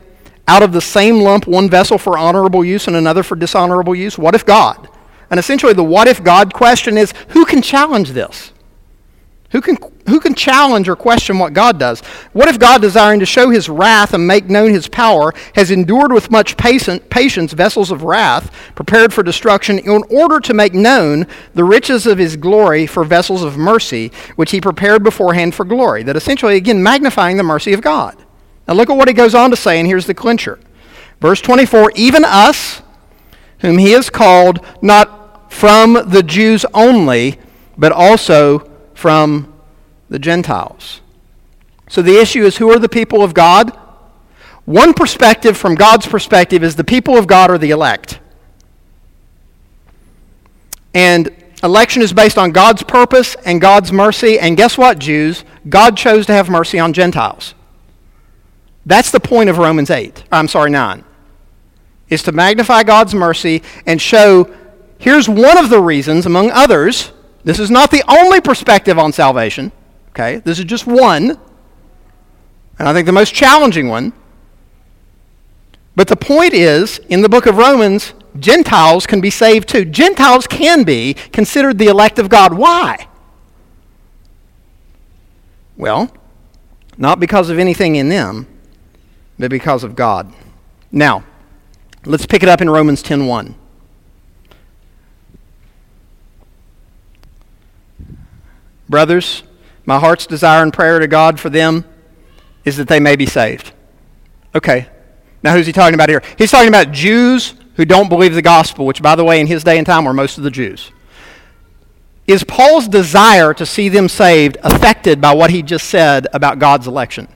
out 0.50 0.64
of 0.64 0.72
the 0.72 0.82
same 0.82 1.20
lump 1.20 1.46
one 1.46 1.70
vessel 1.70 2.00
for 2.00 2.18
honorable 2.18 2.66
use 2.66 2.88
and 2.88 2.96
another 2.96 3.22
for 3.22 3.36
dishonorable 3.36 3.94
use? 3.94 4.18
What 4.18 4.34
if 4.34 4.46
God? 4.46 4.90
And 5.30 5.40
essentially, 5.40 5.74
the 5.74 5.84
what 5.84 6.08
if 6.08 6.24
God 6.24 6.54
question 6.56 6.98
is 6.98 7.14
who 7.30 7.46
can 7.46 7.62
challenge 7.62 8.12
this? 8.12 8.52
Who 9.52 9.62
can, 9.62 9.78
who 10.08 10.20
can 10.20 10.36
challenge 10.36 10.88
or 10.90 10.96
question 10.96 11.40
what 11.40 11.54
God 11.54 11.80
does? 11.80 12.02
What 12.34 12.48
if 12.48 12.60
God, 12.60 12.82
desiring 12.82 13.20
to 13.20 13.26
show 13.26 13.50
his 13.50 13.70
wrath 13.70 14.14
and 14.14 14.28
make 14.28 14.46
known 14.46 14.72
his 14.72 14.88
power, 14.88 15.34
has 15.56 15.72
endured 15.72 16.12
with 16.12 16.30
much 16.30 16.58
patience 16.58 17.54
vessels 17.54 17.92
of 17.92 18.04
wrath 18.04 18.52
prepared 18.76 19.12
for 19.12 19.24
destruction 19.24 19.80
in 19.80 20.04
order 20.10 20.40
to 20.40 20.54
make 20.54 20.74
known 20.74 21.26
the 21.56 21.64
riches 21.64 22.06
of 22.06 22.20
his 22.20 22.36
glory 22.36 22.86
for 22.86 23.04
vessels 23.04 23.44
of 23.44 23.58
mercy, 23.58 24.12
which 24.36 24.52
he 24.52 24.62
prepared 24.62 25.04
beforehand 25.04 25.56
for 25.56 25.66
glory? 25.66 26.04
That 26.04 26.16
essentially, 26.16 26.56
again, 26.56 26.82
magnifying 26.82 27.38
the 27.38 27.44
mercy 27.44 27.74
of 27.74 27.82
God. 27.82 28.24
Now 28.70 28.76
look 28.76 28.92
at 28.92 28.98
what 28.98 29.08
he 29.08 29.16
goes 29.16 29.34
on 29.34 29.50
to 29.50 29.56
say, 29.56 29.80
and 29.80 29.88
here's 29.88 30.06
the 30.06 30.14
clincher. 30.14 30.60
Verse 31.20 31.42
24 31.42 31.92
Even 31.96 32.24
us, 32.24 32.84
whom 33.62 33.80
he 33.80 33.94
has 33.94 34.12
called, 34.12 34.64
not 34.80 35.52
from 35.52 35.94
the 35.94 36.22
Jews 36.22 36.68
only, 36.72 37.40
but 37.80 37.92
also 37.92 38.70
from 38.94 39.52
the 40.08 40.20
Gentiles. 40.20 41.02
So 41.90 42.04
the 42.04 42.20
issue 42.22 42.46
is 42.46 42.58
who 42.58 42.70
are 42.70 42.78
the 42.78 42.88
people 42.88 43.24
of 43.24 43.34
God? 43.34 43.76
One 44.66 44.94
perspective 44.94 45.58
from 45.58 45.74
God's 45.74 46.06
perspective 46.06 46.64
is 46.64 46.76
the 46.76 46.84
people 46.84 47.18
of 47.18 47.26
God 47.26 47.50
are 47.50 47.58
the 47.58 47.72
elect. 47.72 48.20
And 50.94 51.32
election 51.64 52.04
is 52.04 52.14
based 52.14 52.38
on 52.38 52.52
God's 52.52 52.84
purpose 52.84 53.36
and 53.48 53.60
God's 53.60 53.92
mercy. 53.92 54.38
And 54.38 54.56
guess 54.56 54.78
what, 54.78 55.00
Jews? 55.00 55.44
God 55.68 55.98
chose 55.98 56.28
to 56.28 56.34
have 56.34 56.52
mercy 56.52 56.78
on 56.78 56.94
Gentiles. 56.94 57.56
That's 58.90 59.12
the 59.12 59.20
point 59.20 59.50
of 59.50 59.58
Romans 59.58 59.90
8. 59.90 60.24
I'm 60.32 60.48
sorry, 60.48 60.72
9. 60.72 61.04
Is 62.10 62.24
to 62.24 62.32
magnify 62.32 62.84
God's 62.84 63.14
mercy 63.14 63.62
and 63.86 64.02
show 64.02 64.54
here's 64.98 65.30
one 65.30 65.58
of 65.58 65.70
the 65.70 65.80
reasons, 65.80 66.26
among 66.26 66.52
others. 66.52 67.12
This 67.44 67.60
is 67.60 67.72
not 67.72 67.92
the 67.92 68.04
only 68.08 68.42
perspective 68.42 69.00
on 69.00 69.14
salvation. 69.14 69.72
Okay? 70.10 70.38
This 70.38 70.60
is 70.60 70.66
just 70.66 70.88
one. 70.88 71.40
And 72.80 72.88
I 72.88 72.94
think 72.94 73.06
the 73.06 73.12
most 73.12 73.34
challenging 73.34 73.88
one 73.88 74.12
but 76.00 76.08
the 76.08 76.16
point 76.16 76.54
is, 76.54 77.00
in 77.10 77.24
the 77.24 77.28
book 77.28 77.46
of 77.46 77.58
Romans, 77.58 78.14
Gentiles 78.40 79.06
can 79.06 79.20
be 79.20 79.30
saved 79.30 79.68
too. 79.68 79.84
Gentiles 79.84 80.48
can 80.48 80.84
be 80.84 81.14
considered 81.14 81.78
the 81.78 81.88
elect 81.88 82.20
of 82.20 82.30
God. 82.30 82.54
Why? 82.54 83.10
Well, 85.76 86.10
not 86.98 87.20
because 87.20 87.50
of 87.50 87.60
anything 87.60 87.98
in 87.98 88.08
them, 88.08 88.48
but 89.40 89.50
because 89.50 89.84
of 89.84 89.96
God. 89.96 90.32
Now, 90.92 91.24
let's 92.06 92.26
pick 92.26 92.44
it 92.44 92.50
up 92.50 92.62
in 92.62 92.70
Romans 92.70 93.02
10:1. 93.02 93.56
Brothers, 98.88 99.44
my 99.86 100.00
heart's 100.00 100.28
desire 100.28 100.62
and 100.62 100.74
prayer 100.74 101.00
to 101.00 101.08
God 101.08 101.40
for 101.40 101.50
them 101.50 101.86
is 102.66 102.78
that 102.78 102.88
they 102.88 103.00
may 103.00 103.16
be 103.16 103.26
saved. 103.26 103.72
Okay, 104.54 104.88
now, 105.42 105.54
who's 105.54 105.66
he 105.66 105.72
talking 105.72 105.94
about 105.94 106.10
here? 106.10 106.22
He's 106.38 106.52
talking 106.52 106.68
about 106.68 106.92
Jews 106.92 107.54
who 107.76 107.86
don't 107.86 108.10
believe 108.10 108.34
the 108.34 108.42
gospel, 108.42 108.86
which, 108.86 109.02
by 109.02 109.16
the 109.16 109.24
way, 109.24 109.40
in 109.40 109.48
his 109.48 109.64
day 109.64 109.78
and 109.78 109.86
time 109.88 110.04
were 110.04 110.14
most 110.14 110.38
of 110.38 110.44
the 110.44 110.52
Jews. 110.52 110.92
Is 112.28 112.44
Paul's 112.44 112.88
desire 112.88 113.54
to 113.54 113.66
see 113.66 113.90
them 113.90 114.10
saved 114.10 114.58
affected 114.64 115.22
by 115.22 115.34
what 115.34 115.50
he 115.50 115.64
just 115.64 115.88
said 115.88 116.28
about 116.34 116.60
God's 116.60 116.88
election? 116.88 117.28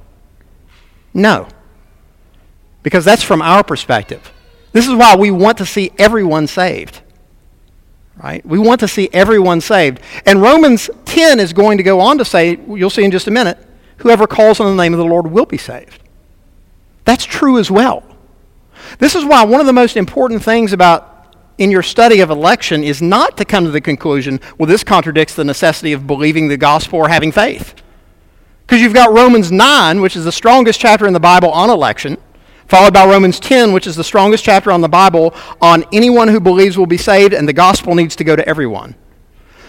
No. 1.13 1.47
Because 2.83 3.03
that's 3.05 3.23
from 3.23 3.41
our 3.41 3.63
perspective. 3.63 4.31
This 4.73 4.87
is 4.87 4.93
why 4.93 5.15
we 5.15 5.31
want 5.31 5.57
to 5.59 5.65
see 5.65 5.91
everyone 5.97 6.47
saved. 6.47 7.01
Right? 8.21 8.45
We 8.45 8.59
want 8.59 8.79
to 8.81 8.87
see 8.87 9.09
everyone 9.11 9.61
saved. 9.61 9.99
And 10.25 10.41
Romans 10.41 10.89
10 11.05 11.39
is 11.39 11.53
going 11.53 11.77
to 11.77 11.83
go 11.83 11.99
on 11.99 12.17
to 12.19 12.25
say, 12.25 12.59
you'll 12.67 12.89
see 12.89 13.03
in 13.03 13.11
just 13.11 13.27
a 13.27 13.31
minute, 13.31 13.57
whoever 13.97 14.27
calls 14.27 14.59
on 14.59 14.75
the 14.75 14.81
name 14.81 14.93
of 14.93 14.99
the 14.99 15.05
Lord 15.05 15.27
will 15.27 15.45
be 15.45 15.57
saved. 15.57 15.99
That's 17.05 17.25
true 17.25 17.57
as 17.57 17.71
well. 17.71 18.03
This 18.99 19.15
is 19.15 19.25
why 19.25 19.43
one 19.45 19.59
of 19.59 19.65
the 19.65 19.73
most 19.73 19.97
important 19.97 20.43
things 20.43 20.73
about 20.73 21.09
in 21.57 21.71
your 21.71 21.83
study 21.83 22.19
of 22.19 22.29
election 22.29 22.83
is 22.83 23.01
not 23.01 23.37
to 23.37 23.45
come 23.45 23.65
to 23.65 23.71
the 23.71 23.81
conclusion, 23.81 24.39
well, 24.57 24.67
this 24.67 24.83
contradicts 24.83 25.35
the 25.35 25.43
necessity 25.43 25.93
of 25.93 26.07
believing 26.07 26.47
the 26.47 26.57
gospel 26.57 26.99
or 26.99 27.09
having 27.09 27.31
faith. 27.31 27.75
Because 28.65 28.81
you've 28.81 28.93
got 28.93 29.13
Romans 29.13 29.51
9, 29.51 30.01
which 30.01 30.15
is 30.15 30.25
the 30.25 30.31
strongest 30.31 30.79
chapter 30.79 31.05
in 31.05 31.13
the 31.13 31.19
Bible 31.19 31.49
on 31.49 31.69
election, 31.69 32.17
followed 32.73 32.91
by 32.91 33.05
Romans 33.05 33.39
10, 33.39 33.71
which 33.71 33.85
is 33.85 33.95
the 33.95 34.03
strongest 34.03 34.43
chapter 34.43 34.71
on 34.71 34.81
the 34.81 34.89
Bible 34.89 35.35
on 35.61 35.85
anyone 35.93 36.27
who 36.27 36.39
believes 36.39 36.75
will 36.75 36.87
be 36.87 36.97
saved, 36.97 37.31
and 37.31 37.47
the 37.47 37.53
gospel 37.53 37.93
needs 37.93 38.15
to 38.15 38.23
go 38.23 38.35
to 38.35 38.43
everyone. 38.49 38.95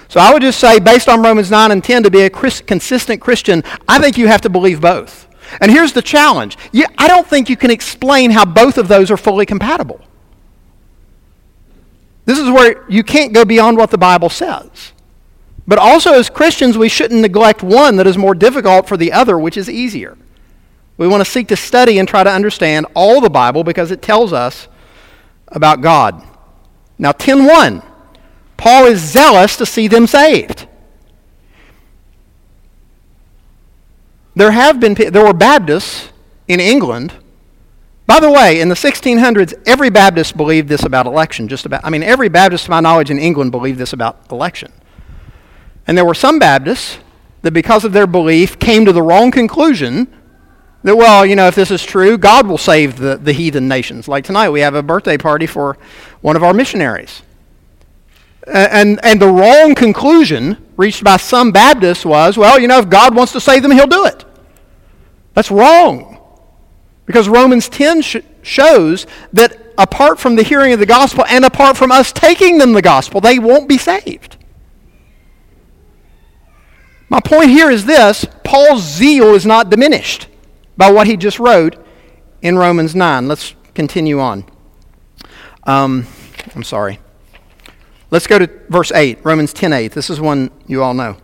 So 0.08 0.20
I 0.20 0.32
would 0.32 0.40
just 0.40 0.58
say, 0.58 0.80
based 0.80 1.06
on 1.06 1.22
Romans 1.22 1.50
9 1.50 1.70
and 1.70 1.84
10, 1.84 2.04
to 2.04 2.10
be 2.10 2.22
a 2.22 2.30
consistent 2.30 3.20
Christian, 3.20 3.62
I 3.86 3.98
think 3.98 4.16
you 4.16 4.26
have 4.28 4.40
to 4.40 4.48
believe 4.48 4.80
both. 4.80 5.28
And 5.60 5.70
here's 5.70 5.92
the 5.92 6.00
challenge 6.00 6.56
you, 6.72 6.86
I 6.96 7.06
don't 7.06 7.26
think 7.26 7.50
you 7.50 7.58
can 7.58 7.70
explain 7.70 8.30
how 8.30 8.46
both 8.46 8.78
of 8.78 8.88
those 8.88 9.10
are 9.10 9.18
fully 9.18 9.44
compatible. 9.44 10.00
This 12.24 12.38
is 12.38 12.48
where 12.48 12.86
you 12.88 13.02
can't 13.02 13.34
go 13.34 13.44
beyond 13.44 13.76
what 13.76 13.90
the 13.90 13.98
Bible 13.98 14.30
says. 14.30 14.94
But 15.66 15.78
also, 15.78 16.14
as 16.14 16.30
Christians, 16.30 16.78
we 16.78 16.88
shouldn't 16.88 17.20
neglect 17.20 17.62
one 17.62 17.96
that 17.96 18.06
is 18.06 18.16
more 18.16 18.34
difficult 18.34 18.88
for 18.88 18.96
the 18.96 19.12
other, 19.12 19.38
which 19.38 19.58
is 19.58 19.68
easier. 19.68 20.16
We 20.96 21.08
want 21.08 21.24
to 21.24 21.30
seek 21.30 21.48
to 21.48 21.56
study 21.56 21.98
and 21.98 22.08
try 22.08 22.22
to 22.22 22.30
understand 22.30 22.86
all 22.94 23.20
the 23.20 23.30
Bible 23.30 23.64
because 23.64 23.90
it 23.90 24.00
tells 24.00 24.32
us 24.32 24.68
about 25.48 25.80
God. 25.80 26.22
Now, 26.98 27.12
10.1, 27.12 27.84
Paul 28.56 28.86
is 28.86 29.00
zealous 29.00 29.56
to 29.56 29.66
see 29.66 29.88
them 29.88 30.06
saved. 30.06 30.68
There 34.36 34.50
have 34.50 34.80
been 34.80 34.94
there 34.94 35.24
were 35.24 35.32
Baptists 35.32 36.10
in 36.48 36.60
England. 36.60 37.12
By 38.06 38.20
the 38.20 38.30
way, 38.30 38.60
in 38.60 38.68
the 38.68 38.74
1600s, 38.74 39.54
every 39.66 39.90
Baptist 39.90 40.36
believed 40.36 40.68
this 40.68 40.84
about 40.84 41.06
election. 41.06 41.48
Just 41.48 41.64
about, 41.66 41.84
I 41.84 41.90
mean, 41.90 42.02
every 42.02 42.28
Baptist, 42.28 42.66
to 42.66 42.70
my 42.70 42.80
knowledge, 42.80 43.10
in 43.10 43.18
England 43.18 43.50
believed 43.50 43.78
this 43.78 43.92
about 43.92 44.30
election. 44.30 44.72
And 45.86 45.96
there 45.96 46.04
were 46.04 46.14
some 46.14 46.38
Baptists 46.38 46.98
that, 47.42 47.52
because 47.52 47.84
of 47.84 47.92
their 47.92 48.06
belief, 48.06 48.58
came 48.58 48.84
to 48.84 48.92
the 48.92 49.02
wrong 49.02 49.30
conclusion 49.30 50.12
that, 50.84 50.96
well, 50.96 51.24
you 51.24 51.34
know, 51.34 51.48
if 51.48 51.54
this 51.54 51.70
is 51.70 51.82
true, 51.82 52.18
God 52.18 52.46
will 52.46 52.58
save 52.58 52.98
the, 52.98 53.16
the 53.16 53.32
heathen 53.32 53.66
nations. 53.68 54.06
Like 54.06 54.22
tonight, 54.24 54.50
we 54.50 54.60
have 54.60 54.74
a 54.74 54.82
birthday 54.82 55.16
party 55.16 55.46
for 55.46 55.78
one 56.20 56.36
of 56.36 56.44
our 56.44 56.52
missionaries. 56.52 57.22
And, 58.46 59.00
and 59.02 59.20
the 59.20 59.28
wrong 59.28 59.74
conclusion 59.74 60.62
reached 60.76 61.02
by 61.02 61.16
some 61.16 61.52
Baptists 61.52 62.04
was, 62.04 62.36
well, 62.36 62.60
you 62.60 62.68
know, 62.68 62.78
if 62.78 62.90
God 62.90 63.16
wants 63.16 63.32
to 63.32 63.40
save 63.40 63.62
them, 63.62 63.72
he'll 63.72 63.86
do 63.86 64.04
it. 64.04 64.26
That's 65.32 65.50
wrong. 65.50 66.18
Because 67.06 67.30
Romans 67.30 67.70
10 67.70 68.02
sh- 68.02 68.16
shows 68.42 69.06
that 69.32 69.58
apart 69.78 70.18
from 70.18 70.36
the 70.36 70.42
hearing 70.42 70.74
of 70.74 70.80
the 70.80 70.86
gospel 70.86 71.24
and 71.30 71.46
apart 71.46 71.78
from 71.78 71.92
us 71.92 72.12
taking 72.12 72.58
them 72.58 72.74
the 72.74 72.82
gospel, 72.82 73.22
they 73.22 73.38
won't 73.38 73.70
be 73.70 73.78
saved. 73.78 74.36
My 77.08 77.20
point 77.20 77.48
here 77.48 77.70
is 77.70 77.86
this 77.86 78.26
Paul's 78.44 78.82
zeal 78.82 79.34
is 79.34 79.46
not 79.46 79.70
diminished 79.70 80.28
by 80.76 80.90
what 80.90 81.06
he 81.06 81.16
just 81.16 81.38
wrote 81.38 81.76
in 82.42 82.56
Romans 82.58 82.94
9. 82.94 83.28
Let's 83.28 83.54
continue 83.74 84.20
on. 84.20 84.44
Um, 85.64 86.06
I'm 86.54 86.62
sorry. 86.62 87.00
Let's 88.10 88.26
go 88.26 88.38
to 88.38 88.48
verse 88.68 88.92
8, 88.92 89.24
Romans 89.24 89.52
10 89.52 89.72
8. 89.72 89.92
This 89.92 90.10
is 90.10 90.20
one 90.20 90.50
you 90.66 90.82
all 90.82 90.94
know. 90.94 91.16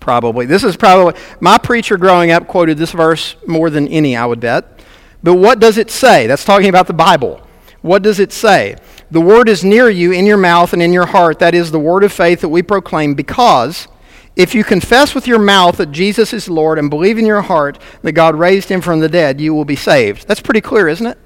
Probably. 0.00 0.46
This 0.46 0.64
is 0.64 0.76
probably, 0.76 1.20
my 1.40 1.58
preacher 1.58 1.96
growing 1.96 2.32
up 2.32 2.48
quoted 2.48 2.78
this 2.78 2.90
verse 2.90 3.36
more 3.46 3.70
than 3.70 3.86
any, 3.86 4.16
I 4.16 4.26
would 4.26 4.40
bet. 4.40 4.80
But 5.22 5.34
what 5.34 5.60
does 5.60 5.78
it 5.78 5.90
say? 5.90 6.26
That's 6.26 6.44
talking 6.44 6.68
about 6.68 6.88
the 6.88 6.92
Bible. 6.92 7.40
What 7.82 8.02
does 8.02 8.18
it 8.18 8.32
say? 8.32 8.76
The 9.10 9.20
word 9.20 9.48
is 9.48 9.62
near 9.62 9.88
you 9.88 10.12
in 10.12 10.26
your 10.26 10.36
mouth 10.36 10.72
and 10.72 10.82
in 10.82 10.92
your 10.92 11.06
heart. 11.06 11.38
That 11.38 11.54
is 11.54 11.70
the 11.70 11.78
word 11.78 12.02
of 12.02 12.12
faith 12.12 12.40
that 12.40 12.48
we 12.48 12.62
proclaim 12.62 13.14
because 13.14 13.86
if 14.34 14.54
you 14.54 14.64
confess 14.64 15.14
with 15.14 15.26
your 15.26 15.38
mouth 15.38 15.76
that 15.76 15.92
Jesus 15.92 16.32
is 16.32 16.48
Lord 16.48 16.78
and 16.78 16.88
believe 16.88 17.18
in 17.18 17.26
your 17.26 17.42
heart 17.42 17.78
that 18.02 18.12
God 18.12 18.34
raised 18.34 18.68
him 18.68 18.80
from 18.80 19.00
the 19.00 19.08
dead, 19.08 19.40
you 19.40 19.52
will 19.52 19.66
be 19.66 19.76
saved. 19.76 20.26
That's 20.26 20.40
pretty 20.40 20.62
clear, 20.62 20.88
isn't 20.88 21.06
it? 21.06 21.18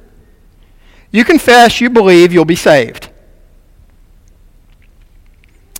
You 1.13 1.25
confess, 1.25 1.81
you 1.81 1.89
believe, 1.89 2.33
you'll 2.33 2.45
be 2.45 2.57
saved. 2.57 3.11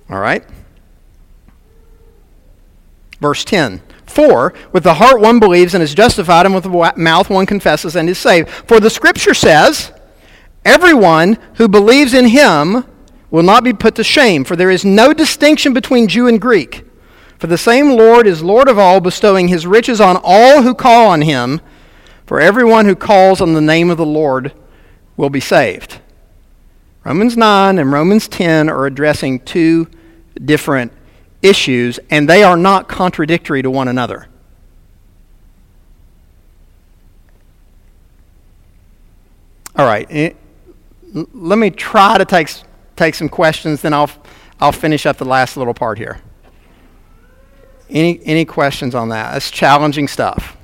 All 0.09 0.19
right? 0.19 0.43
Verse 3.19 3.43
10. 3.43 3.81
For 4.05 4.53
with 4.71 4.83
the 4.83 4.95
heart 4.95 5.19
one 5.19 5.39
believes 5.39 5.73
and 5.73 5.83
is 5.83 5.93
justified, 5.93 6.45
and 6.45 6.55
with 6.55 6.63
the 6.63 6.93
mouth 6.95 7.29
one 7.29 7.45
confesses 7.45 7.97
and 7.97 8.09
is 8.09 8.17
saved. 8.17 8.49
For 8.49 8.79
the 8.79 8.89
scripture 8.89 9.33
says, 9.33 9.91
Everyone 10.63 11.37
who 11.55 11.67
believes 11.67 12.13
in 12.13 12.27
him 12.27 12.85
will 13.29 13.43
not 13.43 13.65
be 13.65 13.73
put 13.73 13.95
to 13.95 14.03
shame, 14.03 14.45
for 14.45 14.55
there 14.55 14.71
is 14.71 14.85
no 14.85 15.13
distinction 15.13 15.73
between 15.73 16.07
Jew 16.07 16.27
and 16.27 16.39
Greek. 16.39 16.86
For 17.39 17.47
the 17.47 17.57
same 17.57 17.91
Lord 17.91 18.25
is 18.25 18.41
Lord 18.41 18.67
of 18.67 18.79
all, 18.79 18.99
bestowing 18.99 19.47
his 19.47 19.67
riches 19.67 20.01
on 20.01 20.19
all 20.23 20.63
who 20.63 20.73
call 20.73 21.09
on 21.09 21.21
him. 21.21 21.61
For 22.25 22.41
everyone 22.41 22.85
who 22.85 22.95
calls 22.95 23.39
on 23.41 23.53
the 23.53 23.61
name 23.61 23.89
of 23.89 23.97
the 23.97 24.05
Lord 24.05 24.53
will 25.15 25.29
be 25.29 25.39
saved. 25.39 25.99
Romans 27.03 27.37
9 27.37 27.79
and 27.79 27.91
Romans 27.91 28.27
10 28.27 28.69
are 28.69 28.85
addressing 28.85 29.39
two 29.39 29.87
different 30.43 30.91
issues, 31.41 31.99
and 32.09 32.27
they 32.27 32.43
are 32.43 32.57
not 32.57 32.89
contradictory 32.89 33.61
to 33.61 33.71
one 33.71 33.87
another. 33.87 34.27
All 39.75 39.85
right. 39.85 40.07
Eh, 40.09 40.31
let 41.13 41.57
me 41.57 41.69
try 41.69 42.17
to 42.17 42.25
take, 42.25 42.49
take 42.95 43.15
some 43.15 43.29
questions, 43.29 43.81
then 43.81 43.93
I'll, 43.93 44.09
I'll 44.59 44.71
finish 44.71 45.05
up 45.05 45.17
the 45.17 45.25
last 45.25 45.55
little 45.55 45.73
part 45.73 45.97
here. 45.97 46.19
Any, 47.89 48.19
any 48.25 48.45
questions 48.45 48.93
on 48.95 49.09
that? 49.09 49.33
That's 49.33 49.49
challenging 49.49 50.07
stuff. 50.07 50.57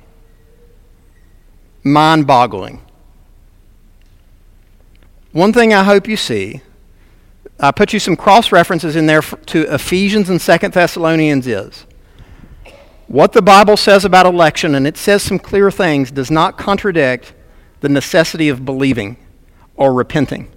Mind 1.82 2.26
boggling. 2.26 2.80
one 5.32 5.52
thing 5.52 5.74
I 5.74 5.84
hope 5.84 6.08
you 6.08 6.16
see, 6.16 6.62
I 7.58 7.70
put 7.70 7.92
you 7.92 7.98
some 7.98 8.16
cross 8.16 8.52
references 8.52 8.96
in 8.96 9.06
there 9.06 9.22
to 9.22 9.74
Ephesians 9.74 10.28
and 10.28 10.40
Second 10.40 10.74
Thessalonians 10.74 11.46
is 11.46 11.86
what 13.06 13.32
the 13.32 13.42
Bible 13.42 13.76
says 13.76 14.04
about 14.04 14.26
election, 14.26 14.74
and 14.74 14.86
it 14.86 14.96
says 14.96 15.22
some 15.22 15.38
clear 15.38 15.70
things, 15.70 16.10
does 16.10 16.30
not 16.30 16.56
contradict 16.56 17.34
the 17.80 17.88
necessity 17.88 18.48
of 18.48 18.64
believing 18.64 19.16
or 19.76 19.92
repenting. 19.92 20.50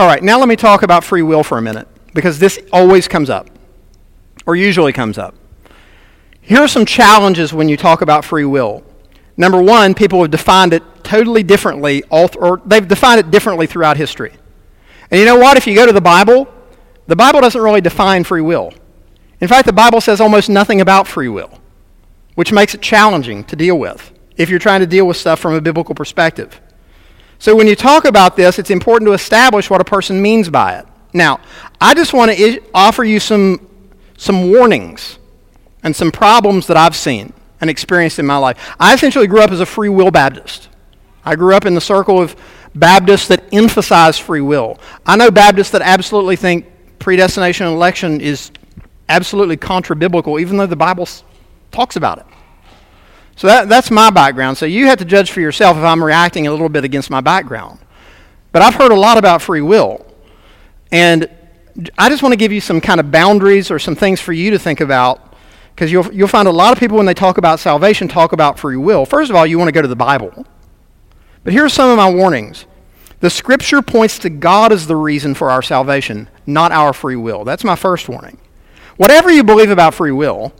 All 0.00 0.06
right, 0.06 0.22
now 0.22 0.38
let 0.38 0.48
me 0.48 0.56
talk 0.56 0.82
about 0.82 1.04
free 1.04 1.20
will 1.20 1.44
for 1.44 1.58
a 1.58 1.62
minute, 1.62 1.86
because 2.14 2.38
this 2.38 2.58
always 2.72 3.06
comes 3.06 3.28
up, 3.28 3.50
or 4.46 4.56
usually 4.56 4.94
comes 4.94 5.18
up. 5.18 5.34
Here 6.40 6.60
are 6.60 6.68
some 6.68 6.86
challenges 6.86 7.52
when 7.52 7.68
you 7.68 7.76
talk 7.76 8.00
about 8.00 8.24
free 8.24 8.46
will. 8.46 8.82
Number 9.36 9.60
one, 9.60 9.92
people 9.92 10.22
have 10.22 10.30
defined 10.30 10.72
it 10.72 10.82
totally 11.04 11.42
differently, 11.42 12.02
or 12.04 12.62
they've 12.64 12.88
defined 12.88 13.20
it 13.20 13.30
differently 13.30 13.66
throughout 13.66 13.98
history. 13.98 14.32
And 15.10 15.20
you 15.20 15.26
know 15.26 15.36
what? 15.36 15.58
If 15.58 15.66
you 15.66 15.74
go 15.74 15.84
to 15.84 15.92
the 15.92 16.00
Bible, 16.00 16.48
the 17.06 17.14
Bible 17.14 17.42
doesn't 17.42 17.60
really 17.60 17.82
define 17.82 18.24
free 18.24 18.40
will. 18.40 18.72
In 19.42 19.48
fact, 19.48 19.66
the 19.66 19.72
Bible 19.74 20.00
says 20.00 20.18
almost 20.18 20.48
nothing 20.48 20.80
about 20.80 21.08
free 21.08 21.28
will, 21.28 21.60
which 22.36 22.52
makes 22.52 22.74
it 22.74 22.80
challenging 22.80 23.44
to 23.44 23.54
deal 23.54 23.78
with 23.78 24.12
if 24.38 24.48
you're 24.48 24.58
trying 24.58 24.80
to 24.80 24.86
deal 24.86 25.06
with 25.06 25.18
stuff 25.18 25.40
from 25.40 25.52
a 25.52 25.60
biblical 25.60 25.94
perspective. 25.94 26.58
So 27.40 27.56
when 27.56 27.66
you 27.66 27.74
talk 27.74 28.04
about 28.04 28.36
this, 28.36 28.58
it's 28.58 28.70
important 28.70 29.08
to 29.08 29.14
establish 29.14 29.70
what 29.70 29.80
a 29.80 29.84
person 29.84 30.20
means 30.20 30.50
by 30.50 30.78
it. 30.78 30.86
Now, 31.14 31.40
I 31.80 31.94
just 31.94 32.12
want 32.12 32.30
to 32.36 32.62
offer 32.74 33.02
you 33.02 33.18
some, 33.18 33.66
some 34.18 34.50
warnings 34.50 35.18
and 35.82 35.96
some 35.96 36.12
problems 36.12 36.66
that 36.66 36.76
I've 36.76 36.94
seen 36.94 37.32
and 37.62 37.70
experienced 37.70 38.18
in 38.18 38.26
my 38.26 38.36
life. 38.36 38.74
I 38.78 38.92
essentially 38.92 39.26
grew 39.26 39.40
up 39.40 39.50
as 39.52 39.60
a 39.60 39.66
free 39.66 39.88
will 39.88 40.10
Baptist. 40.10 40.68
I 41.24 41.34
grew 41.34 41.54
up 41.54 41.64
in 41.64 41.74
the 41.74 41.80
circle 41.80 42.20
of 42.20 42.36
Baptists 42.74 43.28
that 43.28 43.42
emphasize 43.52 44.18
free 44.18 44.42
will. 44.42 44.78
I 45.06 45.16
know 45.16 45.30
Baptists 45.30 45.70
that 45.70 45.82
absolutely 45.82 46.36
think 46.36 46.66
predestination 46.98 47.66
and 47.66 47.74
election 47.74 48.20
is 48.20 48.50
absolutely 49.08 49.56
contra 49.56 49.96
biblical, 49.96 50.38
even 50.38 50.58
though 50.58 50.66
the 50.66 50.76
Bible 50.76 51.08
talks 51.72 51.96
about 51.96 52.18
it. 52.18 52.26
So 53.40 53.46
that, 53.46 53.70
that's 53.70 53.90
my 53.90 54.10
background. 54.10 54.58
So 54.58 54.66
you 54.66 54.84
have 54.88 54.98
to 54.98 55.06
judge 55.06 55.30
for 55.30 55.40
yourself 55.40 55.78
if 55.78 55.82
I'm 55.82 56.04
reacting 56.04 56.46
a 56.46 56.50
little 56.50 56.68
bit 56.68 56.84
against 56.84 57.08
my 57.08 57.22
background. 57.22 57.78
But 58.52 58.60
I've 58.60 58.74
heard 58.74 58.92
a 58.92 58.94
lot 58.94 59.16
about 59.16 59.40
free 59.40 59.62
will. 59.62 60.04
And 60.92 61.26
I 61.96 62.10
just 62.10 62.22
want 62.22 62.34
to 62.34 62.36
give 62.36 62.52
you 62.52 62.60
some 62.60 62.82
kind 62.82 63.00
of 63.00 63.10
boundaries 63.10 63.70
or 63.70 63.78
some 63.78 63.96
things 63.96 64.20
for 64.20 64.34
you 64.34 64.50
to 64.50 64.58
think 64.58 64.82
about 64.82 65.34
because 65.74 65.90
you'll, 65.90 66.12
you'll 66.12 66.28
find 66.28 66.48
a 66.48 66.52
lot 66.52 66.74
of 66.74 66.78
people 66.78 66.98
when 66.98 67.06
they 67.06 67.14
talk 67.14 67.38
about 67.38 67.60
salvation 67.60 68.08
talk 68.08 68.34
about 68.34 68.58
free 68.58 68.76
will. 68.76 69.06
First 69.06 69.30
of 69.30 69.36
all, 69.36 69.46
you 69.46 69.56
want 69.56 69.68
to 69.68 69.72
go 69.72 69.80
to 69.80 69.88
the 69.88 69.96
Bible. 69.96 70.44
But 71.42 71.54
here 71.54 71.64
are 71.64 71.70
some 71.70 71.88
of 71.88 71.96
my 71.96 72.12
warnings. 72.12 72.66
The 73.20 73.30
scripture 73.30 73.80
points 73.80 74.18
to 74.18 74.28
God 74.28 74.70
as 74.70 74.86
the 74.86 74.96
reason 74.96 75.34
for 75.34 75.50
our 75.50 75.62
salvation, 75.62 76.28
not 76.44 76.72
our 76.72 76.92
free 76.92 77.16
will. 77.16 77.44
That's 77.44 77.64
my 77.64 77.74
first 77.74 78.06
warning. 78.06 78.36
Whatever 78.98 79.30
you 79.30 79.42
believe 79.44 79.70
about 79.70 79.94
free 79.94 80.12
will, 80.12 80.52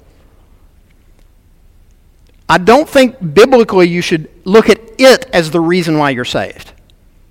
I 2.51 2.59
don't 2.59 2.89
think 2.89 3.33
biblically 3.33 3.87
you 3.87 4.03
should 4.03 4.29
look 4.45 4.69
at 4.69 4.81
it 4.99 5.31
as 5.33 5.53
the 5.53 5.61
reason 5.61 5.99
why 5.99 6.11
you're 6.11 6.25
saved. 6.25 6.73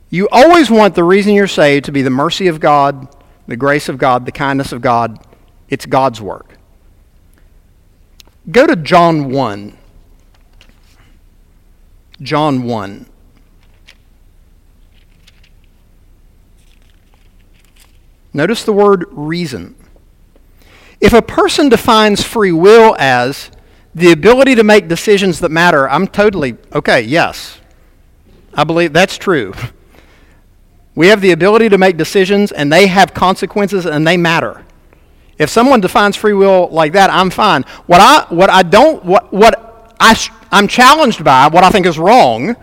You 0.10 0.30
always 0.32 0.72
want 0.72 0.96
the 0.96 1.04
reason 1.04 1.34
you're 1.34 1.46
saved 1.46 1.84
to 1.86 1.92
be 1.92 2.02
the 2.02 2.10
mercy 2.10 2.48
of 2.48 2.62
God, 2.62 3.14
the 3.46 3.58
grace 3.58 3.90
of 3.90 3.98
God, 3.98 4.26
the 4.26 4.32
kindness 4.32 4.72
of 4.72 4.80
God. 4.80 5.20
It's 5.68 5.86
God's 5.86 6.22
work. 6.22 6.58
Go 8.50 8.66
to 8.66 8.78
John 8.78 9.30
1. 9.30 9.78
John 12.22 12.64
1. 12.64 13.06
Notice 18.32 18.64
the 18.64 18.72
word 18.72 19.04
reason. 19.12 19.76
If 21.02 21.12
a 21.12 21.22
person 21.22 21.68
defines 21.68 22.24
free 22.24 22.54
will 22.54 22.96
as 22.98 23.52
the 23.96 24.12
ability 24.12 24.56
to 24.56 24.64
make 24.64 24.88
decisions 24.88 25.40
that 25.40 25.50
matter, 25.50 25.90
I'm 25.90 26.08
totally, 26.08 26.56
okay, 26.74 27.02
yes. 27.02 27.60
I 28.54 28.64
believe 28.64 28.94
that's 28.94 29.18
true. 29.18 29.54
We 30.96 31.08
have 31.08 31.22
the 31.22 31.32
ability 31.32 31.70
to 31.70 31.78
make 31.78 31.96
decisions, 31.96 32.52
and 32.52 32.74
they 32.74 32.88
have 32.88 33.14
consequences, 33.14 33.86
and 33.86 34.06
they 34.06 34.18
matter. 34.18 34.66
If 35.38 35.50
someone 35.50 35.80
defines 35.80 36.18
free 36.18 36.34
will 36.34 36.68
like 36.74 36.92
that, 36.92 37.10
I'm 37.10 37.30
fine. 37.30 37.64
What 37.86 38.02
I, 38.02 38.26
what 38.34 38.50
I 38.50 38.64
don't, 38.64 39.06
what, 39.06 39.32
what 39.32 39.96
I, 39.98 40.20
I'm 40.52 40.68
challenged 40.68 41.24
by, 41.24 41.48
what 41.48 41.64
I 41.64 41.70
think 41.70 41.86
is 41.86 41.98
wrong, 41.98 42.54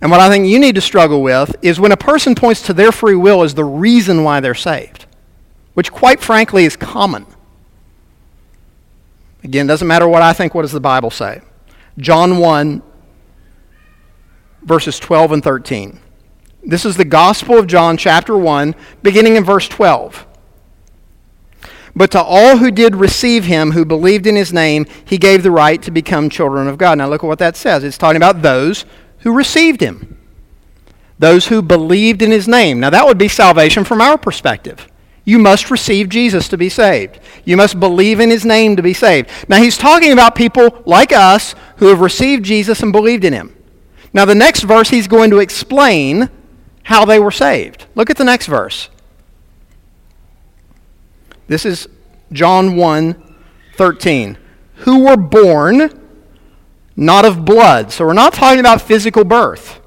and 0.00 0.10
what 0.10 0.20
I 0.20 0.30
think 0.30 0.46
you 0.46 0.58
need 0.58 0.74
to 0.76 0.80
struggle 0.80 1.22
with 1.22 1.54
is 1.60 1.78
when 1.78 1.92
a 1.92 1.98
person 1.98 2.34
points 2.34 2.62
to 2.62 2.72
their 2.72 2.90
free 2.90 3.14
will 3.14 3.42
as 3.42 3.52
the 3.52 3.64
reason 3.64 4.24
why 4.24 4.40
they're 4.40 4.54
saved, 4.54 5.04
which 5.74 5.92
quite 5.92 6.20
frankly 6.20 6.64
is 6.64 6.76
common. 6.76 7.26
Again, 9.44 9.66
doesn't 9.66 9.86
matter 9.86 10.08
what 10.08 10.22
I 10.22 10.32
think, 10.32 10.54
what 10.54 10.62
does 10.62 10.72
the 10.72 10.80
Bible 10.80 11.10
say? 11.10 11.42
John 11.98 12.38
1, 12.38 12.82
verses 14.62 14.98
12 14.98 15.32
and 15.32 15.44
13. 15.44 16.00
This 16.62 16.86
is 16.86 16.96
the 16.96 17.04
Gospel 17.04 17.58
of 17.58 17.66
John, 17.66 17.98
chapter 17.98 18.36
1, 18.36 18.74
beginning 19.02 19.36
in 19.36 19.44
verse 19.44 19.68
12. 19.68 20.26
But 21.94 22.10
to 22.12 22.22
all 22.22 22.56
who 22.56 22.70
did 22.70 22.96
receive 22.96 23.44
him, 23.44 23.72
who 23.72 23.84
believed 23.84 24.26
in 24.26 24.34
his 24.34 24.52
name, 24.52 24.86
he 25.04 25.18
gave 25.18 25.42
the 25.42 25.50
right 25.50 25.80
to 25.82 25.90
become 25.90 26.30
children 26.30 26.66
of 26.66 26.78
God. 26.78 26.98
Now 26.98 27.08
look 27.08 27.22
at 27.22 27.26
what 27.26 27.38
that 27.38 27.56
says. 27.56 27.84
It's 27.84 27.98
talking 27.98 28.16
about 28.16 28.42
those 28.42 28.86
who 29.18 29.32
received 29.32 29.80
him, 29.80 30.18
those 31.18 31.46
who 31.46 31.62
believed 31.62 32.22
in 32.22 32.30
his 32.30 32.48
name. 32.48 32.80
Now, 32.80 32.90
that 32.90 33.06
would 33.06 33.18
be 33.18 33.28
salvation 33.28 33.84
from 33.84 34.00
our 34.00 34.18
perspective. 34.18 34.88
You 35.24 35.38
must 35.38 35.70
receive 35.70 36.08
Jesus 36.08 36.48
to 36.48 36.58
be 36.58 36.68
saved. 36.68 37.18
You 37.44 37.56
must 37.56 37.80
believe 37.80 38.20
in 38.20 38.30
his 38.30 38.44
name 38.44 38.76
to 38.76 38.82
be 38.82 38.92
saved. 38.92 39.30
Now, 39.48 39.56
he's 39.56 39.78
talking 39.78 40.12
about 40.12 40.34
people 40.34 40.82
like 40.84 41.12
us 41.12 41.54
who 41.76 41.86
have 41.86 42.00
received 42.00 42.44
Jesus 42.44 42.82
and 42.82 42.92
believed 42.92 43.24
in 43.24 43.32
him. 43.32 43.56
Now, 44.12 44.24
the 44.24 44.34
next 44.34 44.62
verse, 44.62 44.90
he's 44.90 45.08
going 45.08 45.30
to 45.30 45.38
explain 45.38 46.28
how 46.84 47.04
they 47.04 47.18
were 47.18 47.30
saved. 47.30 47.86
Look 47.94 48.10
at 48.10 48.16
the 48.16 48.24
next 48.24 48.46
verse. 48.46 48.90
This 51.46 51.64
is 51.64 51.88
John 52.32 52.76
1 52.76 53.34
13. 53.76 54.38
Who 54.76 55.04
were 55.04 55.16
born 55.16 56.00
not 56.96 57.24
of 57.24 57.44
blood. 57.44 57.92
So 57.92 58.06
we're 58.06 58.12
not 58.12 58.34
talking 58.34 58.60
about 58.60 58.80
physical 58.80 59.24
birth. 59.24 59.80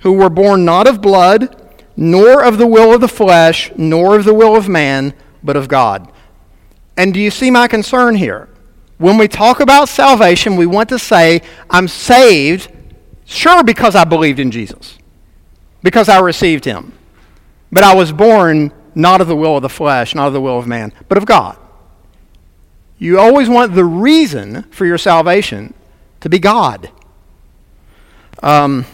Who 0.00 0.12
were 0.12 0.30
born 0.30 0.64
not 0.64 0.86
of 0.86 1.02
blood, 1.02 1.67
nor 2.00 2.44
of 2.44 2.58
the 2.58 2.66
will 2.66 2.94
of 2.94 3.00
the 3.00 3.08
flesh, 3.08 3.72
nor 3.76 4.14
of 4.14 4.24
the 4.24 4.32
will 4.32 4.54
of 4.54 4.68
man, 4.68 5.12
but 5.42 5.56
of 5.56 5.66
God. 5.66 6.08
And 6.96 7.12
do 7.12 7.18
you 7.18 7.28
see 7.28 7.50
my 7.50 7.66
concern 7.66 8.14
here? 8.14 8.48
When 8.98 9.18
we 9.18 9.26
talk 9.26 9.58
about 9.58 9.88
salvation, 9.88 10.54
we 10.54 10.64
want 10.64 10.88
to 10.90 10.98
say, 11.00 11.42
I'm 11.68 11.88
saved, 11.88 12.70
sure, 13.24 13.64
because 13.64 13.96
I 13.96 14.04
believed 14.04 14.38
in 14.38 14.52
Jesus, 14.52 14.96
because 15.82 16.08
I 16.08 16.20
received 16.20 16.64
him. 16.64 16.92
But 17.72 17.82
I 17.82 17.96
was 17.96 18.12
born 18.12 18.72
not 18.94 19.20
of 19.20 19.26
the 19.26 19.34
will 19.34 19.56
of 19.56 19.62
the 19.62 19.68
flesh, 19.68 20.14
not 20.14 20.28
of 20.28 20.32
the 20.32 20.40
will 20.40 20.56
of 20.56 20.68
man, 20.68 20.92
but 21.08 21.18
of 21.18 21.26
God. 21.26 21.58
You 22.96 23.18
always 23.18 23.48
want 23.48 23.74
the 23.74 23.84
reason 23.84 24.62
for 24.70 24.86
your 24.86 24.98
salvation 24.98 25.74
to 26.20 26.28
be 26.28 26.38
God. 26.38 26.92
Um, 28.40 28.86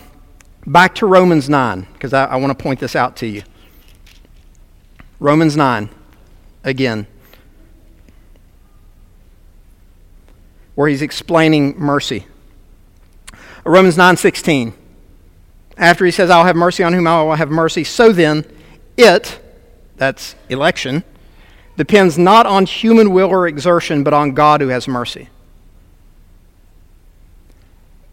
back 0.67 0.95
to 0.97 1.07
Romans 1.07 1.49
9, 1.49 1.87
because 1.93 2.13
I, 2.13 2.27
I 2.27 2.37
want 2.37 2.57
to 2.57 2.63
point 2.63 2.81
this 2.81 2.97
out 2.97 3.17
to 3.17 3.27
you. 3.27 3.43
Romans 5.21 5.57
9, 5.57 5.89
again, 6.65 7.07
where 10.75 10.89
he's 10.89 11.03
explaining 11.03 11.79
mercy. 11.79 12.27
Romans 13.65 13.97
9:16. 13.97 14.75
After 15.77 16.05
he 16.05 16.11
says, 16.11 16.31
"I'll 16.31 16.45
have 16.45 16.57
mercy 16.57 16.83
on 16.83 16.93
whom 16.93 17.07
I 17.07 17.23
will 17.23 17.35
have 17.35 17.51
mercy," 17.51 17.85
so 17.85 18.13
then, 18.13 18.45
it, 18.97 19.41
that's 19.97 20.35
election, 20.49 21.03
depends 21.77 22.19
not 22.19 22.47
on 22.47 22.67
human 22.67 23.11
will 23.11 23.29
or 23.29 23.49
exertion, 23.49 24.05
but 24.05 24.13
on 24.13 24.33
God 24.33 24.61
who 24.61 24.69
has 24.69 24.87
mercy. 24.87 25.29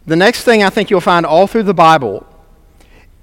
The 0.05 0.15
next 0.15 0.43
thing 0.43 0.63
I 0.63 0.69
think 0.69 0.89
you'll 0.89 1.01
find 1.01 1.25
all 1.25 1.45
through 1.45 1.63
the 1.63 1.73
Bible 1.73 2.25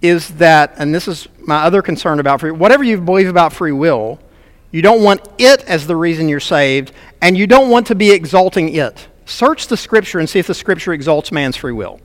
is 0.01 0.29
that, 0.37 0.75
and 0.79 0.95
this 0.95 1.09
is 1.09 1.29
my 1.39 1.65
other 1.65 1.83
concern 1.83 2.21
about 2.21 2.41
free, 2.41 2.51
whatever 2.51 2.85
you 2.85 3.01
believe 3.01 3.29
about 3.29 3.53
free 3.53 3.73
will, 3.73 4.19
you 4.71 4.83
don't 4.83 5.03
want 5.03 5.27
it 5.39 5.65
as 5.65 5.87
the 5.87 5.97
reason 5.97 6.29
you're 6.29 6.41
saved, 6.41 6.93
and 7.21 7.37
you 7.37 7.47
don't 7.47 7.71
want 7.71 7.87
to 7.89 7.95
be 7.95 8.11
exalting 8.11 8.75
it. 8.75 9.09
Search 9.25 9.67
the 9.67 9.77
Scripture 9.77 10.19
and 10.19 10.29
see 10.29 10.39
if 10.39 10.47
the 10.47 10.55
Scripture 10.55 10.93
exalts 10.93 11.33
man's 11.33 11.57
free 11.57 11.73
will. 11.73 12.01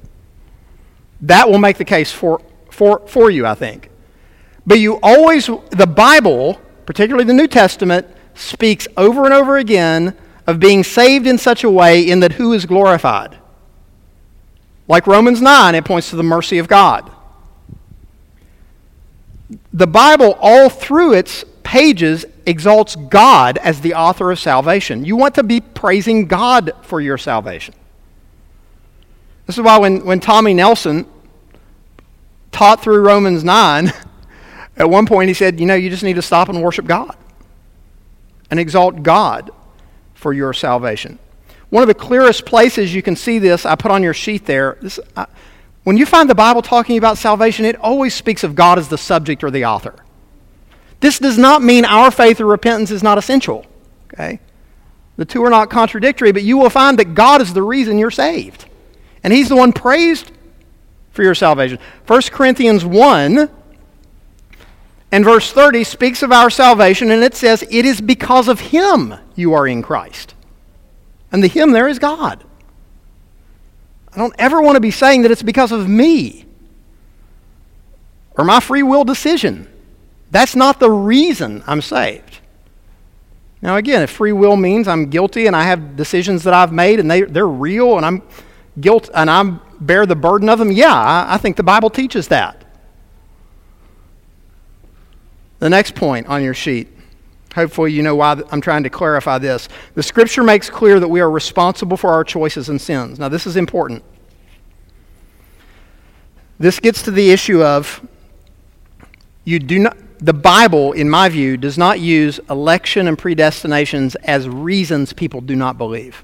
That 1.21 1.49
will 1.49 1.57
make 1.57 1.77
the 1.77 1.85
case 1.85 2.11
for, 2.11 2.41
for, 2.69 3.05
for 3.07 3.29
you, 3.29 3.45
I 3.45 3.55
think. 3.55 3.89
But 4.65 4.79
you 4.79 4.99
always, 5.03 5.49
the 5.71 5.87
Bible, 5.87 6.59
particularly 6.85 7.25
the 7.25 7.33
New 7.33 7.47
Testament, 7.47 8.07
speaks 8.33 8.87
over 8.97 9.25
and 9.25 9.33
over 9.33 9.57
again 9.57 10.15
of 10.47 10.59
being 10.59 10.83
saved 10.83 11.27
in 11.27 11.37
such 11.37 11.63
a 11.63 11.69
way 11.69 12.01
in 12.01 12.21
that 12.21 12.33
who 12.33 12.53
is 12.53 12.65
glorified? 12.65 13.37
Like 14.87 15.07
Romans 15.07 15.41
9, 15.41 15.75
it 15.75 15.85
points 15.85 16.09
to 16.09 16.15
the 16.15 16.23
mercy 16.23 16.57
of 16.57 16.67
God. 16.67 17.09
The 19.73 19.87
Bible, 19.87 20.37
all 20.39 20.69
through 20.69 21.13
its 21.13 21.43
pages, 21.63 22.25
exalts 22.45 22.95
God 22.95 23.57
as 23.57 23.81
the 23.81 23.95
author 23.95 24.31
of 24.31 24.39
salvation. 24.39 25.03
You 25.03 25.15
want 25.15 25.35
to 25.35 25.43
be 25.43 25.61
praising 25.61 26.27
God 26.27 26.73
for 26.83 27.01
your 27.01 27.17
salvation. 27.17 27.73
This 29.47 29.57
is 29.57 29.63
why 29.63 29.79
when, 29.79 30.05
when 30.05 30.19
Tommy 30.19 30.53
Nelson 30.53 31.07
taught 32.51 32.81
through 32.81 32.99
Romans 32.99 33.43
9, 33.43 33.91
at 34.77 34.89
one 34.89 35.05
point 35.05 35.27
he 35.27 35.33
said, 35.33 35.59
You 35.59 35.65
know, 35.65 35.75
you 35.75 35.89
just 35.89 36.03
need 36.03 36.13
to 36.13 36.21
stop 36.21 36.49
and 36.49 36.61
worship 36.61 36.85
God 36.85 37.15
and 38.51 38.59
exalt 38.59 39.01
God 39.01 39.49
for 40.13 40.33
your 40.33 40.53
salvation. 40.53 41.17
One 41.69 41.81
of 41.81 41.87
the 41.87 41.95
clearest 41.95 42.45
places 42.45 42.93
you 42.93 43.01
can 43.01 43.15
see 43.15 43.39
this, 43.39 43.65
I 43.65 43.75
put 43.75 43.89
on 43.89 44.03
your 44.03 44.13
sheet 44.13 44.45
there. 44.45 44.77
This, 44.81 44.99
I, 45.17 45.25
when 45.83 45.97
you 45.97 46.05
find 46.05 46.29
the 46.29 46.35
Bible 46.35 46.61
talking 46.61 46.97
about 46.97 47.17
salvation, 47.17 47.65
it 47.65 47.75
always 47.75 48.13
speaks 48.13 48.43
of 48.43 48.55
God 48.55 48.79
as 48.79 48.87
the 48.87 48.97
subject 48.97 49.43
or 49.43 49.51
the 49.51 49.65
author. 49.65 49.95
This 51.01 51.19
does 51.19 51.37
not 51.37 51.61
mean 51.61 51.83
our 51.83 52.11
faith 52.11 52.39
or 52.39 52.45
repentance 52.45 52.89
is 52.89 53.03
not 53.03 53.17
essential. 53.17 53.65
Okay? 54.13 54.39
The 55.17 55.25
two 55.25 55.43
are 55.43 55.49
not 55.49 55.69
contradictory, 55.69 56.31
but 56.31 56.43
you 56.43 56.57
will 56.57 56.69
find 56.69 56.97
that 56.99 57.13
God 57.13 57.41
is 57.41 57.53
the 57.53 57.61
reason 57.61 57.97
you're 57.97 58.11
saved. 58.11 58.65
And 59.23 59.33
He's 59.33 59.49
the 59.49 59.55
one 59.55 59.73
praised 59.73 60.31
for 61.11 61.23
your 61.23 61.35
salvation. 61.35 61.79
1 62.07 62.21
Corinthians 62.31 62.85
1 62.85 63.49
and 65.11 65.23
verse 65.23 65.51
30 65.51 65.83
speaks 65.83 66.23
of 66.23 66.31
our 66.31 66.49
salvation, 66.49 67.11
and 67.11 67.23
it 67.23 67.35
says, 67.35 67.63
It 67.69 67.85
is 67.85 68.01
because 68.01 68.47
of 68.47 68.59
Him 68.59 69.15
you 69.35 69.53
are 69.53 69.67
in 69.67 69.81
Christ. 69.81 70.33
And 71.31 71.43
the 71.43 71.47
Him 71.47 71.71
there 71.71 71.87
is 71.87 71.99
God. 71.99 72.43
I 74.13 74.19
don't 74.19 74.33
ever 74.37 74.61
want 74.61 74.75
to 74.75 74.79
be 74.79 74.91
saying 74.91 75.23
that 75.23 75.31
it's 75.31 75.43
because 75.43 75.71
of 75.71 75.87
me 75.89 76.45
or 78.37 78.45
my 78.45 78.59
free 78.59 78.83
will 78.83 79.03
decision. 79.03 79.67
That's 80.31 80.55
not 80.55 80.79
the 80.79 80.89
reason 80.89 81.63
I'm 81.65 81.81
saved. 81.81 82.39
Now, 83.61 83.77
again, 83.77 84.01
if 84.01 84.09
free 84.09 84.33
will 84.33 84.55
means 84.55 84.87
I'm 84.87 85.09
guilty 85.09 85.47
and 85.47 85.55
I 85.55 85.63
have 85.63 85.95
decisions 85.95 86.43
that 86.43 86.53
I've 86.53 86.73
made 86.73 86.99
and 86.99 87.09
they, 87.09 87.21
they're 87.21 87.47
real 87.47 87.97
and 87.97 88.05
I'm 88.05 88.21
guilt 88.79 89.09
and 89.13 89.29
I 89.29 89.43
bear 89.79 90.05
the 90.05 90.15
burden 90.15 90.49
of 90.49 90.59
them, 90.59 90.71
yeah, 90.71 90.93
I, 90.93 91.35
I 91.35 91.37
think 91.37 91.55
the 91.55 91.63
Bible 91.63 91.89
teaches 91.89 92.27
that. 92.27 92.65
The 95.59 95.69
next 95.69 95.95
point 95.95 96.27
on 96.27 96.43
your 96.43 96.53
sheet 96.53 96.89
Hopefully, 97.53 97.91
you 97.91 98.01
know 98.01 98.15
why 98.15 98.41
I'm 98.51 98.61
trying 98.61 98.83
to 98.83 98.89
clarify 98.89 99.37
this. 99.37 99.69
The 99.93 100.03
scripture 100.03 100.43
makes 100.43 100.69
clear 100.69 100.99
that 100.99 101.07
we 101.07 101.21
are 101.21 101.29
responsible 101.29 101.97
for 101.97 102.11
our 102.11 102.23
choices 102.23 102.69
and 102.69 102.81
sins. 102.81 103.19
Now, 103.19 103.29
this 103.29 103.45
is 103.45 103.55
important. 103.55 104.03
This 106.57 106.79
gets 106.79 107.03
to 107.03 107.11
the 107.11 107.31
issue 107.31 107.61
of 107.63 108.05
you 109.43 109.59
do 109.59 109.79
not 109.79 109.97
the 110.19 110.33
Bible, 110.33 110.93
in 110.93 111.09
my 111.09 111.27
view, 111.27 111.57
does 111.57 111.77
not 111.77 111.99
use 111.99 112.39
election 112.49 113.09
and 113.09 113.17
predestinations 113.17 114.15
as 114.23 114.47
reasons 114.47 115.11
people 115.11 115.41
do 115.41 115.53
not 115.53 115.77
believe. 115.77 116.23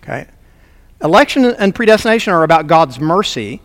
Okay? 0.00 0.28
Election 1.02 1.44
and 1.44 1.74
predestination 1.74 2.32
are 2.32 2.44
about 2.44 2.68
God's 2.68 3.00
mercy 3.00 3.60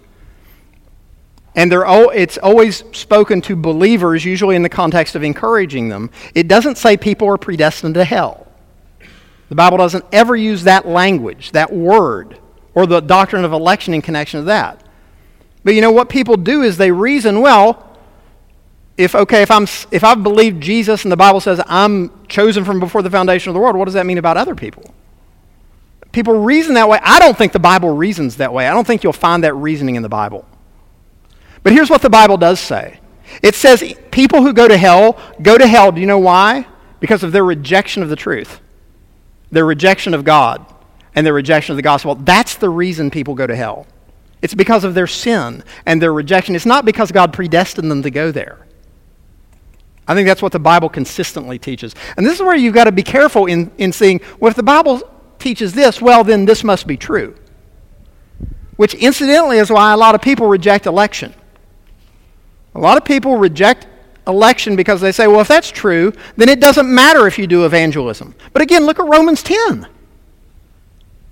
and 1.55 1.71
they're, 1.71 1.85
it's 2.13 2.37
always 2.37 2.83
spoken 2.91 3.41
to 3.41 3.55
believers, 3.55 4.23
usually 4.23 4.55
in 4.55 4.61
the 4.61 4.69
context 4.69 5.15
of 5.15 5.23
encouraging 5.23 5.89
them. 5.89 6.11
It 6.35 6.47
doesn't 6.47 6.77
say 6.77 6.95
people 6.95 7.27
are 7.27 7.37
predestined 7.37 7.95
to 7.95 8.03
hell. 8.03 8.47
The 9.49 9.55
Bible 9.55 9.77
doesn't 9.77 10.05
ever 10.11 10.35
use 10.35 10.63
that 10.63 10.87
language, 10.87 11.51
that 11.51 11.73
word, 11.73 12.37
or 12.75 12.85
the 12.85 12.99
doctrine 12.99 13.43
of 13.43 13.51
election 13.51 13.93
in 13.93 14.01
connection 14.01 14.41
to 14.41 14.45
that. 14.45 14.83
But 15.63 15.73
you 15.73 15.81
know 15.81 15.91
what 15.91 16.07
people 16.07 16.37
do 16.37 16.61
is 16.61 16.77
they 16.77 16.91
reason, 16.91 17.41
well, 17.41 17.85
if 18.95 19.15
okay, 19.15 19.41
if 19.41 19.49
I'm 19.49 19.63
if 19.91 20.03
I've 20.03 20.23
believed 20.23 20.61
Jesus 20.61 21.03
and 21.03 21.11
the 21.11 21.17
Bible 21.17 21.39
says 21.39 21.61
I'm 21.65 22.27
chosen 22.27 22.65
from 22.65 22.79
before 22.79 23.01
the 23.01 23.09
foundation 23.09 23.49
of 23.49 23.53
the 23.53 23.59
world, 23.59 23.75
what 23.75 23.85
does 23.85 23.93
that 23.93 24.05
mean 24.05 24.17
about 24.17 24.35
other 24.37 24.55
people? 24.55 24.83
People 26.11 26.33
reason 26.39 26.73
that 26.73 26.89
way. 26.89 26.99
I 27.01 27.19
don't 27.19 27.37
think 27.37 27.53
the 27.53 27.59
Bible 27.59 27.95
reasons 27.95 28.37
that 28.37 28.51
way. 28.51 28.67
I 28.67 28.73
don't 28.73 28.85
think 28.85 29.03
you'll 29.03 29.13
find 29.13 29.43
that 29.43 29.53
reasoning 29.53 29.95
in 29.95 30.03
the 30.03 30.09
Bible. 30.09 30.45
But 31.63 31.73
here's 31.73 31.89
what 31.89 32.01
the 32.01 32.09
Bible 32.09 32.37
does 32.37 32.59
say 32.59 32.99
it 33.41 33.55
says 33.55 33.93
people 34.11 34.41
who 34.41 34.53
go 34.53 34.67
to 34.67 34.77
hell 34.77 35.19
go 35.41 35.57
to 35.57 35.67
hell. 35.67 35.91
Do 35.91 36.01
you 36.01 36.07
know 36.07 36.19
why? 36.19 36.65
Because 36.99 37.23
of 37.23 37.31
their 37.31 37.45
rejection 37.45 38.03
of 38.03 38.09
the 38.09 38.15
truth, 38.15 38.59
their 39.51 39.65
rejection 39.65 40.13
of 40.13 40.23
God, 40.23 40.65
and 41.15 41.25
their 41.25 41.33
rejection 41.33 41.73
of 41.73 41.77
the 41.77 41.83
gospel. 41.83 42.15
That's 42.15 42.55
the 42.55 42.69
reason 42.69 43.09
people 43.09 43.35
go 43.35 43.47
to 43.47 43.55
hell. 43.55 43.87
It's 44.41 44.53
because 44.53 44.83
of 44.83 44.93
their 44.93 45.07
sin 45.07 45.63
and 45.85 46.01
their 46.01 46.13
rejection. 46.13 46.55
It's 46.55 46.65
not 46.65 46.85
because 46.85 47.11
God 47.11 47.33
predestined 47.33 47.91
them 47.91 48.03
to 48.03 48.11
go 48.11 48.31
there. 48.31 48.57
I 50.07 50.15
think 50.15 50.27
that's 50.27 50.41
what 50.41 50.51
the 50.51 50.59
Bible 50.59 50.89
consistently 50.89 51.59
teaches. 51.59 51.93
And 52.17 52.25
this 52.25 52.35
is 52.35 52.41
where 52.41 52.55
you've 52.55 52.73
got 52.73 52.85
to 52.85 52.91
be 52.91 53.03
careful 53.03 53.45
in, 53.45 53.71
in 53.77 53.91
seeing, 53.91 54.21
well, 54.39 54.49
if 54.49 54.55
the 54.55 54.63
Bible 54.63 55.01
teaches 55.37 55.73
this, 55.73 56.01
well, 56.01 56.23
then 56.23 56.45
this 56.45 56.63
must 56.63 56.87
be 56.87 56.97
true. 56.97 57.35
Which, 58.75 58.93
incidentally, 58.95 59.57
is 59.57 59.69
why 59.69 59.93
a 59.93 59.97
lot 59.97 60.15
of 60.15 60.21
people 60.21 60.47
reject 60.47 60.87
election. 60.87 61.33
A 62.79 62.81
lot 62.81 62.95
of 62.95 63.03
people 63.03 63.35
reject 63.35 63.87
election 64.25 64.77
because 64.77 65.01
they 65.01 65.11
say, 65.11 65.27
well, 65.27 65.41
if 65.41 65.49
that's 65.49 65.69
true, 65.69 66.13
then 66.37 66.47
it 66.47 66.61
doesn't 66.61 66.87
matter 66.87 67.27
if 67.27 67.37
you 67.37 67.45
do 67.45 67.65
evangelism. 67.65 68.33
But 68.53 68.61
again, 68.61 68.85
look 68.85 69.01
at 69.01 69.05
Romans 69.05 69.43
10. 69.43 69.85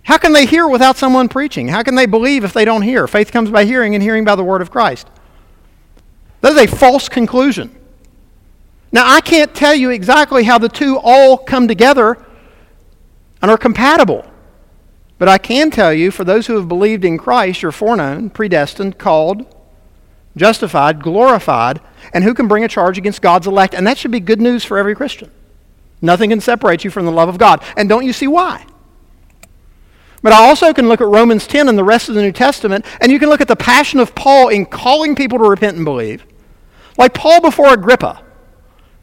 How 0.04 0.18
can 0.18 0.34
they 0.34 0.46
hear 0.46 0.68
without 0.68 0.98
someone 0.98 1.30
preaching? 1.30 1.70
How 1.70 1.84
can 1.84 1.96
they 1.96 2.06
believe 2.06 2.44
if 2.44 2.52
they 2.52 2.66
don't 2.66 2.82
hear? 2.82 3.08
Faith 3.08 3.32
comes 3.32 3.50
by 3.50 3.64
hearing, 3.64 3.96
and 3.96 4.04
hearing 4.04 4.26
by 4.26 4.36
the 4.36 4.44
word 4.44 4.62
of 4.62 4.72
Christ. 4.72 5.10
That 6.42 6.52
is 6.52 6.58
a 6.58 6.68
false 6.68 7.08
conclusion. 7.08 7.74
Now, 8.92 9.10
I 9.10 9.22
can't 9.22 9.56
tell 9.56 9.74
you 9.74 9.90
exactly 9.92 10.44
how 10.44 10.58
the 10.58 10.68
two 10.68 11.00
all 11.02 11.38
come 11.38 11.70
together 11.70 12.18
and 13.42 13.50
are 13.50 13.58
compatible. 13.58 14.30
But 15.18 15.30
I 15.30 15.38
can 15.38 15.72
tell 15.72 15.94
you, 15.94 16.12
for 16.12 16.26
those 16.26 16.48
who 16.48 16.58
have 16.58 16.68
believed 16.68 17.06
in 17.06 17.18
Christ, 17.18 17.62
you're 17.62 17.72
foreknown, 17.72 18.32
predestined, 18.32 18.98
called, 18.98 19.46
justified, 20.38 21.02
glorified, 21.02 21.82
and 22.14 22.24
who 22.24 22.34
can 22.34 22.48
bring 22.48 22.64
a 22.64 22.68
charge 22.68 22.98
against 22.98 23.22
God's 23.22 23.48
elect? 23.48 23.74
And 23.74 23.86
that 23.88 23.98
should 23.98 24.12
be 24.12 24.20
good 24.20 24.42
news 24.42 24.64
for 24.64 24.78
every 24.78 24.96
Christian. 24.96 25.32
Nothing 26.02 26.30
can 26.30 26.42
separate 26.42 26.84
you 26.84 26.92
from 26.92 27.06
the 27.06 27.12
love 27.12 27.30
of 27.30 27.38
God. 27.38 27.64
And 27.76 27.90
don't 27.90 28.06
you 28.06 28.14
see 28.14 28.28
why? 28.28 28.66
But 30.22 30.34
I 30.34 30.48
also 30.48 30.74
can 30.74 30.88
look 30.88 31.02
at 31.02 31.08
Romans 31.08 31.48
10 31.48 31.70
and 31.70 31.78
the 31.78 31.84
rest 31.84 32.10
of 32.10 32.16
the 32.16 32.22
New 32.22 32.32
Testament, 32.32 32.86
and 33.02 33.12
you 33.12 33.20
can 33.20 33.30
look 33.30 33.42
at 33.42 33.48
the 33.48 33.56
passion 33.56 34.00
of 34.00 34.16
Paul 34.16 34.50
in 34.50 34.66
calling 34.66 35.16
people 35.16 35.38
to 35.38 35.50
repent 35.50 35.76
and 35.76 35.86
believe. 35.86 36.26
Like 36.98 37.14
Paul 37.14 37.42
before 37.42 37.74
Agrippa. 37.74 38.24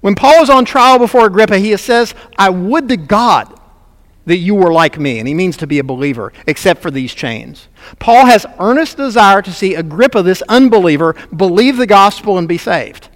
When 0.01 0.14
Paul 0.14 0.43
is 0.43 0.51
on 0.51 0.64
trial 0.64 0.99
before 0.99 1.26
Agrippa, 1.26 1.59
he 1.59 1.76
says, 1.76 2.14
I 2.37 2.51
would 2.51 2.89
to 2.89 2.97
God 2.97 3.59
that 4.27 4.39
you 4.39 4.55
were 4.55 4.72
like 4.72 4.99
me. 4.99 5.18
And 5.18 5.29
he 5.29 5.35
means 5.35 5.57
to 5.59 5.66
be 5.66 5.79
a 5.79 5.85
believer, 5.85 6.33
except 6.47 6.81
for 6.81 6.91
these 6.91 7.14
chains. 7.14 7.68
Paul 7.99 8.27
has 8.27 8.47
earnest 8.59 8.97
desire 8.97 9.43
to 9.43 9.53
see 9.53 9.75
Agrippa, 9.75 10.22
this 10.22 10.43
unbeliever, 10.49 11.14
believe 11.35 11.77
the 11.77 11.87
gospel 11.87 12.39
and 12.39 12.49
be 12.49 12.59
saved. 12.59 13.09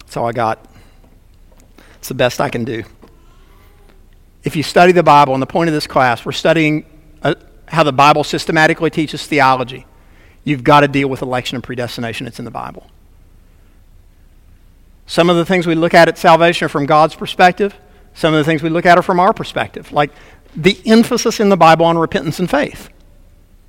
That's 0.00 0.16
all 0.16 0.26
I 0.26 0.32
got. 0.32 0.64
It's 1.98 2.08
the 2.08 2.14
best 2.14 2.40
I 2.40 2.48
can 2.48 2.64
do. 2.64 2.82
If 4.42 4.56
you 4.56 4.62
study 4.62 4.92
the 4.92 5.02
Bible, 5.02 5.34
and 5.34 5.42
the 5.42 5.46
point 5.46 5.68
of 5.68 5.74
this 5.74 5.86
class, 5.86 6.24
we're 6.24 6.32
studying 6.32 6.86
uh, 7.22 7.34
how 7.66 7.82
the 7.82 7.92
Bible 7.92 8.24
systematically 8.24 8.88
teaches 8.88 9.26
theology. 9.26 9.84
You've 10.48 10.64
got 10.64 10.80
to 10.80 10.88
deal 10.88 11.08
with 11.08 11.20
election 11.20 11.56
and 11.56 11.62
predestination. 11.62 12.26
It's 12.26 12.38
in 12.38 12.46
the 12.46 12.50
Bible. 12.50 12.86
Some 15.06 15.28
of 15.28 15.36
the 15.36 15.44
things 15.44 15.66
we 15.66 15.74
look 15.74 15.92
at 15.92 16.08
at 16.08 16.16
salvation 16.16 16.64
are 16.64 16.70
from 16.70 16.86
God's 16.86 17.14
perspective. 17.14 17.74
Some 18.14 18.32
of 18.32 18.38
the 18.38 18.44
things 18.44 18.62
we 18.62 18.70
look 18.70 18.86
at 18.86 18.96
are 18.96 19.02
from 19.02 19.20
our 19.20 19.34
perspective, 19.34 19.92
like 19.92 20.10
the 20.56 20.80
emphasis 20.86 21.38
in 21.38 21.50
the 21.50 21.56
Bible 21.58 21.84
on 21.84 21.98
repentance 21.98 22.38
and 22.38 22.48
faith. 22.48 22.88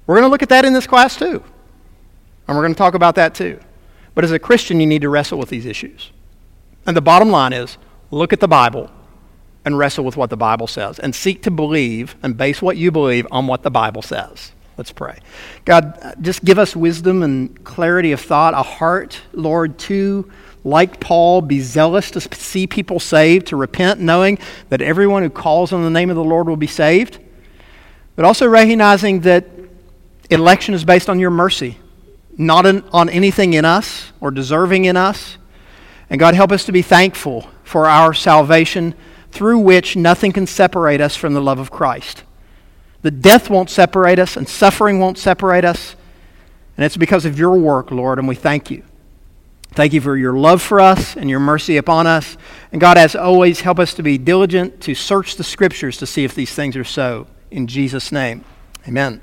We're 0.08 0.16
going 0.16 0.26
to 0.26 0.32
look 0.32 0.42
at 0.42 0.48
that 0.50 0.64
in 0.64 0.72
this 0.72 0.88
class 0.88 1.18
too. 1.18 1.44
And 2.48 2.56
we're 2.56 2.64
going 2.64 2.74
to 2.74 2.78
talk 2.78 2.94
about 2.94 3.16
that 3.16 3.36
too. 3.36 3.60
But 4.16 4.24
as 4.24 4.32
a 4.32 4.40
Christian, 4.40 4.80
you 4.80 4.88
need 4.88 5.02
to 5.02 5.10
wrestle 5.10 5.38
with 5.38 5.50
these 5.50 5.66
issues. 5.66 6.12
And 6.86 6.96
the 6.96 7.02
bottom 7.02 7.30
line 7.30 7.52
is 7.52 7.78
look 8.10 8.32
at 8.32 8.40
the 8.40 8.48
Bible 8.48 8.90
and 9.66 9.78
wrestle 9.78 10.06
with 10.06 10.16
what 10.16 10.30
the 10.30 10.38
Bible 10.38 10.66
says 10.66 10.98
and 10.98 11.14
seek 11.14 11.44
to 11.44 11.52
believe 11.52 12.16
and 12.24 12.38
base 12.38 12.62
what 12.62 12.78
you 12.78 12.90
believe 12.90 13.28
on 13.32 13.48
what 13.48 13.64
the 13.64 13.70
Bible 13.70 14.02
says. 14.02 14.54
Let's 14.80 14.94
pray. 14.94 15.20
God, 15.66 16.16
just 16.22 16.46
give 16.46 16.58
us 16.58 16.74
wisdom 16.74 17.22
and 17.22 17.66
clarity 17.66 18.14
of 18.14 18.22
thought, 18.22 18.54
a 18.54 18.64
heart, 18.64 19.20
Lord, 19.34 19.78
to, 19.80 20.32
like 20.64 21.02
Paul, 21.02 21.42
be 21.42 21.60
zealous 21.60 22.12
to 22.12 22.22
see 22.22 22.66
people 22.66 23.02
saved, 23.02 23.48
to 23.48 23.58
repent, 23.58 24.00
knowing 24.00 24.40
that 24.70 24.80
everyone 24.82 25.22
who 25.22 25.30
calls 25.30 25.74
on 25.74 25.84
the 25.84 25.90
name 25.90 26.10
of 26.10 26.16
the 26.16 26.24
Lord 26.24 26.48
will 26.48 26.56
be 26.56 26.66
saved, 26.66 27.20
but 28.16 28.24
also 28.24 28.48
recognizing 28.48 29.20
that 29.20 29.48
election 30.30 30.74
is 30.74 30.86
based 30.86 31.10
on 31.10 31.20
your 31.20 31.30
mercy, 31.30 31.78
not 32.38 32.66
in, 32.66 32.82
on 32.94 33.10
anything 33.10 33.56
in 33.56 33.66
us 33.66 34.14
or 34.22 34.32
deserving 34.32 34.86
in 34.86 34.96
us. 34.96 35.36
And 36.10 36.22
God, 36.22 36.36
help 36.36 36.54
us 36.54 36.64
to 36.68 36.72
be 36.72 36.84
thankful 36.84 37.50
for 37.66 37.86
our 37.86 38.14
salvation, 38.14 38.96
through 39.32 39.60
which 39.60 39.98
nothing 39.98 40.32
can 40.32 40.48
separate 40.48 41.02
us 41.02 41.18
from 41.18 41.34
the 41.34 41.42
love 41.42 41.60
of 41.60 41.70
Christ. 41.70 42.24
The 43.02 43.12
death 43.12 43.50
won't 43.50 43.70
separate 43.70 44.20
us, 44.20 44.36
and 44.36 44.48
suffering 44.48 45.00
won't 45.00 45.18
separate 45.18 45.66
us. 45.66 45.96
And 46.76 46.86
it's 46.86 46.98
because 46.98 47.26
of 47.26 47.38
your 47.38 47.58
work, 47.58 47.92
Lord, 47.92 48.20
and 48.20 48.28
we 48.28 48.36
thank 48.36 48.72
you. 48.72 48.84
Thank 49.72 49.94
you 49.94 50.02
for 50.02 50.18
your 50.18 50.34
love 50.34 50.62
for 50.62 50.80
us 50.80 51.16
and 51.16 51.30
your 51.30 51.40
mercy 51.40 51.78
upon 51.78 52.08
us. 52.08 52.38
And 52.72 52.82
God, 52.82 52.98
as 52.98 53.16
always, 53.16 53.62
help 53.62 53.80
us 53.80 53.94
to 53.96 54.04
be 54.04 54.18
diligent 54.18 54.82
to 54.82 54.96
search 54.96 55.36
the 55.36 55.44
scriptures 55.44 55.98
to 55.98 56.06
see 56.06 56.24
if 56.24 56.34
these 56.34 56.54
things 56.54 56.76
are 56.76 56.84
so. 56.84 57.28
In 57.52 57.68
Jesus' 57.68 58.12
name, 58.12 58.44
amen. 58.88 59.22